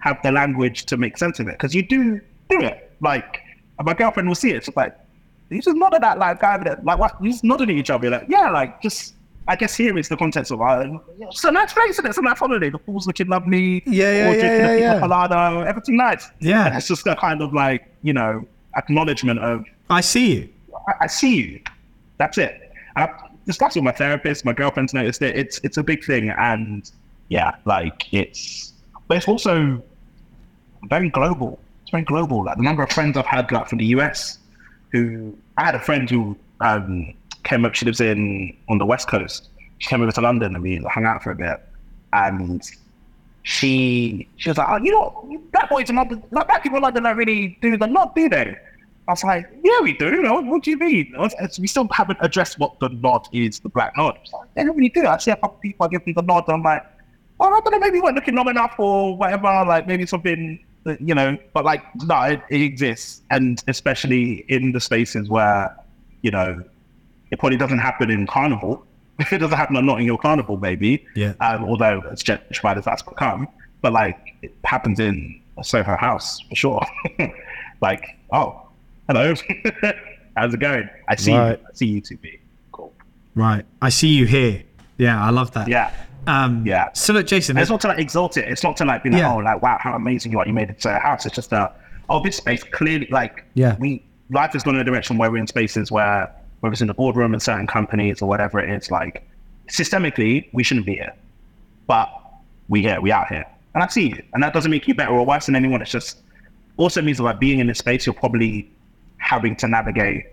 [0.00, 1.52] have the language to make sense of it.
[1.52, 2.20] Because you do
[2.50, 2.92] do it.
[3.00, 3.40] Like,
[3.82, 4.64] my girlfriend will see it.
[4.64, 4.94] She's like,
[5.48, 7.16] you just nodded at that like guy that like what?
[7.22, 8.04] You just nodded at each other.
[8.04, 9.14] You're like, yeah, like just.
[9.48, 10.60] I guess here is the context of
[11.18, 12.70] it's a nice place and it's a nice holiday.
[12.70, 13.82] The pool's looking lovely.
[13.86, 15.00] Yeah, yeah, yeah, yeah, yeah.
[15.00, 16.30] colada, everything nice.
[16.40, 16.66] Yeah.
[16.66, 18.46] And it's just a kind of like you know
[18.76, 20.48] acknowledgement of I see you.
[20.88, 21.60] I, I see you.
[22.18, 22.72] That's it.
[22.96, 23.10] I've
[23.44, 24.44] discussed with my therapist.
[24.44, 25.36] My girlfriend's noticed it.
[25.36, 26.90] It's it's a big thing, and
[27.28, 28.72] yeah, like it's,
[29.08, 29.82] but it's also
[30.84, 31.58] very global.
[31.82, 32.44] It's very global.
[32.44, 34.38] Like the number of friends I've had, like from the US,
[34.92, 37.14] who I had a friend who um,
[37.44, 37.74] came up.
[37.74, 39.48] She lives in on the west coast.
[39.78, 41.60] She came over to London and we hung out for a bit,
[42.12, 42.62] and
[43.42, 46.82] she she was like, oh, you know, black boys in London, like black people in
[46.82, 48.56] London don't really do the nod, do they?
[49.08, 50.22] I was like, yeah, we do.
[50.22, 51.14] Know, what do you mean?
[51.58, 54.18] We still haven't addressed what the nod is, the black nod.
[54.32, 55.00] Like, they don't really do.
[55.00, 55.06] it.
[55.06, 56.44] I see a couple of people, I give the nod.
[56.48, 56.84] I'm like,
[57.40, 59.64] oh, I don't know, maybe we weren't looking long enough or whatever.
[59.66, 61.36] Like maybe something, that, you know.
[61.54, 65.76] But like, no, it, it exists, and especially in the spaces where,
[66.22, 66.62] you know,
[67.30, 68.86] it probably doesn't happen in carnival.
[69.20, 71.06] If it doesn't happen at Notting Hill Carnival, maybe.
[71.14, 71.34] Yeah.
[71.40, 73.48] Um, although as gentrified as that's become,
[73.82, 76.86] but like it happens in a Soho house for sure.
[77.82, 78.62] like, oh,
[79.08, 79.34] hello,
[80.38, 80.88] how's it going?
[81.06, 81.58] I see, Right.
[81.60, 81.66] you.
[81.68, 82.40] I see you two be
[82.72, 82.94] cool.
[83.34, 83.66] Right.
[83.82, 84.62] I see you here.
[84.96, 85.68] Yeah, I love that.
[85.68, 85.92] Yeah,
[86.26, 86.88] Um, Yeah.
[86.94, 87.58] So look, Jason.
[87.58, 88.48] And it's not to like exalt it.
[88.48, 89.34] It's not to like be like, Yeah.
[89.34, 90.46] oh, like wow, how amazing you are.
[90.46, 91.26] You made it to a house.
[91.26, 91.72] It's just a
[92.08, 93.76] oh, this space clearly like Yeah.
[93.78, 96.88] we life has gone in a direction where we're in spaces where whether it's in
[96.88, 99.26] the boardroom in certain companies or whatever it is, like
[99.68, 101.14] systemically we shouldn't be here,
[101.86, 102.10] but
[102.68, 105.12] we here, we out here, and I see you, and that doesn't make you better
[105.12, 105.82] or worse than anyone.
[105.82, 106.18] It's just
[106.76, 108.70] also means that like being in this space, you're probably
[109.18, 110.26] having to navigate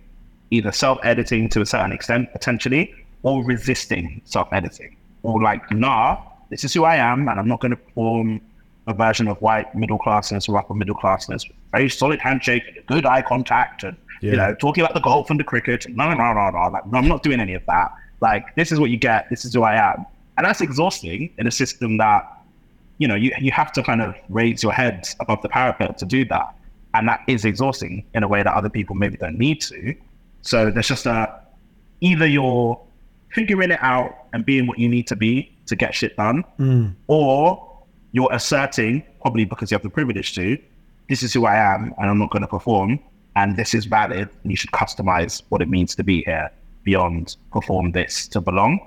[0.51, 2.93] either self-editing to a certain extent potentially
[3.23, 4.95] or resisting self-editing.
[5.23, 8.39] Or like nah this is who i am and i'm not going to perform
[8.87, 11.43] a version of white middle classness or upper middle classness.
[11.73, 14.31] Very solid handshake and good eye contact and Yeah.
[14.31, 16.97] you know talking about the golf and the cricket no no no no like no,
[16.97, 19.63] i'm not doing any of that like this is what you get this is who
[19.63, 20.05] i am
[20.37, 22.37] and that's exhausting in a system that
[22.97, 26.05] you know, you, you have to kind of raise your head above the parapet to
[26.05, 26.53] do that.
[26.93, 29.95] And that is exhausting in a way that other people maybe don't need to.
[30.41, 31.41] So there's just a
[32.01, 32.79] either you're
[33.31, 36.87] figuring it out and being what you need to be to get shit done, hmm.
[37.07, 37.63] or
[38.13, 40.57] you're asserting, probably because you have the privilege to,
[41.09, 42.99] this is who I am and I'm not going to perform.
[43.37, 44.27] And this is valid.
[44.41, 46.49] And you should customize what it means to be here
[46.83, 48.79] beyond perform this to belong.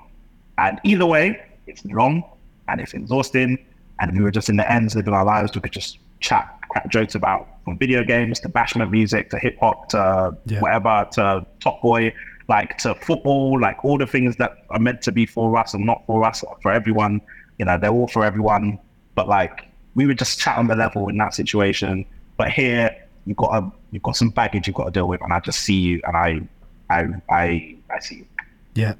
[0.57, 2.23] And either way, it's wrong
[2.67, 3.57] and it's exhausting.
[3.99, 5.55] And we were just in the ends living our lives.
[5.55, 9.57] We could just chat, crack jokes about from video games to bashment music to hip
[9.59, 10.59] hop to Yeah.
[10.59, 12.13] whatever to Top Boy,
[12.49, 15.85] like to football, like all the things that are meant to be for us and
[15.85, 17.21] not for us, for everyone.
[17.57, 18.79] You know, they're all for everyone.
[19.15, 22.05] But like we would just chat on the level in that situation.
[22.35, 22.93] But here
[23.25, 25.59] you've got a you've got some baggage you've got to deal with, and I just
[25.59, 26.41] see you, and I
[26.89, 28.25] I I I see you.
[28.73, 28.95] Yeah.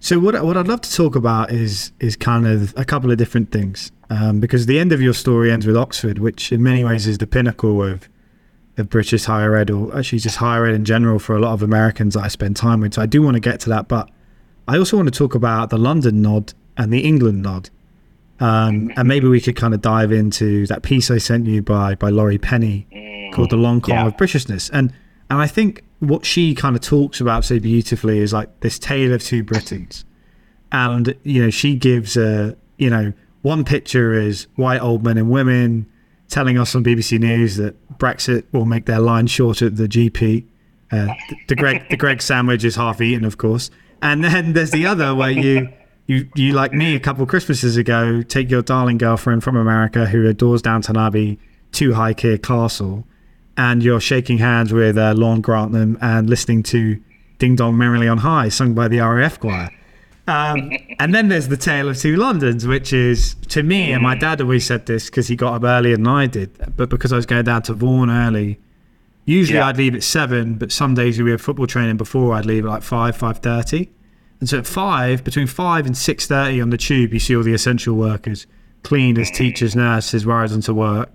[0.00, 3.16] So what what I'd love to talk about is is kind of a couple of
[3.16, 6.84] different things, um, because the end of your story ends with Oxford, which in many
[6.84, 8.08] ways is the pinnacle of
[8.76, 11.62] of British higher ed, or actually just higher ed in general for a lot of
[11.62, 12.94] Americans that I spend time with.
[12.94, 14.10] So I do want to get to that, but
[14.68, 17.70] I also want to talk about the London nod and the England nod,
[18.40, 21.94] um, and maybe we could kind of dive into that piece I sent you by
[21.94, 22.86] by Laurie Penny
[23.34, 24.06] called "The Long Con Yeah.
[24.06, 24.92] of Britishness," and
[25.30, 29.12] and I think what she kind of talks about so beautifully is like this tale
[29.12, 30.04] of two Britons,
[30.72, 33.12] and you know she gives a you know
[33.42, 35.86] one picture is white old men and women
[36.28, 40.44] telling us on BBC News that Brexit will make their line shorter at the GP.
[40.90, 43.70] Uh, the, the Greg the Greg sandwich is half eaten, of course,
[44.02, 45.68] and then there's the other where you.
[46.06, 50.26] You, you like me a couple Christmases ago take your darling girlfriend from America who
[50.28, 51.38] adores Downton Abbey
[51.72, 53.06] to Highclere Castle
[53.56, 57.00] and you're shaking hands with uh, Lord Grantham and listening to
[57.38, 59.70] Ding Dong Merrily on High, sung by the RAF choir.
[60.26, 64.14] Um, and then there's the Tale of Two Londons, which is to me, and my
[64.14, 67.16] dad always said this because he got up earlier than I did, but because I
[67.16, 68.58] was going down to Vaughan early,
[69.24, 69.66] usually Yeah.
[69.66, 72.70] I'd leave at seven, but some days we had football training before I'd leave at
[72.70, 73.90] like five, five thirty.
[74.40, 77.42] And so at five, between five and six thirty on the tube, you see all
[77.42, 78.46] the essential workers,
[78.82, 81.10] cleaners, teachers, nurses, rising to work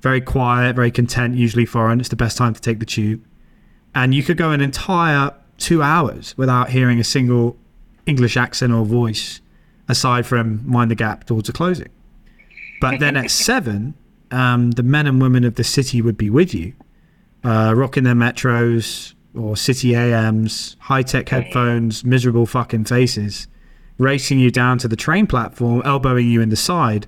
[0.00, 2.00] very quiet, very content, usually foreign.
[2.00, 3.24] It's the best time to take the tube.
[3.94, 7.56] and you could go an entire two hours without hearing a single
[8.06, 9.40] English accent or voice
[9.88, 11.88] aside from Mind the Gap doors are closing.
[12.80, 13.94] But then at seven,
[14.30, 16.72] um, the men and women of the city would be with you,
[17.44, 23.48] uh, rocking their metros or city AMs, high tech headphones, miserable fucking faces,
[23.98, 27.06] racing you down to the train platform, elbowing you in the side,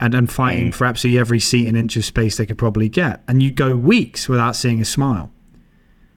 [0.00, 3.22] and, and fighting for absolutely every seat and inch of space they could probably get.
[3.28, 5.30] And you go weeks without seeing a smile.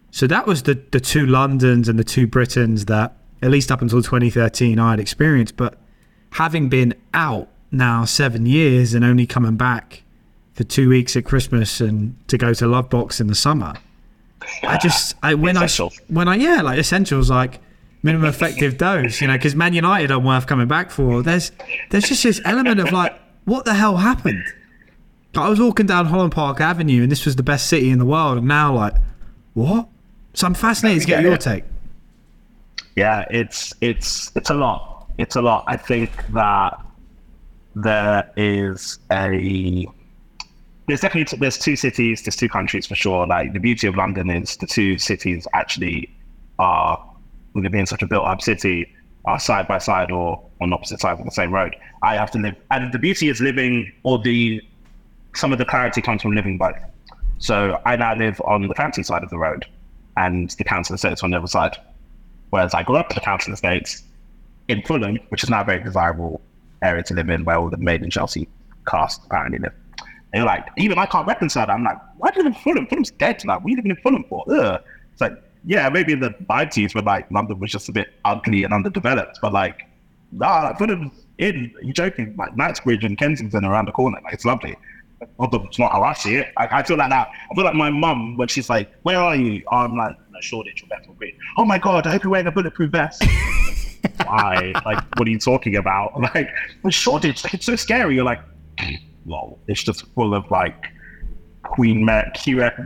[0.10, 3.82] So that was the, the two Londons and the two Britons that, at least up
[3.82, 5.58] until 2013, I had experienced.
[5.58, 5.78] But
[6.32, 10.04] having been out now seven years and only coming back
[10.54, 13.74] for two weeks at Christmas and to go to Lovebox in the summer,
[14.62, 15.92] I just I when Essential.
[15.98, 17.60] I when I yeah like essentials like
[18.04, 21.24] minimum effective dose, you know, because Man United are worth coming back for.
[21.24, 21.52] There's
[21.90, 24.46] there's just this element of like what the hell happened.
[25.36, 28.06] I was walking down Holland Park Avenue and this was the best city in the
[28.06, 28.96] world, and now like
[29.54, 29.88] what?
[30.34, 31.64] So I'm fascinated to get your take.
[32.96, 35.10] Yeah, it's it's it's a lot.
[35.18, 35.64] It's a lot.
[35.68, 36.80] I think that
[37.76, 39.88] there is a
[40.88, 43.26] there's definitely there's two cities, there's two countries for sure.
[43.26, 46.14] Like the beauty of London is the two cities actually
[46.60, 47.04] are
[47.54, 48.94] with it being such a built up city
[49.26, 51.76] are side by side or on opposite sides of the same road.
[52.02, 54.62] I have to live, and the beauty is living, or the
[55.36, 56.76] some of the clarity comes from living both.
[57.40, 59.66] So I now live on the fancy side of the road,
[60.18, 61.78] and the council estates on the other side.
[62.50, 64.04] Whereas I grew up in the council estates
[64.68, 66.42] in Fulham, which is now a very desirable
[66.82, 68.48] area to live in, where all the Made in Chelsea
[68.88, 69.74] cast apparently live.
[70.00, 71.74] And you're like, even I can't reconcile that.
[71.74, 72.88] I'm like, why do you live in Fulham?
[72.88, 73.44] Fulham's dead.
[73.46, 74.44] Like, what are you living in Fulham for?
[74.50, 74.82] Ugh.
[75.12, 75.34] It's like,
[75.66, 79.40] yeah, maybe in the 90s when like London was just a bit ugly and underdeveloped,
[79.42, 79.84] but like,
[80.32, 81.74] nah, like, Fulham's in.
[81.82, 82.36] You're joking?
[82.38, 84.20] Like Knightsbridge and Kensington around the corner.
[84.24, 84.76] Like, it's lovely.
[85.40, 86.52] Although it's not how I see it.
[86.58, 87.30] I, I feel like that.
[87.30, 90.84] I feel like my mum when she's like, "Where are you?" I'm like, "No, Shoreditch
[90.84, 92.06] or Bethnal Green." Oh my god!
[92.06, 93.24] I hope you're wearing a bulletproof vest.
[94.26, 94.74] Why?
[94.86, 96.12] Like, what are you talking about?
[96.36, 96.50] Like,
[96.90, 98.16] Shoreditch, like, it's so scary.
[98.16, 98.42] You're like,
[99.26, 99.60] lol.
[99.68, 100.88] It's just full of like
[101.74, 102.30] Queen Mary,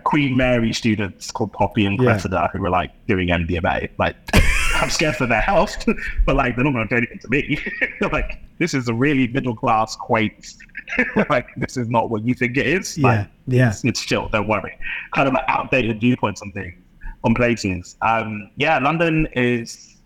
[0.05, 2.05] Queen Mary students called Poppy and Yeah.
[2.13, 3.89] Cressida who were like doing MDMA.
[3.97, 4.15] Like,
[4.75, 5.75] I'm scared for their health,
[6.25, 7.59] but like they're not going to do anything to me.
[8.13, 10.53] like, this is a really middle class, quaint.
[11.29, 12.97] like, this is not what you think it is.
[12.97, 13.69] Yeah, Like, yeah.
[13.71, 14.29] it's, it's chill.
[14.29, 14.77] Don't worry.
[15.13, 16.75] Kind of like outdated viewpoints on things,
[17.25, 17.97] on places.
[18.01, 19.97] Um, yeah, London is.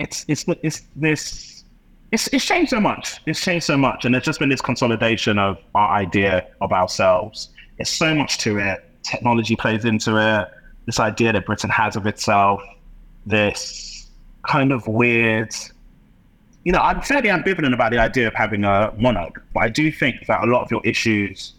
[0.00, 1.62] It's it's it's this.
[2.10, 3.20] It's, it's changed so much.
[3.26, 7.50] It's changed so much, and there's just been this consolidation of our idea of ourselves.
[7.76, 8.84] There's so much to it.
[9.02, 10.48] Technology plays into it.
[10.86, 12.62] This idea that Britain has of itself.
[13.26, 14.10] This
[14.42, 15.54] kind of weird
[16.64, 19.92] you know, I'm fairly ambivalent about the idea of having a monarch, but I do
[19.92, 21.52] think that a lot of your issues,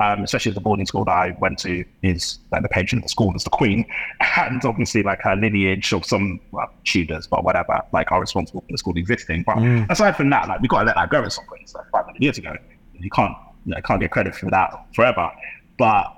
[0.00, 3.10] um, especially the boarding school that I went to, is like the patron of the
[3.10, 3.84] school is the queen,
[4.38, 8.72] and obviously like her lineage of some well, Tudors, but whatever, like are responsible for
[8.72, 9.42] the school existing.
[9.42, 9.58] But
[9.90, 11.62] aside from that, like we got to let that go at some point.
[11.62, 12.56] It's like 500 years ago.
[12.94, 15.30] You can't, you know, can't get credit for that forever.
[15.78, 16.14] But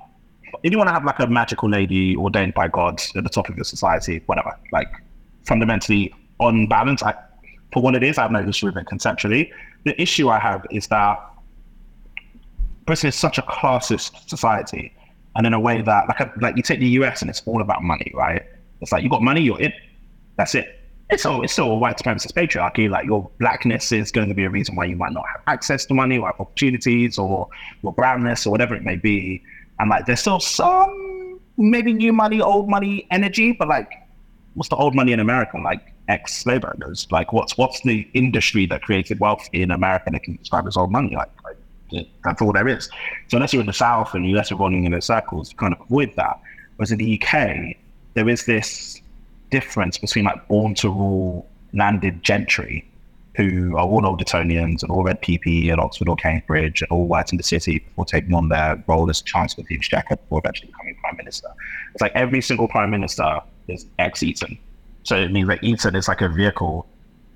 [0.62, 3.48] if you want to have like a magical lady ordained by God at the top
[3.48, 4.88] of your society, whatever, like
[5.46, 7.14] fundamentally on balance, I,
[7.72, 9.52] for what it is, I have no issue with it conceptually.
[9.84, 11.18] The issue I have is that
[12.86, 14.92] Britain is such a classist society,
[15.36, 17.82] and in a way that, like, like you take the US and it's all about
[17.82, 18.42] money, right?
[18.80, 19.72] It's like you got money, you're in.
[20.36, 20.79] That's it.
[21.10, 22.88] It's all it's all white supremacist patriarchy.
[22.88, 25.84] Like your blackness is going to be a reason why you might not have access
[25.86, 27.48] to money or opportunities, or
[27.82, 29.42] your brownness or whatever it may be.
[29.78, 33.92] And like there's still some maybe new money, old money energy, but like
[34.54, 35.58] what's the old money in America?
[35.58, 37.06] Like ex slave owners.
[37.10, 40.92] Like what's what's the industry that created wealth in America that can describe as old
[40.92, 41.16] money?
[41.16, 42.88] Like, like that's all there is.
[43.28, 45.74] So unless you're in the South and unless you're running in those circles, you kind
[45.74, 46.40] of avoid that.
[46.76, 47.76] Whereas in the UK,
[48.14, 49.00] there is this
[49.50, 52.86] difference between like born to rule landed gentry
[53.36, 57.06] who are all old Etonians and all read PPE at Oxford or Cambridge and all
[57.06, 60.40] worked in the city before taking on their role as Chancellor of the Exchequer before
[60.40, 61.48] eventually becoming Prime Minister.
[61.92, 64.58] It's like every single Prime Minister is ex Eton.
[65.04, 66.86] So it means that Eton is like a vehicle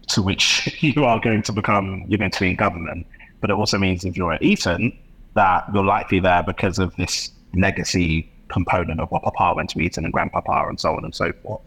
[0.08, 3.06] to which you are going to become, you're going to be in government.
[3.40, 4.96] But it also means if you're at Eton,
[5.34, 10.04] that you're likely there because of this legacy component of what Papa went to Eton
[10.04, 11.60] and Grandpapa and so on and so forth.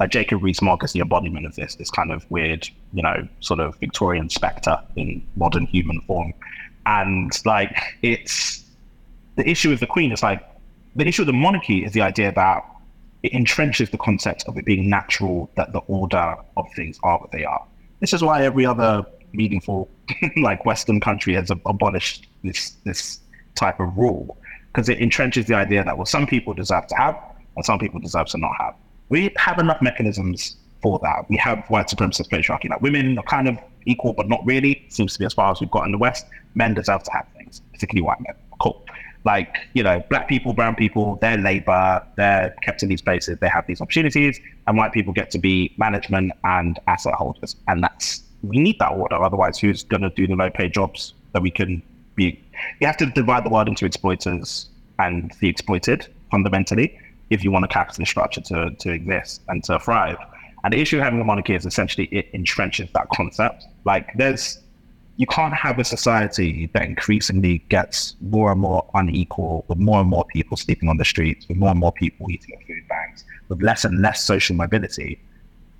[0.00, 3.60] Like Jacob Rees-Mogg is the embodiment of this, this kind of weird, you know, sort
[3.60, 6.32] of Victorian spectre in modern human form.
[6.86, 8.64] And like it's
[9.36, 10.42] the issue with the Queen is like
[10.96, 12.64] the issue with the monarchy is the idea that
[13.22, 17.30] it entrenches the concept of it being natural that the order of things are what
[17.30, 17.64] they are.
[18.00, 19.90] This is why every other meaningful
[20.38, 23.20] like Western country has abolished this this
[23.54, 24.38] type of rule
[24.72, 27.16] because it entrenches the idea that well some people deserve to have
[27.56, 28.74] and some people deserve to not have.
[29.10, 31.28] We have enough mechanisms for that.
[31.28, 32.70] We have white supremacist patriarchy.
[32.70, 34.84] Like women are kind of equal, but not really.
[34.88, 36.26] Seems to be as far as we've got in the West.
[36.54, 38.34] Men deserve to have things, particularly white men.
[38.60, 38.84] Cool.
[39.24, 43.48] Like, you know, black people, brown people, they're labor, they're kept in these places, they
[43.48, 47.56] have these opportunities, and white people get to be management and asset holders.
[47.68, 49.22] And that's, we need that order.
[49.22, 51.82] Otherwise, who's going to do the low paid jobs that we can
[52.14, 52.42] be?
[52.80, 56.98] You have to divide the world into exploiters and the exploited fundamentally
[57.30, 60.18] if you want a capitalist structure to, to exist and to thrive.
[60.62, 63.64] And the issue of having a monarchy is essentially it entrenches that concept.
[63.84, 64.60] Like there's
[65.16, 70.08] you can't have a society that increasingly gets more and more unequal, with more and
[70.08, 73.24] more people sleeping on the streets, with more and more people eating at food banks,
[73.48, 75.20] with less and less social mobility,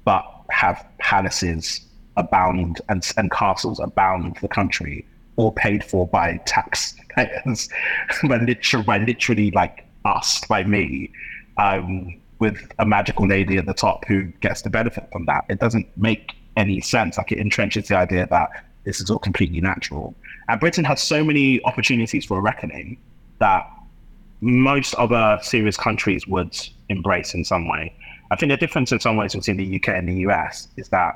[0.05, 1.87] but have palaces
[2.19, 5.07] abound and, and castles abound the country,
[5.37, 7.71] all paid for by taxpayers,
[8.29, 11.11] by literally, by literally like us, by me,
[11.61, 15.45] um, with a magical lady at the top who gets the benefit from that.
[15.49, 17.19] It doesn't make any sense.
[17.19, 18.51] Like it entrenches the idea that
[18.85, 20.15] this is all completely natural.
[20.49, 22.99] And Britain has so many opportunities for a reckoning
[23.39, 23.71] that
[24.41, 26.57] most other serious countries would
[26.89, 27.95] embrace in some way.
[28.31, 31.15] I think the difference in some ways between the UK and the US is that,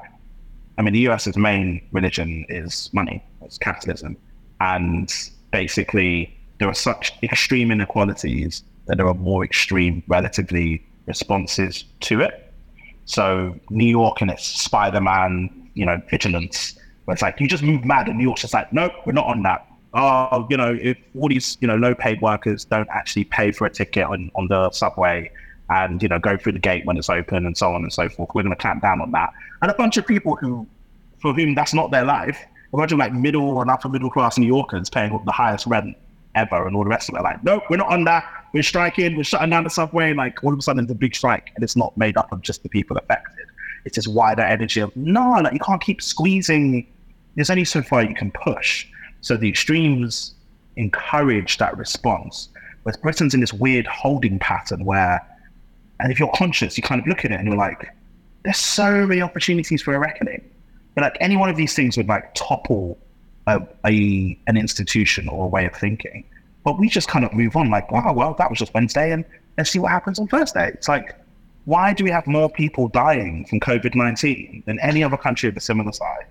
[0.76, 4.18] I mean, the US's main religion is money, it's capitalism.
[4.60, 5.10] And
[5.52, 12.52] basically, there are such extreme inequalities that there are more extreme, relatively, responses to it.
[13.06, 17.62] So, New York and its Spider Man, you know, vigilance where it's like you just
[17.62, 19.66] move mad, and New York's just like, nope, we're not on that.
[19.92, 23.66] Oh, you know, if all these you know low paid workers don't actually pay for
[23.66, 25.30] a ticket on, on the subway
[25.70, 28.08] and you know go through the gate when it's open and so on and so
[28.08, 29.32] forth, we're going to clamp down on that.
[29.62, 30.66] And a bunch of people who,
[31.20, 32.38] for whom that's not their life,
[32.72, 35.96] a bunch of like middle and upper middle class New Yorkers paying the highest rent
[36.34, 37.22] ever and all the rest of it.
[37.22, 38.24] Like, nope, we're not on that.
[38.54, 39.16] We're striking.
[39.16, 40.14] We're shutting down the subway.
[40.14, 42.40] Like all of a sudden, it's a big strike, and it's not made up of
[42.40, 43.46] just the people affected.
[43.84, 46.86] It's this wider energy of no, like you can't keep squeezing
[47.34, 48.86] there's only so far you can push.
[49.20, 50.34] So the extremes
[50.76, 52.48] encourage that response.
[52.82, 55.20] Whereas Britain's in this weird holding pattern where,
[56.00, 57.88] and if you're conscious, you kind of look at it and you're like,
[58.44, 60.42] there's so many opportunities for a reckoning.
[60.94, 62.98] But like any one of these things would like topple
[63.46, 66.24] a, a an institution or a way of thinking.
[66.64, 69.24] But we just kind of move on like, wow, well, that was just Wednesday and
[69.58, 70.68] let's see what happens on Thursday.
[70.68, 71.14] It's like,
[71.64, 75.56] why do we have more people dying from COVID 19 than any other country of
[75.56, 76.26] a similar size?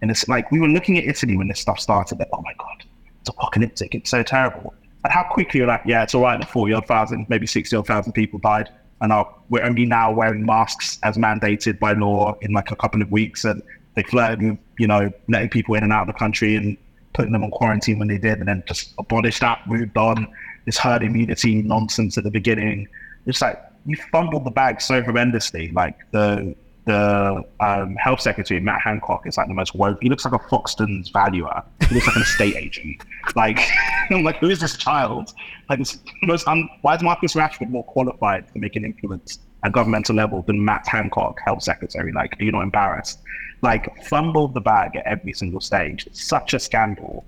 [0.00, 2.18] And it's like we were looking at Italy when this stuff started.
[2.18, 2.84] That oh my god,
[3.20, 3.94] it's apocalyptic.
[3.94, 4.74] It's so terrible.
[5.04, 6.40] And how quickly you're like, yeah, it's all right.
[6.40, 8.68] The forty odd thousand, maybe sixty odd thousand people died,
[9.00, 13.00] and are, we're only now wearing masks as mandated by law in like a couple
[13.00, 13.44] of weeks.
[13.44, 13.62] And
[13.94, 16.76] they flirted with you know letting people in and out of the country and
[17.12, 20.26] putting them on quarantine when they did, and then just abolished that, moved on.
[20.64, 22.88] This herd immunity nonsense at the beginning.
[23.26, 25.72] It's like you fumbled the bag so horrendously.
[25.72, 29.98] Like the the um, health secretary, Matt Hancock, is like the most woke.
[30.02, 31.62] He looks like a Foxton's valuer.
[31.88, 33.02] He looks like an estate agent.
[33.36, 33.60] Like,
[34.10, 35.32] I'm like, who is this child?
[35.70, 39.70] Like, it's most un- why is Marcus Rashford more qualified to make an influence at
[39.70, 42.12] governmental level than Matt Hancock, health secretary?
[42.12, 43.20] Like, are you not embarrassed?
[43.62, 46.06] Like, fumbled the bag at every single stage.
[46.06, 47.24] It's such a scandal.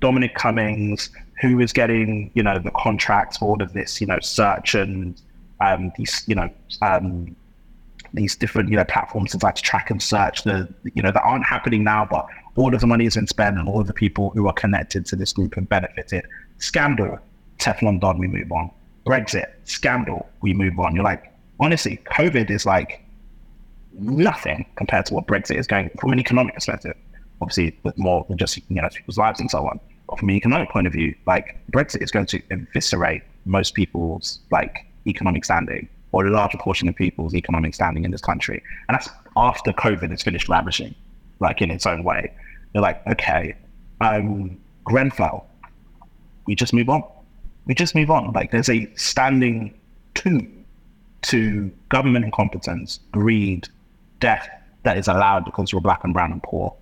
[0.00, 4.18] Dominic Cummings, who is getting, you know, the contracts for all of this, you know,
[4.20, 5.20] search and
[5.60, 6.50] um, these, you know,
[6.82, 7.36] um,
[8.14, 11.22] these different you know platforms to like to track and search the you know that
[11.22, 13.92] aren't happening now, but all of the money has been spent and all of the
[13.92, 16.24] people who are connected to this group have benefited.
[16.58, 17.18] Scandal,
[17.58, 18.70] Teflon Don, we move on.
[19.04, 20.94] Brexit, scandal, we move on.
[20.94, 23.03] You're like, honestly, COVID is like
[23.98, 26.96] nothing compared to what Brexit is going from an economic perspective.
[27.40, 29.80] Obviously, with more than just you know people's lives and so on.
[30.08, 34.40] But from an economic point of view, like Brexit is going to eviscerate most people's
[34.50, 38.62] like economic standing or a larger portion of people's economic standing in this country.
[38.88, 40.94] And that's after COVID has finished ravishing,
[41.40, 42.32] like in its own way.
[42.72, 43.56] They're like, okay,
[44.00, 45.46] um, Grenfell,
[46.46, 47.02] we just move on.
[47.66, 48.32] We just move on.
[48.32, 49.74] Like there's a standing
[50.14, 50.64] tomb
[51.22, 53.68] to government incompetence, greed,
[54.20, 54.48] death
[54.84, 56.74] that is allowed because you're black and brown and poor.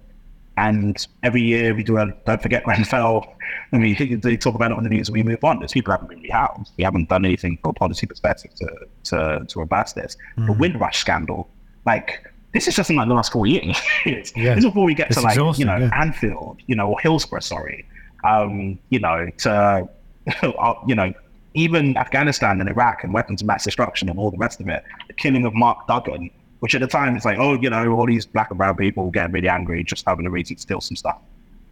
[0.59, 3.27] And every year we do a don't forget Grenfell.
[3.73, 5.09] I mean, they talk about it on the news.
[5.09, 5.61] and We move on.
[5.61, 6.71] Those people haven't been rehoused.
[6.77, 8.69] We haven't done anything from a policy perspective to
[9.05, 10.17] to to reverse this.
[10.37, 10.47] Mm.
[10.47, 11.49] The Windrush scandal,
[11.87, 13.81] like this is just in like the last four years.
[14.05, 14.23] yeah.
[14.35, 15.91] This is before we get it's to like you know yeah.
[15.95, 17.41] Anfield, you know, or Hillsborough.
[17.41, 17.87] Sorry,
[18.25, 19.89] um, you know, to
[20.43, 21.13] uh, you know,
[21.55, 24.85] even Afghanistan and Iraq and weapons of mass destruction and all the rest of it.
[25.09, 26.31] The killing of Mark Duggan
[26.63, 29.11] which at the time it's like, oh, you know, all these black and brown people
[29.11, 31.19] getting really angry, just having a reason to steal some stuff.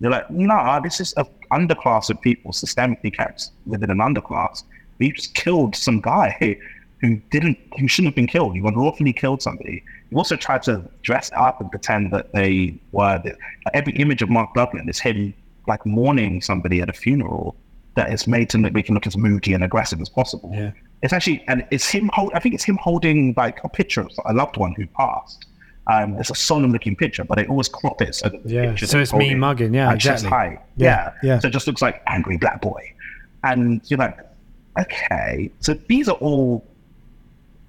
[0.00, 4.64] They're like, no, this is an underclass of people systemically kept within an underclass.
[4.98, 6.58] We just killed some guy
[7.02, 8.56] who didn't, who shouldn't have been killed.
[8.56, 9.84] You unlawfully killed somebody.
[10.10, 13.22] You also tried to dress up and pretend that they were.
[13.24, 13.38] Like
[13.74, 15.32] every image of Mark Duggan is him
[15.68, 17.54] like mourning somebody at a funeral
[17.94, 20.50] that is made to make him look as moody and aggressive as possible.
[20.52, 20.72] Yeah.
[21.02, 22.10] It's actually, and it's him.
[22.12, 25.46] Hold, I think it's him holding like a picture of a loved one who passed.
[25.90, 28.76] Um, it's a solemn looking picture, but they always crop it so that the Yeah,
[28.76, 30.28] so it's me mugging, yeah, chest exactly.
[30.30, 30.60] height.
[30.76, 31.38] Yeah, Yeah, yeah.
[31.40, 32.92] So it just looks like angry black boy,
[33.44, 34.18] and you're like,
[34.78, 35.50] okay.
[35.60, 36.64] So these are all,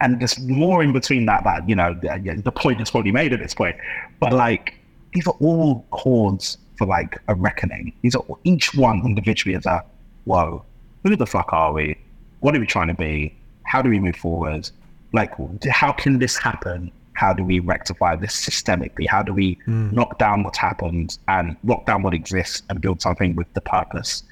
[0.02, 1.44] and there's more in between that.
[1.46, 3.78] That you know, the, the point is probably made at this point,
[4.20, 4.76] but like
[5.14, 7.94] these are all chords for like a reckoning.
[8.02, 9.84] These are each one individually is a
[10.26, 10.64] whoa.
[11.04, 11.98] Who the fuck are we?
[12.42, 13.36] What are we trying to be?
[13.64, 14.70] How do we move forward?
[15.14, 15.34] Like,
[15.70, 16.92] how can this happen?
[17.14, 19.08] How do we rectify this systemically?
[19.08, 23.36] How do we knock down what's happened and knock down what exists and build something
[23.36, 24.24] with the purpose,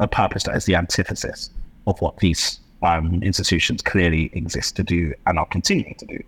[0.00, 1.50] a purpose that is the antithesis
[1.86, 6.22] of what these um, institutions clearly exist to do and are continuing to do.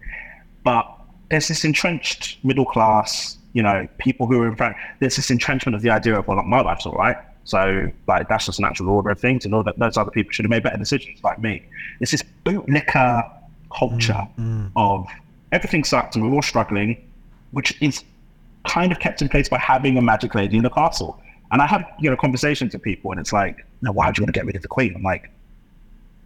[0.65, 0.91] But
[1.31, 5.77] there's this entrenched middle class, you know, people who are in fact, there's this entrenchment
[5.77, 7.17] of the idea of, well, like, my life's all right.
[7.45, 9.45] So, like, that's just natural order of things.
[9.45, 11.63] And all that those other people should have made better decisions, like me.
[12.01, 13.31] It's this bootlicker
[13.77, 14.71] culture mm, mm.
[14.77, 15.07] of
[15.53, 17.09] everything sucks and we're all struggling,
[17.53, 18.05] which is
[18.67, 21.21] kind of kept in place by having a magic lady in the castle.
[21.53, 24.25] And I have, you know, conversations with people and it's like, no, why do you
[24.25, 24.95] want to get rid of the queen?
[24.97, 25.31] I'm like,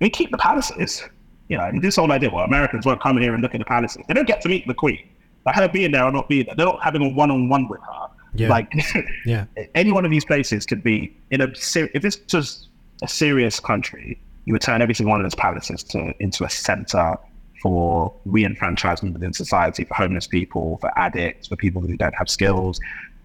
[0.00, 1.02] we keep the palaces.
[1.48, 3.64] You know, this whole idea, well, Americans won't come in here and look at the
[3.64, 4.02] palaces.
[4.06, 5.08] They don't get to meet the queen.
[5.44, 8.08] Like her being there or not being there, they're not having a one-on-one with her.
[8.34, 8.48] Yeah.
[8.48, 8.72] Like,
[9.26, 9.44] Yeah.
[9.74, 12.68] any one of these places could be in a ser- if this was
[13.02, 16.50] a serious country, you would turn every single one of those palaces to into a
[16.50, 17.16] center
[17.62, 22.80] for re-enfranchisement within society for homeless people, for addicts, for people who don't have skills,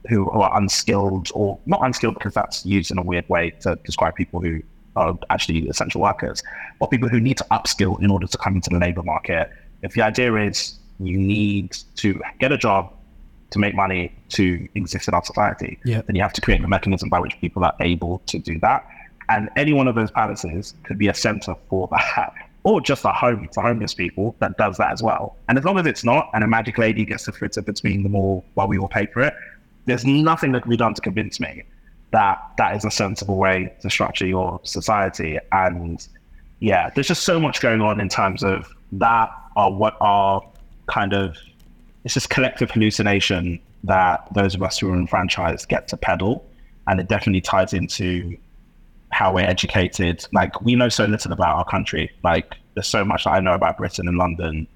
[0.10, 4.16] who are unskilled or not unskilled because that's used in a weird way to describe
[4.16, 4.62] people who
[4.96, 6.44] are actually essential workers,
[6.80, 9.50] but people who need to upskill in order to come into the labor market.
[9.82, 12.94] If the idea is you need to get a job
[13.54, 16.02] to make money to exist in our society, Yeah.
[16.02, 18.86] then you have to create a mechanism by which people are able to do that.
[19.30, 23.10] And any one of those palaces could be a center for that, or just a
[23.12, 25.38] home for homeless people that does that as well.
[25.48, 28.16] And as long as it's not, and a magic lady gets to fritter between them
[28.16, 29.34] all while we all pay for it,
[29.86, 31.64] there's nothing that can be done to convince me
[32.12, 35.38] that that is a sensible way to structure your society.
[35.52, 36.06] And
[36.60, 40.42] yeah, there's just so much going on in terms of that or what are
[40.88, 41.36] kind of
[42.04, 46.46] it's this collective hallucination that those of us who are enfranchised get to peddle.
[46.88, 48.38] And it definitely ties into
[49.12, 50.26] how we're educated.
[50.34, 52.12] Like we know so little about our country.
[52.24, 54.68] Like there's so much that I know about Britain and London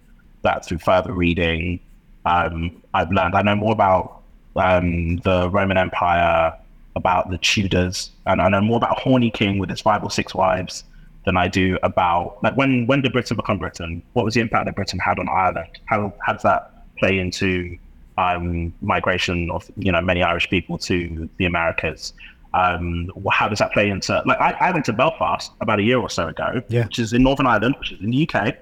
[0.43, 1.79] that through further reading,
[2.25, 3.35] um, I've learned.
[3.35, 4.21] I know more about
[4.55, 6.53] um, the Roman Empire,
[6.95, 10.33] about the Tudors, and I know more about Horny King with his five or six
[10.33, 10.83] wives
[11.25, 14.01] than I do about like when when did Britain become Britain?
[14.13, 15.77] What was the impact that Britain had on Ireland?
[15.85, 17.77] How how does that play into
[18.17, 22.13] um, migration of you know many Irish people to the Americas?
[22.53, 25.99] Um, how does that play into like I, I went to Belfast about a year
[25.99, 26.85] or so ago, Yeah.
[26.85, 28.55] which is in Northern Ireland, which is in the UK,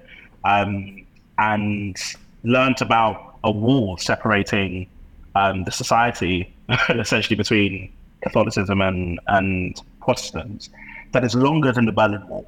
[0.44, 1.04] um,
[1.38, 1.96] and
[2.42, 4.88] learned about a wall separating
[5.34, 6.52] um, the society
[6.90, 7.92] essentially between
[8.22, 10.68] Catholicism and and Protestants
[11.12, 12.46] that is longer than the Berlin Wall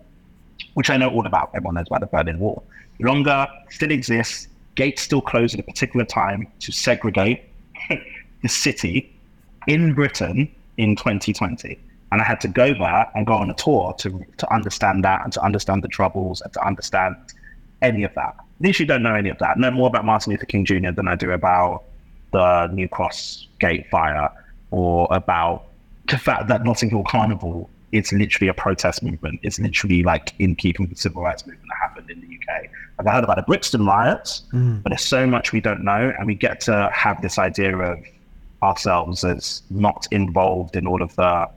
[0.75, 1.51] which I know all about.
[1.55, 2.63] Everyone knows about the Berlin Wall.
[3.01, 4.49] Longer, still exists.
[4.79, 7.43] Gates still close at a particular time to segregate
[8.43, 9.13] the city
[9.67, 11.77] in Britain in 2020.
[12.13, 15.25] And I had to go there and go on a tour to to understand that
[15.25, 17.17] and to understand the troubles and to understand
[17.83, 18.37] any of that.
[18.61, 19.59] Literally don't know any of that.
[19.59, 20.93] Know more about Martin Luther King Jr.
[20.93, 21.83] than I do about
[22.33, 24.31] the New Cross Gate fire
[24.71, 25.65] or about
[26.07, 29.41] the fact that Notting Hill Carnival is literally a protest movement.
[29.43, 32.71] It's literally like in keeping with the civil rights movement that happened in the UK.
[32.99, 34.83] Like I heard about the Brixton riots, mm.
[34.83, 37.99] but there's so much we don't know, and we get to have this idea of
[38.63, 41.49] ourselves as not involved in all of the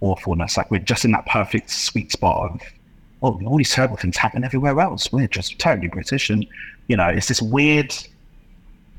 [0.00, 0.56] awfulness.
[0.56, 2.62] Like we're just in that perfect sweet spot of
[3.22, 5.10] oh, all these terrible things happen everywhere else.
[5.12, 6.46] We're just terribly British, and
[6.88, 7.94] you know, it's this weird.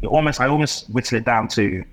[0.02, 1.84] It almost, I almost whittle it down to,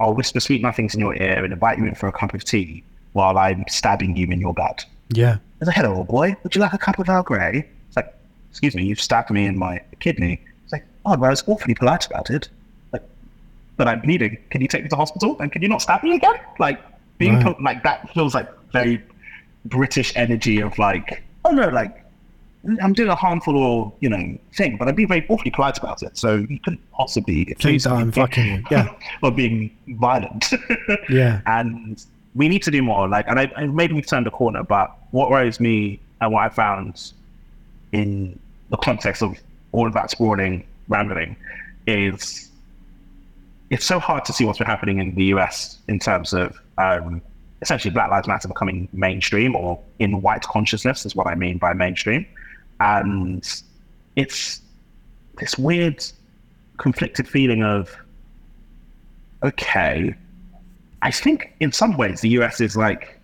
[0.00, 2.42] I'll whisper sweet nothings in your ear and invite you in for a cup of
[2.42, 2.82] tea
[3.12, 4.84] while I'm stabbing you in your gut.
[5.08, 5.38] Yeah.
[5.60, 6.36] It's like, hello, old boy.
[6.42, 7.68] Would you like a cup of Earl Grey?
[7.88, 8.14] It's like,
[8.50, 10.40] excuse me, you've stabbed me in my kidney.
[10.64, 12.48] It's like, oh, well, I was awfully polite about it.
[12.92, 13.02] Like,
[13.76, 14.38] but I'm bleeding.
[14.50, 15.36] Can you take me to hospital?
[15.40, 16.36] And can you not stab me again?
[16.58, 16.80] Like,
[17.18, 17.44] being Right.
[17.44, 19.02] pol- like that feels like very
[19.66, 22.02] British energy of like, oh no, like
[22.82, 26.02] I'm doing a harmful or you know thing, but I'm being very awfully polite about
[26.02, 26.16] it.
[26.16, 28.64] So you couldn't possibly accuse me I'm fucking.
[28.70, 28.94] Yeah.
[29.22, 30.46] of being violent.
[31.10, 31.42] Yeah.
[31.46, 32.02] and
[32.34, 33.08] we need to do more.
[33.08, 36.44] Like, and I, I maybe we've turned a corner, but what worries me and what
[36.44, 37.12] I found
[37.92, 38.38] in
[38.70, 39.36] the context of
[39.72, 41.36] all of that sprawling rambling
[41.86, 42.50] is
[43.70, 47.22] it's so hard to see what's been happening in the US in terms of um,
[47.62, 51.72] essentially Black Lives Matter becoming mainstream or in white consciousness is what I mean by
[51.72, 52.26] mainstream.
[52.80, 53.44] And
[54.16, 54.60] it's
[55.38, 56.04] this weird
[56.78, 57.94] conflicted feeling of,
[59.42, 60.14] okay,
[61.02, 63.18] I think in some ways the US is like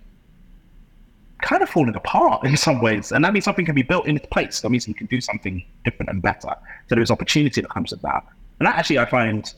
[1.42, 3.12] kind of falling apart in some ways.
[3.12, 4.60] And that means something can be built in its place.
[4.60, 6.54] That means you can do something different and better.
[6.88, 8.24] So there's opportunity that comes with that.
[8.58, 9.52] And that actually I find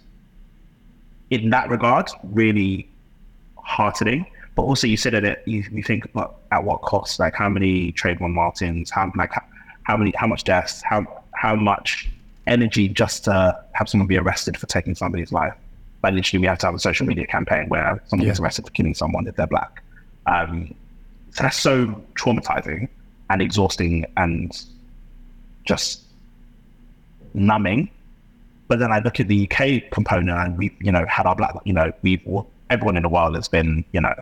[1.31, 2.89] in that regard really
[3.57, 4.27] heartening.
[4.55, 7.20] But also you said that you, you think well, at what cost?
[7.20, 9.45] Like how many Trayvon Martins, how like how,
[9.85, 12.11] how many how much deaths, how how much
[12.49, 15.55] energy just to have someone be arrested for taking somebody's life.
[16.01, 18.31] But literally, we have to have a social media campaign where someone yeah.
[18.31, 19.83] gets arrested for killing someone if they're black.
[20.27, 20.75] Um,
[21.31, 22.89] so that's so traumatizing
[23.31, 24.53] and exhausting and
[25.65, 26.03] just
[27.35, 27.91] numbing.
[28.69, 31.55] But then I look at the UK component and we, you know, had our black,
[31.65, 32.23] you know, we've
[32.70, 34.15] everyone in the world has been, you know,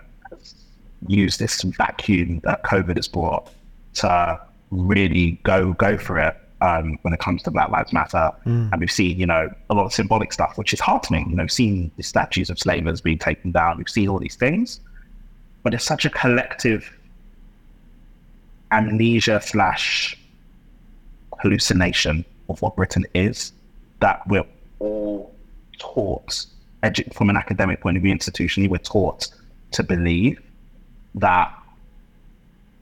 [1.09, 3.51] used this vacuum that COVID has brought
[3.95, 4.41] to
[4.71, 8.33] really go go for it um, when it comes to Black Lives Matter.
[8.47, 8.73] Mm.
[8.73, 11.31] And we've seen, you know, a lot of symbolic stuff, which is heartening.
[11.31, 13.79] You know, seen the statues of slavers being taken down.
[13.79, 14.81] We've seen all these things,
[15.63, 16.91] but it's such a collective
[18.73, 20.19] amnesia slash
[21.41, 23.53] hallucination of what Britain is
[24.01, 24.45] that we're
[24.79, 25.35] all
[25.79, 26.47] taught
[26.83, 29.29] edu- from an academic point of view institutionally we're taught
[29.71, 30.41] to believe
[31.15, 31.53] that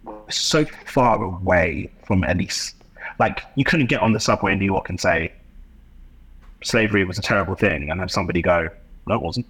[0.05, 2.77] we're so far away from at least
[3.19, 5.33] like you couldn't get on the subway in New York and say
[6.63, 8.69] slavery was a terrible thing and have somebody go,
[9.07, 9.47] No, it wasn't.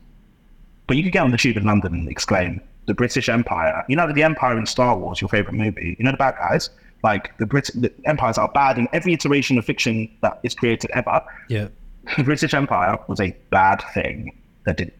[0.86, 3.84] But you could get on the tube in London and exclaim, the British Empire.
[3.88, 5.96] You know the Empire in Star Wars, your favorite movie.
[5.98, 6.70] You know the bad guys.
[7.02, 10.90] Like the Brit, the empires are bad in every iteration of fiction that is created
[10.92, 11.22] ever.
[11.48, 11.68] Yeah,
[12.16, 14.34] the British Empire was a bad thing
[14.64, 14.92] that did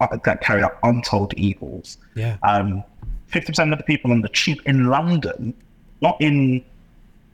[0.00, 1.98] uh, that carried out untold evils.
[2.16, 2.38] Yeah.
[2.42, 2.82] Um,
[3.28, 5.54] fifty percent of the people on the tube in London,
[6.02, 6.64] not in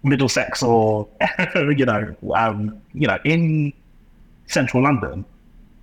[0.02, 1.08] Middlesex or
[1.54, 3.72] you know, um, you know, in
[4.46, 5.24] central London,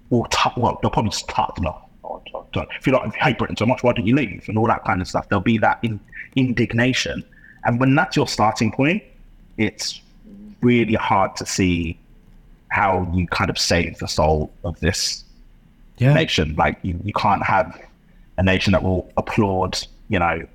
[0.10, 1.81] or t- well, they'll probably start enough.
[2.56, 4.45] If you like, if you hate Britain so much, why don't you leave?
[4.48, 5.30] And all that kind of stuff.
[5.30, 5.99] There'll be that in,
[6.35, 7.23] indignation,
[7.65, 9.03] and when that's your starting point,
[9.57, 10.02] it's
[10.61, 11.98] really hard to see
[12.69, 15.23] how you kind of save the soul of this
[15.98, 16.14] yeah.
[16.14, 16.56] nation.
[16.56, 17.80] Like you, you can't have
[18.38, 19.80] a nation that will applaud,
[20.10, 20.45] you know,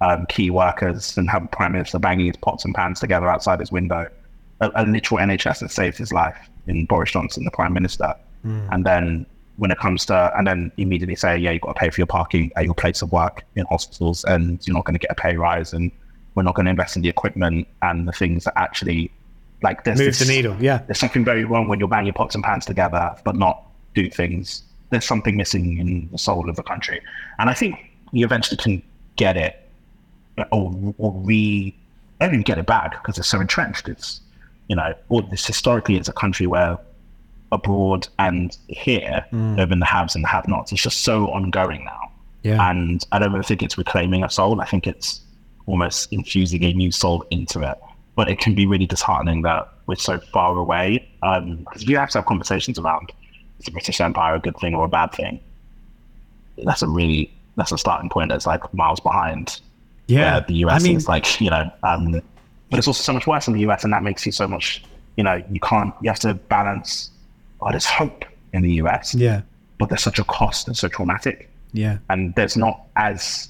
[0.00, 3.72] um, key workers and have prime minister banging his pots and pans together outside his
[3.72, 4.08] window.
[4.60, 8.14] A, a literal NHS that saved his life in Boris Johnson, the prime minister.
[8.44, 8.68] Mm.
[8.72, 9.26] And then
[9.56, 12.06] when it comes to, and then immediately say, yeah, you've got to pay for your
[12.06, 15.14] parking at your place of work in hospitals and you're not going to get a
[15.14, 15.90] pay rise and
[16.34, 19.10] we're not going to invest in the equipment and the things that actually
[19.62, 20.56] like there's move this, the needle.
[20.60, 20.82] Yeah.
[20.86, 23.64] There's something very wrong when you're banging pots and pans together, but not
[23.94, 24.62] do things.
[24.90, 27.00] There's something missing in the soul of the country.
[27.40, 27.76] And I think
[28.12, 28.82] you eventually can
[29.16, 29.67] get it
[30.52, 31.74] or, or re,
[32.20, 33.88] I don't even get it back because it's so entrenched.
[33.88, 34.20] It's,
[34.68, 36.78] you know, all this historically it's a country where
[37.50, 39.56] abroad and here mm.
[39.56, 40.72] there have been the haves and the have nots.
[40.72, 42.12] It's just so ongoing now.
[42.42, 42.70] Yeah.
[42.70, 44.60] And I don't think it's reclaiming a soul.
[44.60, 45.20] I think it's
[45.66, 47.78] almost infusing a new soul into it.
[48.16, 51.08] But it can be really disheartening that we're so far away.
[51.22, 53.12] Um, because you have to have conversations around
[53.58, 55.40] is the British Empire a good thing or a bad thing?
[56.64, 59.60] That's a really that's a starting point that's like miles behind
[60.08, 62.12] yeah, the US I mean, is like you know, um,
[62.70, 64.82] but it's also so much worse in the US, and that makes you so much.
[65.16, 65.94] You know, you can't.
[66.02, 67.10] You have to balance.
[67.60, 69.14] Oh, there's hope in the US.
[69.14, 69.42] Yeah,
[69.78, 71.50] but there's such a cost and so traumatic.
[71.72, 73.48] Yeah, and there's not as.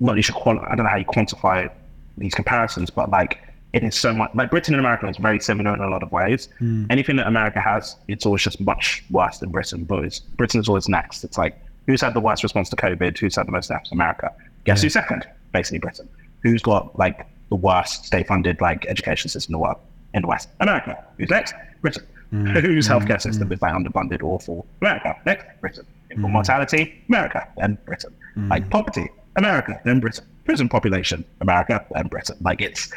[0.00, 0.34] Well, you should.
[0.34, 1.70] Quali- I don't know how you quantify
[2.18, 3.40] these comparisons, but like
[3.74, 6.12] it is so much like Britain and America is very similar in a lot of
[6.12, 6.48] ways.
[6.60, 6.86] Mm.
[6.90, 9.84] Anything that America has, it's always just much worse than Britain.
[9.84, 11.24] But Britain is always next.
[11.24, 13.18] It's like Who's had the worst response to COVID?
[13.18, 13.90] Who's had the most deaths?
[13.90, 14.32] in America.
[14.64, 14.82] Guess yeah.
[14.86, 15.26] who's second?
[15.52, 16.08] Basically Britain.
[16.42, 19.76] Who's got like the worst state-funded like education system in the world?
[20.14, 21.04] In the West, America.
[21.18, 21.54] Who's next?
[21.80, 22.06] Britain.
[22.32, 22.60] Mm.
[22.60, 23.22] Whose healthcare mm.
[23.22, 24.66] system is like underfunded, awful?
[24.80, 25.16] America.
[25.26, 25.86] Next, Britain.
[26.10, 26.32] Infant mm.
[26.32, 28.14] mortality, America, then Britain.
[28.36, 28.50] Mm.
[28.50, 30.24] Like poverty, America, then Britain.
[30.44, 32.36] Prison population, America, then Britain.
[32.42, 32.92] Like it's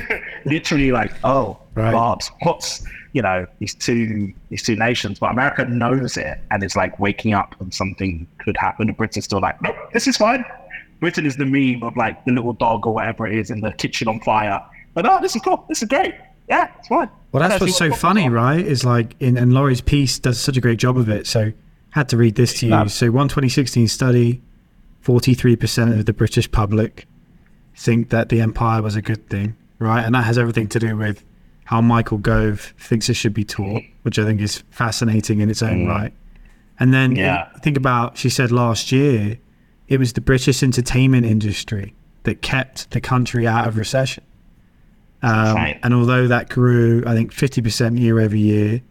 [0.44, 1.90] literally like, oh right.
[1.90, 6.76] God, what's you know these two these two nations, but America knows it and it's
[6.76, 8.88] like waking up and something could happen.
[8.88, 10.44] And Britain's still like, no, this is fine.
[11.00, 13.72] Britain is the meme of like the little dog or whatever it is in the
[13.72, 14.64] kitchen on fire.
[14.94, 15.64] But oh, this is cool.
[15.68, 16.14] This is great.
[16.48, 17.08] Yeah, it's fine.
[17.32, 18.60] Well, that's what's so funny, right?
[18.60, 21.26] Is like, in, and Laurie's piece does such a great job of it.
[21.26, 21.52] So,
[21.90, 22.70] had to read this to you.
[22.70, 22.86] No.
[22.88, 24.42] So, one 2016 study,
[25.02, 27.06] 43% of the British public
[27.74, 30.04] think that the empire was a good thing right?
[30.04, 31.24] And that has everything to do with
[31.72, 35.62] how Michael Gove thinks it should be taught, which I think is fascinating in its
[35.62, 35.88] own Mm.
[35.88, 36.12] right.
[36.78, 37.46] And then Yeah.
[37.62, 39.38] think about, she said last year,
[39.88, 41.94] it was the British entertainment industry
[42.24, 44.22] that kept the country out of recession.
[45.22, 45.78] Um, Right.
[45.82, 48.82] And although that grew, I think, 50% year over year,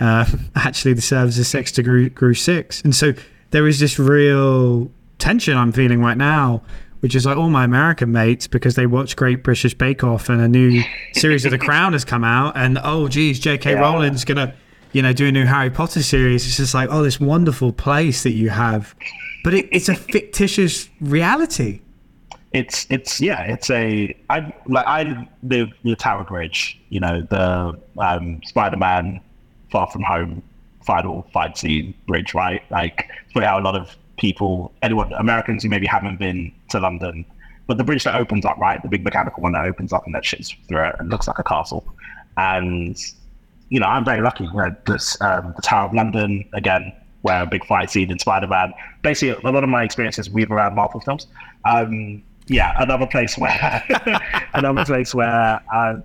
[0.00, 0.24] uh,
[0.56, 2.82] actually the services sector grew, grew six.
[2.82, 3.14] And so
[3.52, 6.62] there is this real tension I'm feeling right now,
[7.00, 10.40] which is like all my American mates because they watch Great British Bake Off and
[10.40, 10.82] a new
[11.12, 13.72] series of The Crown has come out, and oh, geez, J.K.
[13.72, 13.80] Yeah.
[13.80, 14.54] Rowling's gonna,
[14.92, 16.46] you know, do a new Harry Potter series.
[16.46, 18.94] It's just like, oh, this wonderful place that you have,
[19.44, 21.80] but it, it's a fictitious reality.
[22.52, 27.78] it's it's yeah it's a i like i live near tower bridge you know the
[27.98, 29.20] um spider-man
[29.70, 30.42] far from home
[30.86, 35.68] final fight scene bridge right like it's how a lot of people anyone americans who
[35.68, 37.24] maybe haven't been to london.
[37.66, 40.14] But the bridge that opens up right the big mechanical one that opens up and
[40.14, 41.84] that shits through it and looks like a castle.
[42.36, 42.96] And
[43.68, 47.46] you know i'm very lucky where this um, the tower of london again where a
[47.46, 48.72] big fight scene in spider-man
[49.02, 51.26] basically a lot of my experiences weave around marvel films.
[51.64, 53.82] Um yeah, another place where
[54.54, 55.96] another place where uh,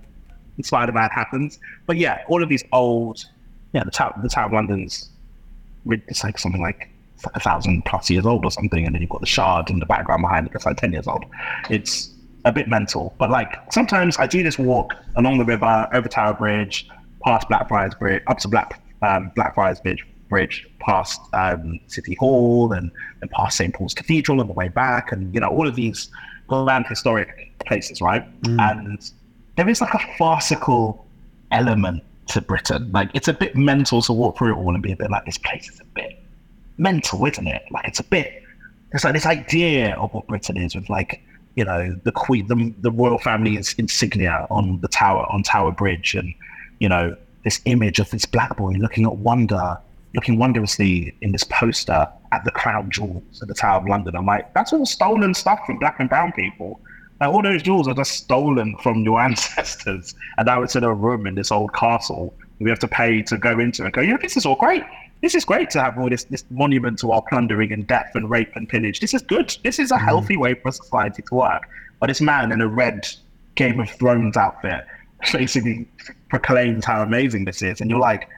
[0.60, 1.58] Spider-Man happens.
[1.86, 3.24] But yeah, all of these old,
[3.72, 5.08] yeah, the town, the town of London's
[5.86, 6.88] it's like something like
[7.34, 9.86] a thousand plus years old or something, and then you've got the Shard in the
[9.86, 11.24] background behind it that's like ten years old.
[11.70, 12.10] It's
[12.44, 16.34] a bit mental, but like sometimes I do this walk along the river, over Tower
[16.34, 16.88] Bridge,
[17.24, 22.90] past Blackfriars Bridge, up to Black um, Blackfriars Bridge, bridge past um, City Hall, and
[23.20, 26.10] and past St Paul's Cathedral on the way back, and you know all of these
[26.48, 28.26] grand historic places, right?
[28.44, 29.10] And
[29.56, 31.06] there is like a farcical
[31.50, 32.90] element to Britain.
[32.92, 35.24] Like it's a bit mental to walk through it all and be a bit like
[35.24, 36.21] this place is a bit
[36.82, 37.62] mental, isn't it?
[37.70, 38.42] Like it's a bit.
[38.92, 41.22] It's like this idea of what Britain is with like
[41.54, 46.14] you know the queen, the, the royal family's insignia on the tower on Tower Bridge,
[46.14, 46.34] and
[46.78, 49.78] you know this image of this black boy looking at wonder,
[50.14, 54.16] looking wondrously in this poster at the crown jewels at the Tower of London.
[54.16, 56.80] I'm like, that's all stolen stuff from black and brown people.
[57.20, 60.92] Like all those jewels are just stolen from your ancestors, and now it's in a
[60.92, 62.34] room in this old castle.
[62.58, 64.00] We have to pay to go into and go.
[64.00, 64.84] Yeah, this is all great.
[65.22, 68.28] This is great to have all this this monument to our plundering and death and
[68.28, 68.98] rape and pillage.
[69.00, 69.56] This is good.
[69.62, 70.04] This is a mm.
[70.04, 71.62] healthy way for society to work.
[72.00, 73.08] But this man in a red
[73.54, 74.84] Game of Thrones outfit
[75.32, 75.86] basically
[76.28, 78.28] proclaims how amazing this is, and you're like,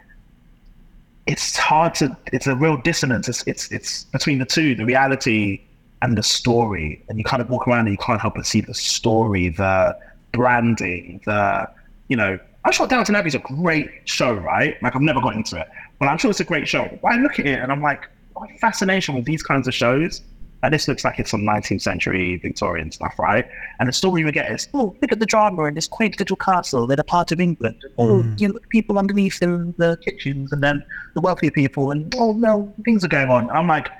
[1.26, 2.14] it's hard to.
[2.32, 3.28] It's a real dissonance.
[3.28, 5.62] It's it's it's between the two, the reality
[6.02, 8.60] and the story, and you kind of walk around and you can't help but see
[8.60, 9.96] the story, the
[10.32, 11.66] branding, the
[12.08, 12.38] you know.
[12.64, 14.82] I'm sure Downton Abbey is a great show, right?
[14.82, 15.68] Like I've never got into it,
[15.98, 16.88] but I'm sure it's a great show.
[17.02, 20.22] But I look at it and I'm like, my fascination with these kinds of shows.
[20.62, 23.46] And this looks like it's some 19th century Victorian stuff, right?
[23.78, 26.36] And the story we get is, oh, look at the drama in this quaint little
[26.36, 26.86] castle.
[26.86, 27.84] They're a part of England.
[27.98, 28.40] Oh, mm.
[28.40, 30.82] you know, people underneath in the kitchens, and then
[31.12, 33.50] the wealthier people, and oh no, things are going on.
[33.50, 33.90] I'm like,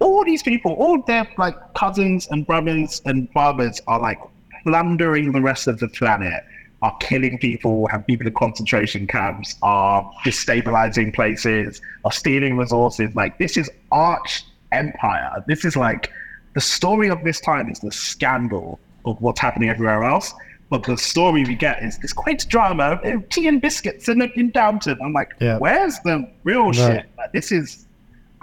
[0.00, 4.20] all these people, all their like cousins and brothers and fathers are like
[4.64, 6.44] plundering the rest of the planet,
[6.82, 13.14] are killing people, have people in concentration camps, are destabilizing places, are stealing resources.
[13.14, 15.42] Like this is arch empire.
[15.46, 16.10] This is like
[16.54, 20.34] the story of this time is the scandal of what's happening everywhere else.
[20.68, 24.50] But the story we get is this quaint drama, uh, tea and biscuits in, in
[24.50, 24.98] Downton.
[25.00, 25.58] I'm like, Yeah.
[25.58, 27.06] where's the real shit?
[27.16, 27.86] Like, this is,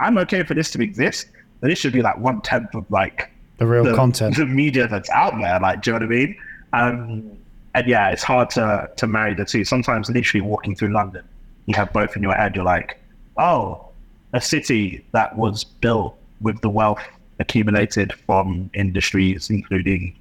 [0.00, 1.26] I'm okay for this to exist,
[1.60, 4.36] but it should be like one tenth of like The real the, content.
[4.36, 5.60] the media that's out there.
[5.60, 6.36] Like, do you know what I mean?
[6.72, 7.38] Um,
[7.74, 9.64] and yeah, it's hard to to marry the two.
[9.64, 11.24] Sometimes, literally walking through London,
[11.66, 12.54] you have both in your head.
[12.54, 12.98] You're like,
[13.36, 13.88] oh,
[14.32, 17.02] a city that was built with the wealth
[17.40, 20.16] accumulated from industries, including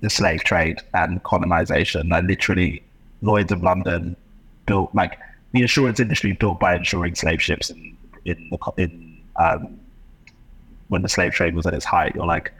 [0.00, 2.08] the slave trade and colonization.
[2.08, 2.82] Like, literally,
[3.22, 4.16] Lloyd's of London
[4.66, 5.18] built like
[5.52, 9.78] the insurance industry built by insuring slave ships in in the in um,
[10.88, 12.14] when the slave trade was at its height.
[12.14, 12.52] You're like,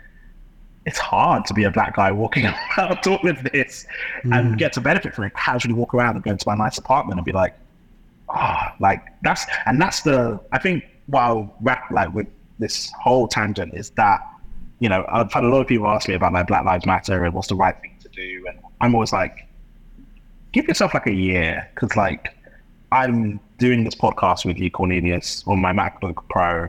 [0.88, 2.46] it's hard to be a black guy walking
[2.78, 3.86] around all of this
[4.24, 5.34] and get to benefit from it.
[5.34, 7.54] Casually walk around and go into my nice apartment and be like,
[8.30, 12.26] ah, like that's and that's the I think while rap like with
[12.58, 14.20] this whole tangent is that
[14.80, 17.22] you know I've had a lot of people ask me about like Black Lives Matter
[17.22, 19.46] and what's the right thing to do, and I'm always like,
[20.52, 22.34] give yourself like a year because like
[22.92, 26.68] I'm doing this podcast with you, Cornelius, on my MacBook Pro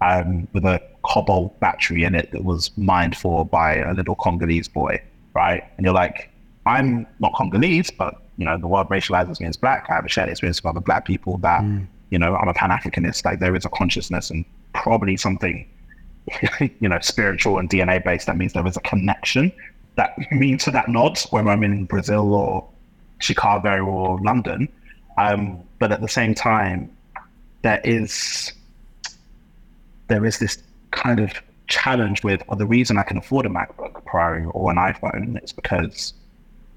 [0.00, 4.68] um, with a Cobalt battery in it that was mined for by a little Congolese
[4.68, 5.02] boy,
[5.34, 5.64] right?
[5.76, 6.30] And you're like,
[6.66, 9.86] I'm not Congolese, but you know, the world racializes me as black.
[9.90, 11.62] I have a shared experience with other black people that,
[12.10, 13.24] you know, I'm a Pan Africanist.
[13.24, 15.68] Like there is a consciousness and probably something,
[16.60, 18.26] you know, spiritual and DNA based.
[18.26, 19.52] That means there is a connection.
[19.96, 22.66] that means to that nod when I'm in Brazil or
[23.18, 24.68] Chicago or London.
[25.18, 26.90] Um, but at the same time,
[27.62, 28.52] there is
[30.08, 31.32] there is this kind of
[31.66, 35.52] challenge with, or the reason I can afford a MacBook Pro or an iPhone is
[35.52, 36.14] because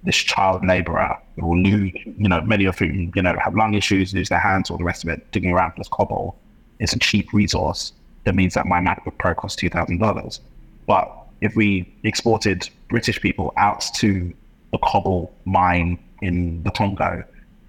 [0.04, 4.14] this child laborer will lose, you know, many of whom, you know, have lung issues,
[4.14, 6.36] lose their hands, all the rest of it, digging around this cobalt
[6.80, 7.94] is a cheap resource.
[8.26, 10.40] That means that my MacBook Pro costs $2,000.
[10.86, 11.12] But
[11.42, 14.34] if we exported British people out to
[14.72, 17.24] the cobalt mine in the Congo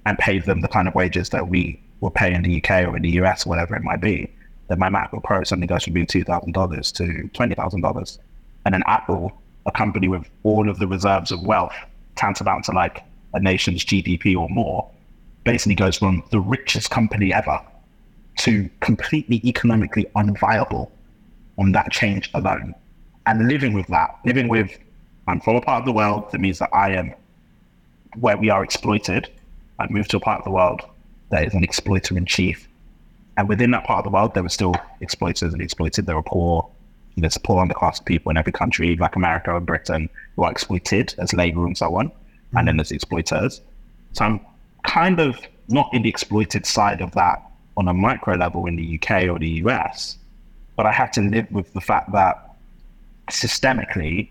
[0.07, 2.97] and paid them the kind of wages that we will pay in the UK or
[2.97, 4.33] in the US or whatever it might be,
[4.69, 8.19] then my MacBook Pro suddenly goes from being $2,000 to $20,000.
[8.65, 9.33] And then Apple,
[9.67, 11.75] a company with all of the reserves of wealth,
[12.17, 13.03] tantamount to like
[13.35, 14.89] a nation's GDP or more,
[15.45, 17.61] basically goes from the richest company ever
[18.39, 20.91] to completely economically unviable
[21.59, 22.75] on that change alone.
[23.27, 24.79] And living with that, living with,
[25.29, 27.15] I'm from a part of the world that means that I am
[28.19, 29.31] where we are exploited.
[29.79, 30.83] I moved to a part of the world
[31.31, 32.69] that is an exploiter in chief.
[33.37, 36.07] And within that part of the world, there were still exploiters and exploited.
[36.07, 36.69] There were poor,
[37.17, 41.33] there's poor underclass people in every country, like America and Britain, who are exploited as
[41.33, 42.09] labor and so on.
[42.09, 42.57] Mm-hmm.
[42.59, 43.61] And then there's exploiters.
[44.13, 44.41] So I'm
[44.85, 45.37] kind of
[45.69, 47.43] not in the exploited side of that
[47.77, 50.19] on a micro level in the UK or the US,
[50.77, 52.55] but I have to live with the fact that
[53.31, 54.29] systemically,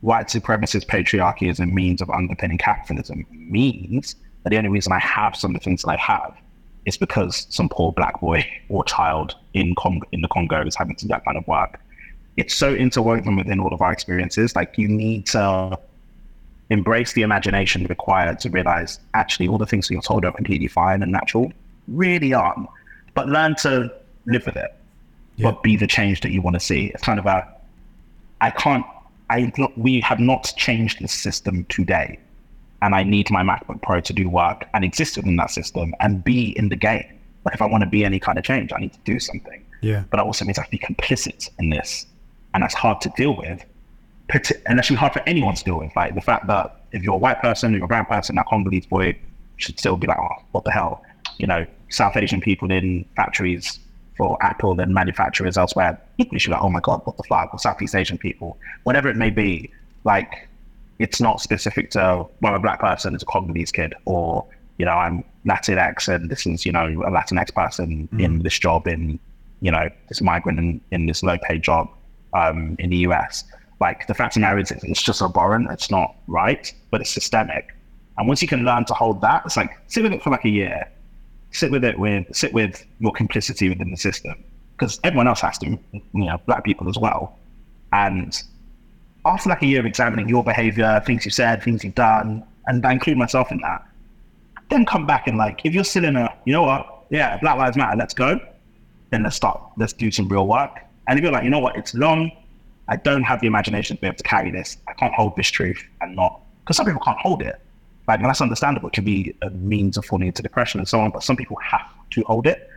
[0.00, 4.98] white supremacist patriarchy as a means of underpinning capitalism means that the only reason I
[4.98, 6.36] have some of the things that I have
[6.86, 10.96] is because some poor black boy or child in Cong- in the Congo is having
[10.96, 11.80] to do that kind of work.
[12.36, 14.56] It's so interwoven within all of our experiences.
[14.56, 15.78] Like you need to
[16.70, 20.66] embrace the imagination required to realize actually all the things that you're told are completely
[20.66, 21.52] fine and natural
[21.86, 22.68] really aren't
[23.14, 23.92] but learn to
[24.26, 24.74] live with it,
[25.36, 25.50] yeah.
[25.50, 26.86] but be the change that you want to see.
[26.86, 27.48] It's kind of a,
[28.40, 28.84] I can't,
[29.30, 32.18] I we have not changed the system today,
[32.84, 36.22] and I need my MacBook Pro to do work and exist within that system and
[36.22, 37.18] be in the game.
[37.46, 39.64] Like if I want to be any kind of change, I need to do something.
[39.80, 40.04] Yeah.
[40.10, 42.06] But it also means I have to be complicit in this,
[42.52, 43.64] and that's hard to deal with.
[44.66, 45.96] And that's hard for anyone to deal with.
[45.96, 48.86] Like the fact that if you're a white person, you're a brown person, that Congolese
[48.86, 49.18] boy
[49.56, 51.02] should still be like, oh, what the hell?
[51.38, 53.78] You know, South Asian people in factories
[54.16, 57.52] for Apple and manufacturers elsewhere, equally should be like, oh my God, what the fuck?
[57.52, 59.70] Or Southeast Asian people, whatever it may be,
[60.04, 60.48] like
[60.98, 64.46] it's not specific to, well, a black person, is a Congolese kid, or,
[64.78, 68.22] you know, I'm Latinx and this is, you know, a Latinx person mm.
[68.22, 69.18] in this job in,
[69.60, 71.88] you know, this migrant in, in this low paid job
[72.32, 73.44] um, in the US.
[73.80, 75.70] Like the fact of the matter is, it's just abhorrent.
[75.70, 77.74] It's not right, but it's systemic.
[78.16, 80.44] And once you can learn to hold that, it's like sit with it for like
[80.44, 80.88] a year
[81.54, 84.34] sit with it with sit with your complicity within the system
[84.76, 87.38] because everyone else has to, you know, black people as well.
[87.92, 88.36] And
[89.26, 92.84] after like a year of examining your behavior, things you've said, things you've done, and
[92.84, 93.86] I include myself in that,
[94.70, 97.58] then come back and like, if you're still in a, you know what, yeah, Black
[97.58, 98.40] Lives Matter, let's go.
[99.10, 100.78] Then let's start, let's do some real work.
[101.06, 102.30] And if you're like, you know what, it's long,
[102.88, 104.78] I don't have the imagination to be able to carry this.
[104.88, 107.60] I can't hold this truth and not, because some people can't hold it.
[108.08, 108.88] Like, and that's understandable.
[108.88, 111.56] It can be a means of falling into depression and so on, but some people
[111.62, 112.68] have to hold it.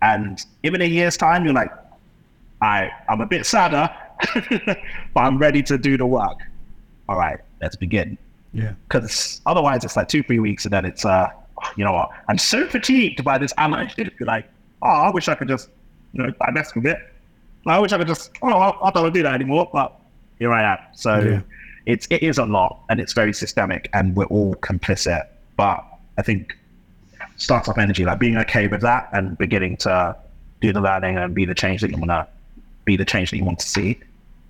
[0.00, 1.70] And in a year's time, you're like,
[2.60, 3.88] I, I'm a bit sadder,
[5.14, 6.38] but I'm ready to do the work.
[7.08, 8.16] All right, let's begin.
[8.52, 8.74] Yeah.
[8.88, 11.28] Because otherwise, it's like two, three weeks, and then it's, uh,
[11.76, 12.10] you know what?
[12.28, 13.52] I'm so fatigued by this.
[13.58, 14.48] You're like,
[14.82, 15.68] oh, I wish I could just,
[16.12, 16.98] you know, divest from it.
[17.66, 19.98] I wish I could just, oh, I don't want to do that anymore, but
[20.38, 20.78] here I am.
[20.94, 21.40] So, yeah
[21.86, 25.26] it's it is a lot and it's very systemic and we're all complicit.
[25.56, 25.84] But
[26.18, 26.56] I think
[27.36, 30.16] startup energy, like being okay with that and beginning to
[30.60, 32.26] do the learning and be the change that you want to
[32.84, 33.98] be the change that you want to see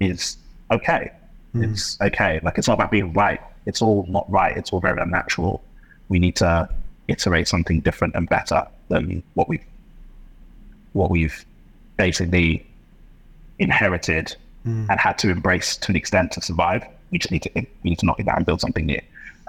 [0.03, 0.37] is
[0.71, 1.13] okay.
[1.55, 1.71] Mm.
[1.71, 2.41] It's okay.
[2.43, 3.41] Like it's not about being right.
[3.67, 4.57] It's all not right.
[4.57, 5.63] It's all very unnatural.
[6.09, 6.69] We need to
[7.09, 9.65] iterate something different and better than what we've
[10.93, 11.45] what we've
[11.97, 12.67] basically
[13.59, 14.87] inherited mm.
[14.89, 17.99] and had to embrace to an extent to survive we just need to we need
[18.01, 19.01] to knock it down and build something new.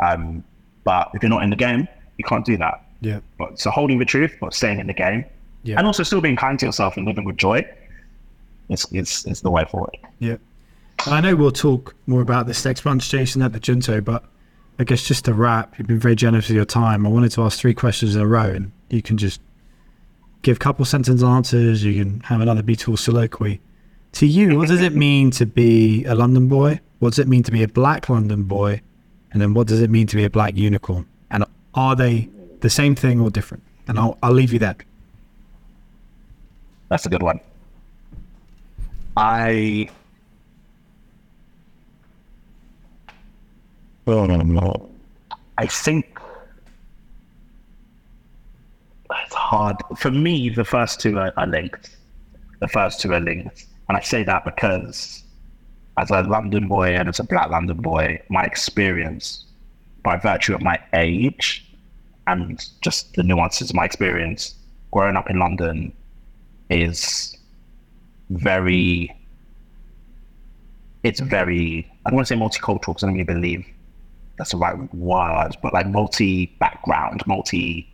[0.03, 0.43] Um,
[0.83, 2.85] but if you're not in the game, you can't do that.
[3.01, 3.21] Yeah.
[3.39, 5.25] But so holding the truth, but staying in the game,
[5.63, 5.77] yeah.
[5.77, 7.65] and also still being kind to yourself and living with joy,
[8.69, 9.97] is is is the way forward.
[10.19, 10.37] Yeah.
[11.05, 14.23] I know we'll talk more about this next month, Jason, at the Junto, but
[14.79, 17.05] I guess just to wrap, you've been very generous with your time.
[17.05, 19.41] I wanted to ask three questions in a row, and you can just
[20.43, 21.83] give a couple sentence answers.
[21.83, 23.59] You can have another beautiful soliloquy.
[24.13, 26.79] To you, what does it mean to be a London boy?
[26.99, 28.81] What does it mean to be a black London boy?
[29.31, 31.07] And then what does it mean to be a black unicorn?
[31.31, 32.29] And are they
[32.61, 33.63] the same thing or different?
[33.87, 34.83] And I'll, I'll leave you that.
[36.89, 37.39] That's a good one.
[39.15, 39.89] I
[44.05, 44.59] Um,
[45.57, 46.19] I think
[49.11, 50.49] it's hard for me.
[50.49, 51.95] The first two are, are linked.
[52.59, 55.23] The first two are linked, and I say that because
[55.97, 59.45] as a London boy and as a Black London boy, my experience,
[60.03, 61.65] by virtue of my age
[62.27, 64.55] and just the nuances of my experience
[64.91, 65.93] growing up in London,
[66.69, 67.37] is
[68.29, 69.15] very.
[71.03, 71.89] It's very.
[72.05, 73.65] I don't want to say multicultural because I don't really believe
[74.37, 77.89] that's the right word, but like multi background, multi.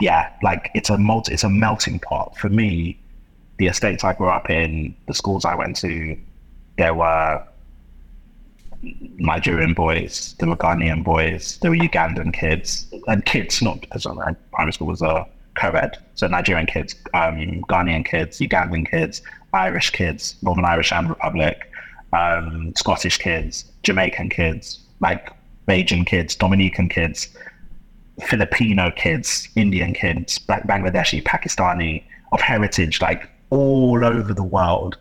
[0.00, 2.98] Yeah, like it's a multi, it's a melting pot for me.
[3.58, 6.18] The estates I grew up in, the schools I went to,
[6.76, 7.46] there were
[9.16, 14.06] Nigerian boys, there were Ghanaian boys, there were Ugandan kids, and kids, not because
[14.50, 19.22] primary school was a co-ed, so Nigerian kids, um, Ghanaian kids, Ugandan kids,
[19.52, 21.70] Irish kids, Northern Irish and Republic,
[22.12, 25.30] um, Scottish kids, Jamaican kids, like
[25.68, 27.28] Bajan kids, Dominican kids,
[28.22, 32.02] Filipino kids, Indian kids, Bangladeshi, Pakistani,
[32.32, 34.96] of heritage, like all over the world.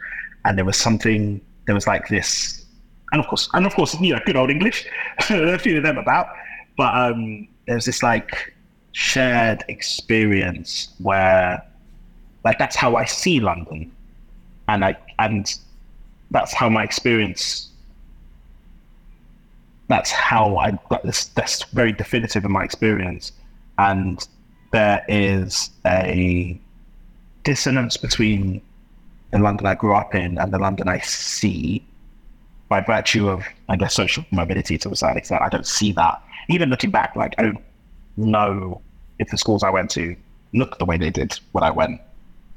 [0.45, 2.65] And there was something, there was like this,
[3.11, 4.85] and of course, and of course, you know, good old English,
[5.29, 6.27] a few of them about,
[6.77, 8.53] but um, there's this like
[8.93, 11.63] shared experience where,
[12.45, 13.91] like, that's how I see London,
[14.67, 15.53] and I and
[16.31, 17.69] that's how my experience
[19.89, 21.25] that's how I got this.
[21.25, 23.31] That's very definitive in my experience,
[23.77, 24.25] and
[24.71, 26.59] there is a
[27.43, 28.61] dissonance between
[29.31, 31.85] the London I grew up in and the London I see
[32.69, 35.41] by virtue of, I guess, social mobility to a certain extent.
[35.41, 36.21] I don't see that.
[36.49, 37.61] Even looking back, like, I don't
[38.17, 38.81] know
[39.19, 40.15] if the schools I went to
[40.53, 41.99] looked the way they did when I went,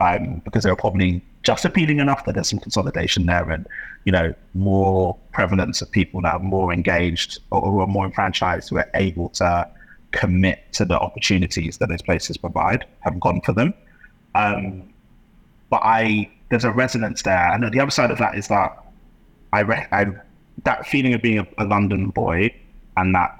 [0.00, 3.66] um, because they were probably just appealing enough that there's some consolidation there and
[4.04, 8.68] you know more prevalence of people that are more engaged or who are more enfranchised
[8.68, 9.68] who are able to
[10.10, 13.72] commit to the opportunities that those places provide have gone for them.
[14.34, 14.92] Um,
[15.70, 17.52] but i there's a resonance there.
[17.52, 18.76] And the other side of that is that
[19.52, 20.06] i, re- I
[20.64, 22.54] that feeling of being a, a london boy
[22.96, 23.36] and that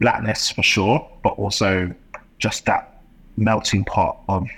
[0.00, 1.92] blackness for sure but also
[2.38, 3.02] just that
[3.36, 4.48] melting pot of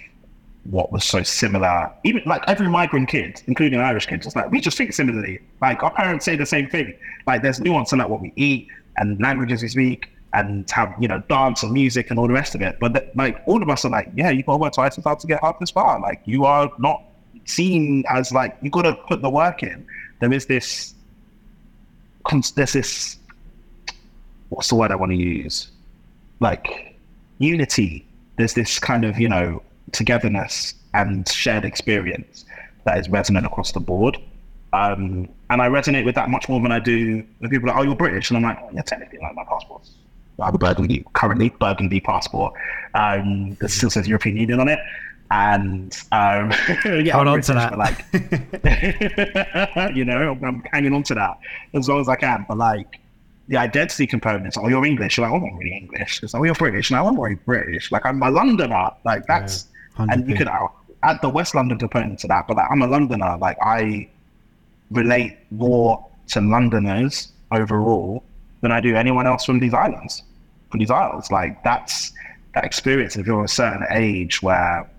[0.70, 1.90] what was so similar.
[2.04, 5.38] Even like every migrant kid, including Irish kids, it's like we just think similarly.
[5.60, 6.94] Like our parents say the same thing.
[7.26, 11.08] Like there's nuance in like what we eat and languages we speak and have you
[11.08, 12.78] know dance and music and all the rest of it.
[12.80, 15.20] But like all of us are like, yeah, you got to work twice as hard
[15.20, 16.00] to get up this far.
[16.00, 17.02] Like you are not
[17.44, 19.86] seen as like you got to put the work in.
[20.20, 20.94] There is this.
[22.56, 23.18] There's this.
[24.48, 25.70] What's the word I want to use?
[26.40, 26.96] Like
[27.38, 28.06] unity.
[28.36, 29.62] There's this kind of you know
[29.92, 32.44] togetherness and shared experience
[32.84, 34.18] that is resonant across the board.
[34.72, 37.80] Um, and I resonate with that much more than I do when people are like,
[37.80, 38.30] oh, you're British.
[38.30, 39.92] And I'm like, oh, yeah, technically, like my passport's
[40.40, 42.52] I have a Burgundy, currently Burgundy passport.
[42.94, 44.78] Um, that still says European Union on it.
[45.30, 46.52] And um,
[46.84, 47.78] yeah, hold on British, to that.
[47.78, 48.04] Like,
[49.96, 51.38] you know, I'm hanging on to that
[51.74, 52.44] as long as I can.
[52.46, 53.00] But like,
[53.48, 54.56] the identity components.
[54.58, 55.16] Oh, you're English.
[55.16, 56.22] You're like, I'm not really English.
[56.22, 56.90] It's like, oh, you're British.
[56.90, 57.92] No, I'm very British.
[57.92, 58.90] Like, I'm a Londoner.
[59.04, 59.66] Like, that's,
[59.98, 60.48] yeah, and you could
[61.02, 62.48] add the West London component to that.
[62.48, 63.36] But like, I'm a Londoner.
[63.38, 64.08] Like, I
[64.90, 68.24] relate more to Londoners overall
[68.62, 70.22] than I do anyone else from these islands,
[70.70, 71.30] from these isles.
[71.30, 72.12] Like, that's
[72.54, 73.16] that experience.
[73.16, 74.90] If you're a certain age where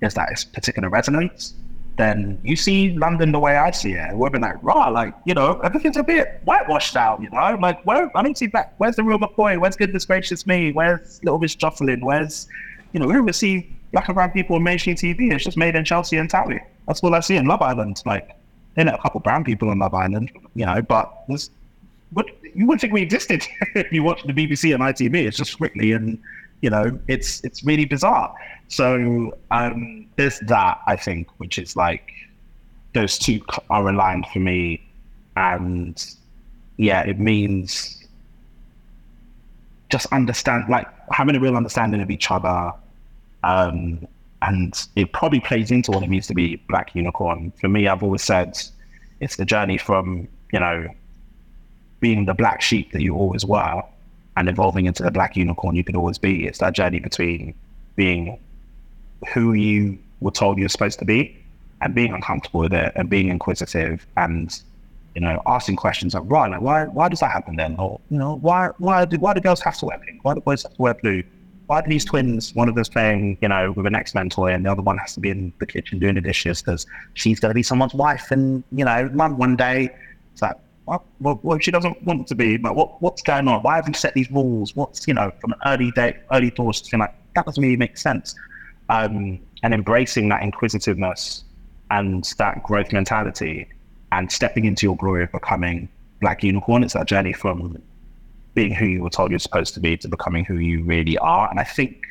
[0.00, 1.54] there's that particular resonance,
[1.98, 4.16] then you see London the way I see it.
[4.16, 7.58] We've been like, raw, like, you know, everything's a bit whitewashed out, you know?
[7.60, 9.60] Like, where, I don't see back, where's the real McCoy?
[9.60, 10.72] Where's Goodness Gracious Me?
[10.72, 12.00] Where's Little Miss Jocelyn?
[12.04, 12.48] Where's,
[12.92, 15.32] you know, we don't see black and brown people on mainstream TV.
[15.32, 16.60] It's just made in Chelsea and Towie.
[16.86, 18.00] That's all I see in Love Island.
[18.06, 18.30] Like,
[18.76, 21.50] they let a couple brown people on Love Island, you know, but there's,
[22.12, 23.44] what, you wouldn't think we existed
[23.74, 25.26] if you watch the BBC and ITV.
[25.26, 26.18] It's just strictly and,
[26.60, 28.34] you know, it's it's really bizarre.
[28.68, 32.12] So um, there's that I think, which is like
[32.94, 33.40] those two
[33.70, 34.82] are aligned for me,
[35.36, 36.04] and
[36.76, 38.06] yeah, it means
[39.90, 42.72] just understand like having a real understanding of each other.
[43.44, 44.06] Um,
[44.42, 47.52] and it probably plays into what it means to be black unicorn.
[47.60, 48.56] For me, I've always said
[49.20, 50.86] it's the journey from, you know,
[52.00, 53.82] being the black sheep that you always were
[54.38, 56.46] and evolving into the black unicorn you could always be.
[56.46, 57.54] It's that journey between
[57.96, 58.38] being
[59.34, 61.36] who you were told you're supposed to be
[61.82, 64.62] and being uncomfortable with it and being inquisitive and
[65.16, 67.74] you know asking questions like right like why why does that happen then?
[67.78, 70.24] Or you know why why do why do girls have to wear pink?
[70.24, 71.24] Why do boys have to wear blue?
[71.66, 74.64] Why do these twins one of them's playing you know with an x-men toy and
[74.64, 77.50] the other one has to be in the kitchen doing the dishes because she's going
[77.50, 79.90] to be someone's wife and you know mum one day.
[80.32, 80.56] It's like
[81.20, 83.62] well, well, she doesn't want to be, but what, what's going on?
[83.62, 84.74] Why have you set these rules?
[84.74, 87.96] What's, you know, from an early day, early doors to like, that doesn't really make
[87.98, 88.34] sense.
[88.88, 91.44] Um, and embracing that inquisitiveness
[91.90, 93.68] and that growth mentality
[94.12, 95.88] and stepping into your glory of becoming
[96.20, 96.82] Black Unicorn.
[96.82, 97.80] It's that journey from
[98.54, 101.50] being who you were told you're supposed to be to becoming who you really are.
[101.50, 102.02] And I think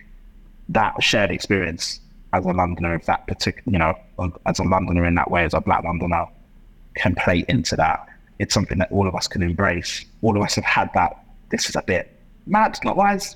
[0.69, 1.99] that shared experience
[2.33, 5.53] as a Londoner, if that particular, you know, as a Londoner in that way, as
[5.53, 6.25] a Black Londoner,
[6.95, 8.07] can play into that.
[8.39, 10.05] It's something that all of us can embrace.
[10.21, 11.17] All of us have had that.
[11.49, 12.11] This is a bit
[12.45, 12.77] mad.
[12.83, 13.35] Not why is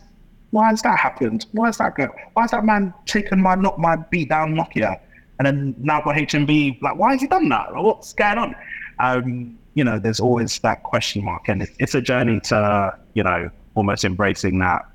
[0.51, 1.45] why has that happened?
[1.53, 2.09] Why is that go?
[2.33, 4.99] Why has that man taken my not my beat down Nokia
[5.39, 6.81] and then now got HMV?
[6.81, 7.73] Like, why has he done that?
[7.73, 8.55] What's going on?
[8.99, 13.23] Um, you know, there's always that question mark, and it's, it's a journey to you
[13.23, 14.85] know almost embracing that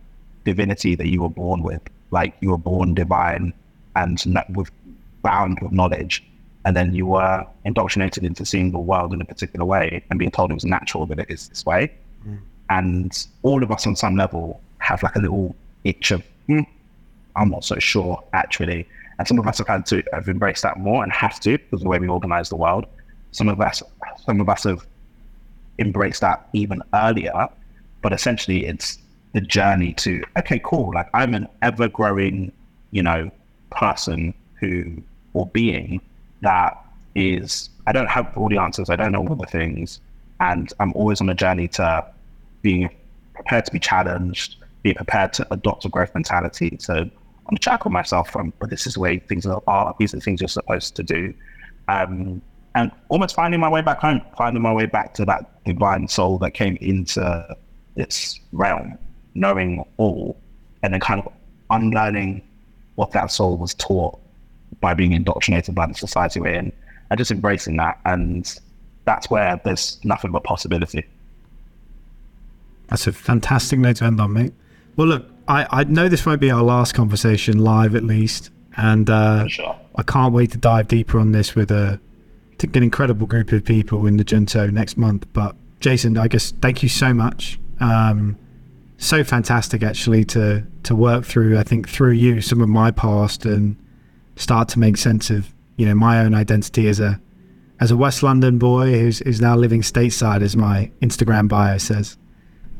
[0.45, 1.83] divinity that you were born with.
[2.11, 3.53] Like you were born divine
[3.97, 4.71] and with
[5.23, 6.23] bound with knowledge,
[6.67, 10.33] and then you were indoctrinated into seeing the world in a particular way and being
[10.33, 11.93] told it was natural that it is this way.
[12.27, 12.41] Mm.
[12.69, 16.63] And all of us, on some level, have like a little itch of, hmm,
[17.37, 18.85] I'm not so sure actually.
[19.21, 21.75] And some of us have had to have embraced that more and have to because
[21.75, 22.87] of the way we organize the world.
[23.31, 23.81] Some of us,
[24.25, 24.85] some of us have
[25.79, 27.49] embraced that even earlier.
[28.03, 28.99] But essentially, it's
[29.35, 30.93] the journey to okay, cool.
[30.93, 32.51] Like I'm an ever growing,
[32.91, 33.31] you know,
[33.71, 35.01] person who
[35.33, 36.01] or being
[36.47, 36.81] that
[37.17, 37.71] is.
[37.89, 38.89] I don't have all the answers.
[38.89, 40.01] I don't know all the things,
[40.41, 42.07] and I'm always on a journey to
[42.63, 42.89] being
[43.35, 46.77] prepared to be challenged, be prepared to adopt a growth mentality.
[46.81, 49.95] So I'm checking myself from, but this is the way things are.
[49.99, 51.35] These are the things you're supposed to do.
[51.89, 52.41] Um,
[52.77, 56.39] and almost finding my way back home, finding my way back to that divine soul
[56.39, 57.57] that came into
[57.97, 58.99] this realm,
[59.35, 60.39] knowing all,
[60.83, 61.33] and then kind of
[61.71, 62.43] unlearning
[62.95, 64.21] what that soul was taught
[64.81, 66.73] by being indoctrinated by the society we're in,
[67.11, 67.99] and just embracing that.
[68.05, 68.59] And
[69.05, 71.07] that's where there's nothing but possibility.
[72.89, 74.53] That's a fantastic note to end on, mate.
[74.97, 79.09] Well, look, I, I know this won't be our last conversation live, at least, and
[79.11, 79.77] uh, sure.
[79.97, 82.01] I can't wait to dive deeper on this with a,
[82.63, 85.27] an incredible group of people in the Junto next month.
[85.33, 87.59] But Jason, I guess thank you so much.
[87.81, 88.37] Um,
[88.99, 91.59] so fantastic, actually, to to work through.
[91.59, 93.77] I think through you, some of my past and
[94.37, 97.21] start to make sense of you know my own identity as a
[97.81, 102.17] as a West London boy who's is now living stateside, as my Instagram bio says.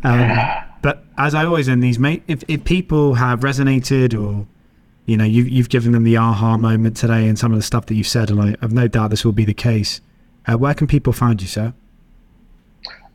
[0.03, 0.39] Um,
[0.83, 4.47] but as I always end these, mate, if, if people have resonated or,
[5.05, 7.87] you know, you've, you've given them the aha moment today and some of the stuff
[7.87, 10.01] that you've said, and I have no doubt this will be the case,
[10.47, 11.75] uh, where can people find you, sir?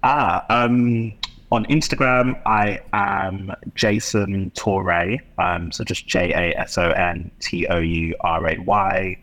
[0.04, 1.14] Ah, um,
[1.52, 5.20] on Instagram, I am Jason Touray.
[5.38, 9.18] Um, so just J A S O N T O U R A Y.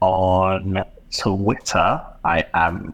[0.00, 0.84] On
[1.16, 2.92] Twitter, I am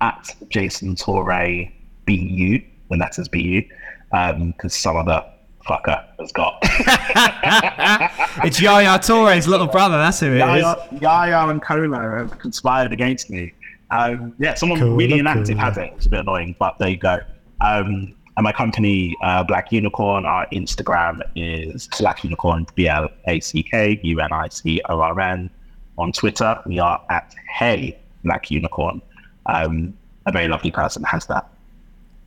[0.00, 1.70] at Jason Touray
[2.06, 3.62] BU when that says BU,
[4.10, 5.24] because um, some other
[5.66, 6.58] fucker has got.
[8.44, 9.98] it's Yaya Touré's little brother.
[9.98, 11.02] That's who it Yaya, is.
[11.02, 13.52] Yaya and Kolo have conspired against me.
[13.90, 15.58] Um, yeah, someone cool, really inactive cool.
[15.58, 15.92] has it.
[15.96, 17.20] It's a bit annoying, but there you go.
[17.62, 23.40] Um, and my company, uh, Black Unicorn, our Instagram is Black Unicorn, B L A
[23.40, 25.50] C K U N I C O R N.
[25.98, 29.02] On Twitter, we are at Hey Black Unicorn.
[29.46, 29.94] Um,
[30.26, 31.48] a very lovely person has that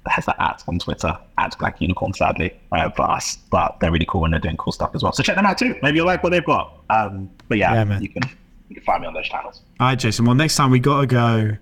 [0.07, 3.37] has that at on Twitter at Black Unicorn, sadly, uh, for us.
[3.49, 5.11] But they're really cool and they're doing cool stuff as well.
[5.13, 5.75] So check them out too.
[5.81, 6.79] Maybe you'll like what they've got.
[6.91, 8.23] Um, but yeah, yeah you can
[8.69, 9.61] you can find me on those channels.
[9.79, 10.25] All right, Jason.
[10.25, 11.57] Well, next time we got to go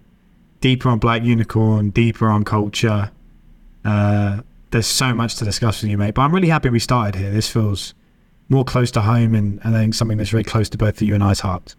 [0.60, 3.12] deeper on Black Unicorn, deeper on culture.
[3.86, 4.42] Uh,
[4.72, 6.16] there's so much to discuss with you, mate.
[6.16, 7.32] But I'm really happy we started here.
[7.32, 7.94] This feels
[8.50, 11.08] more close to home and, and I think something that's very close to both of
[11.08, 11.76] you and I's hearts.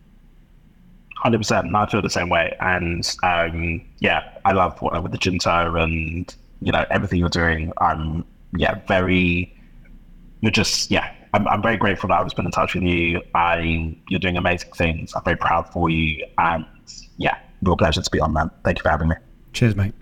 [1.17, 1.75] Hundred percent.
[1.75, 6.35] I feel the same way, and um, yeah, I love what with the Junto and
[6.61, 7.73] you know everything you're doing.
[7.79, 9.57] I'm yeah very.
[10.43, 11.15] You're just yeah.
[11.33, 13.23] I'm, I'm very grateful that I was put in touch with you.
[13.35, 15.15] I you're doing amazing things.
[15.17, 16.67] I'm very proud for you, and
[17.17, 18.51] yeah, real pleasure to be on, man.
[18.63, 19.17] Thank you for having me.
[19.55, 19.95] Cheers, mate.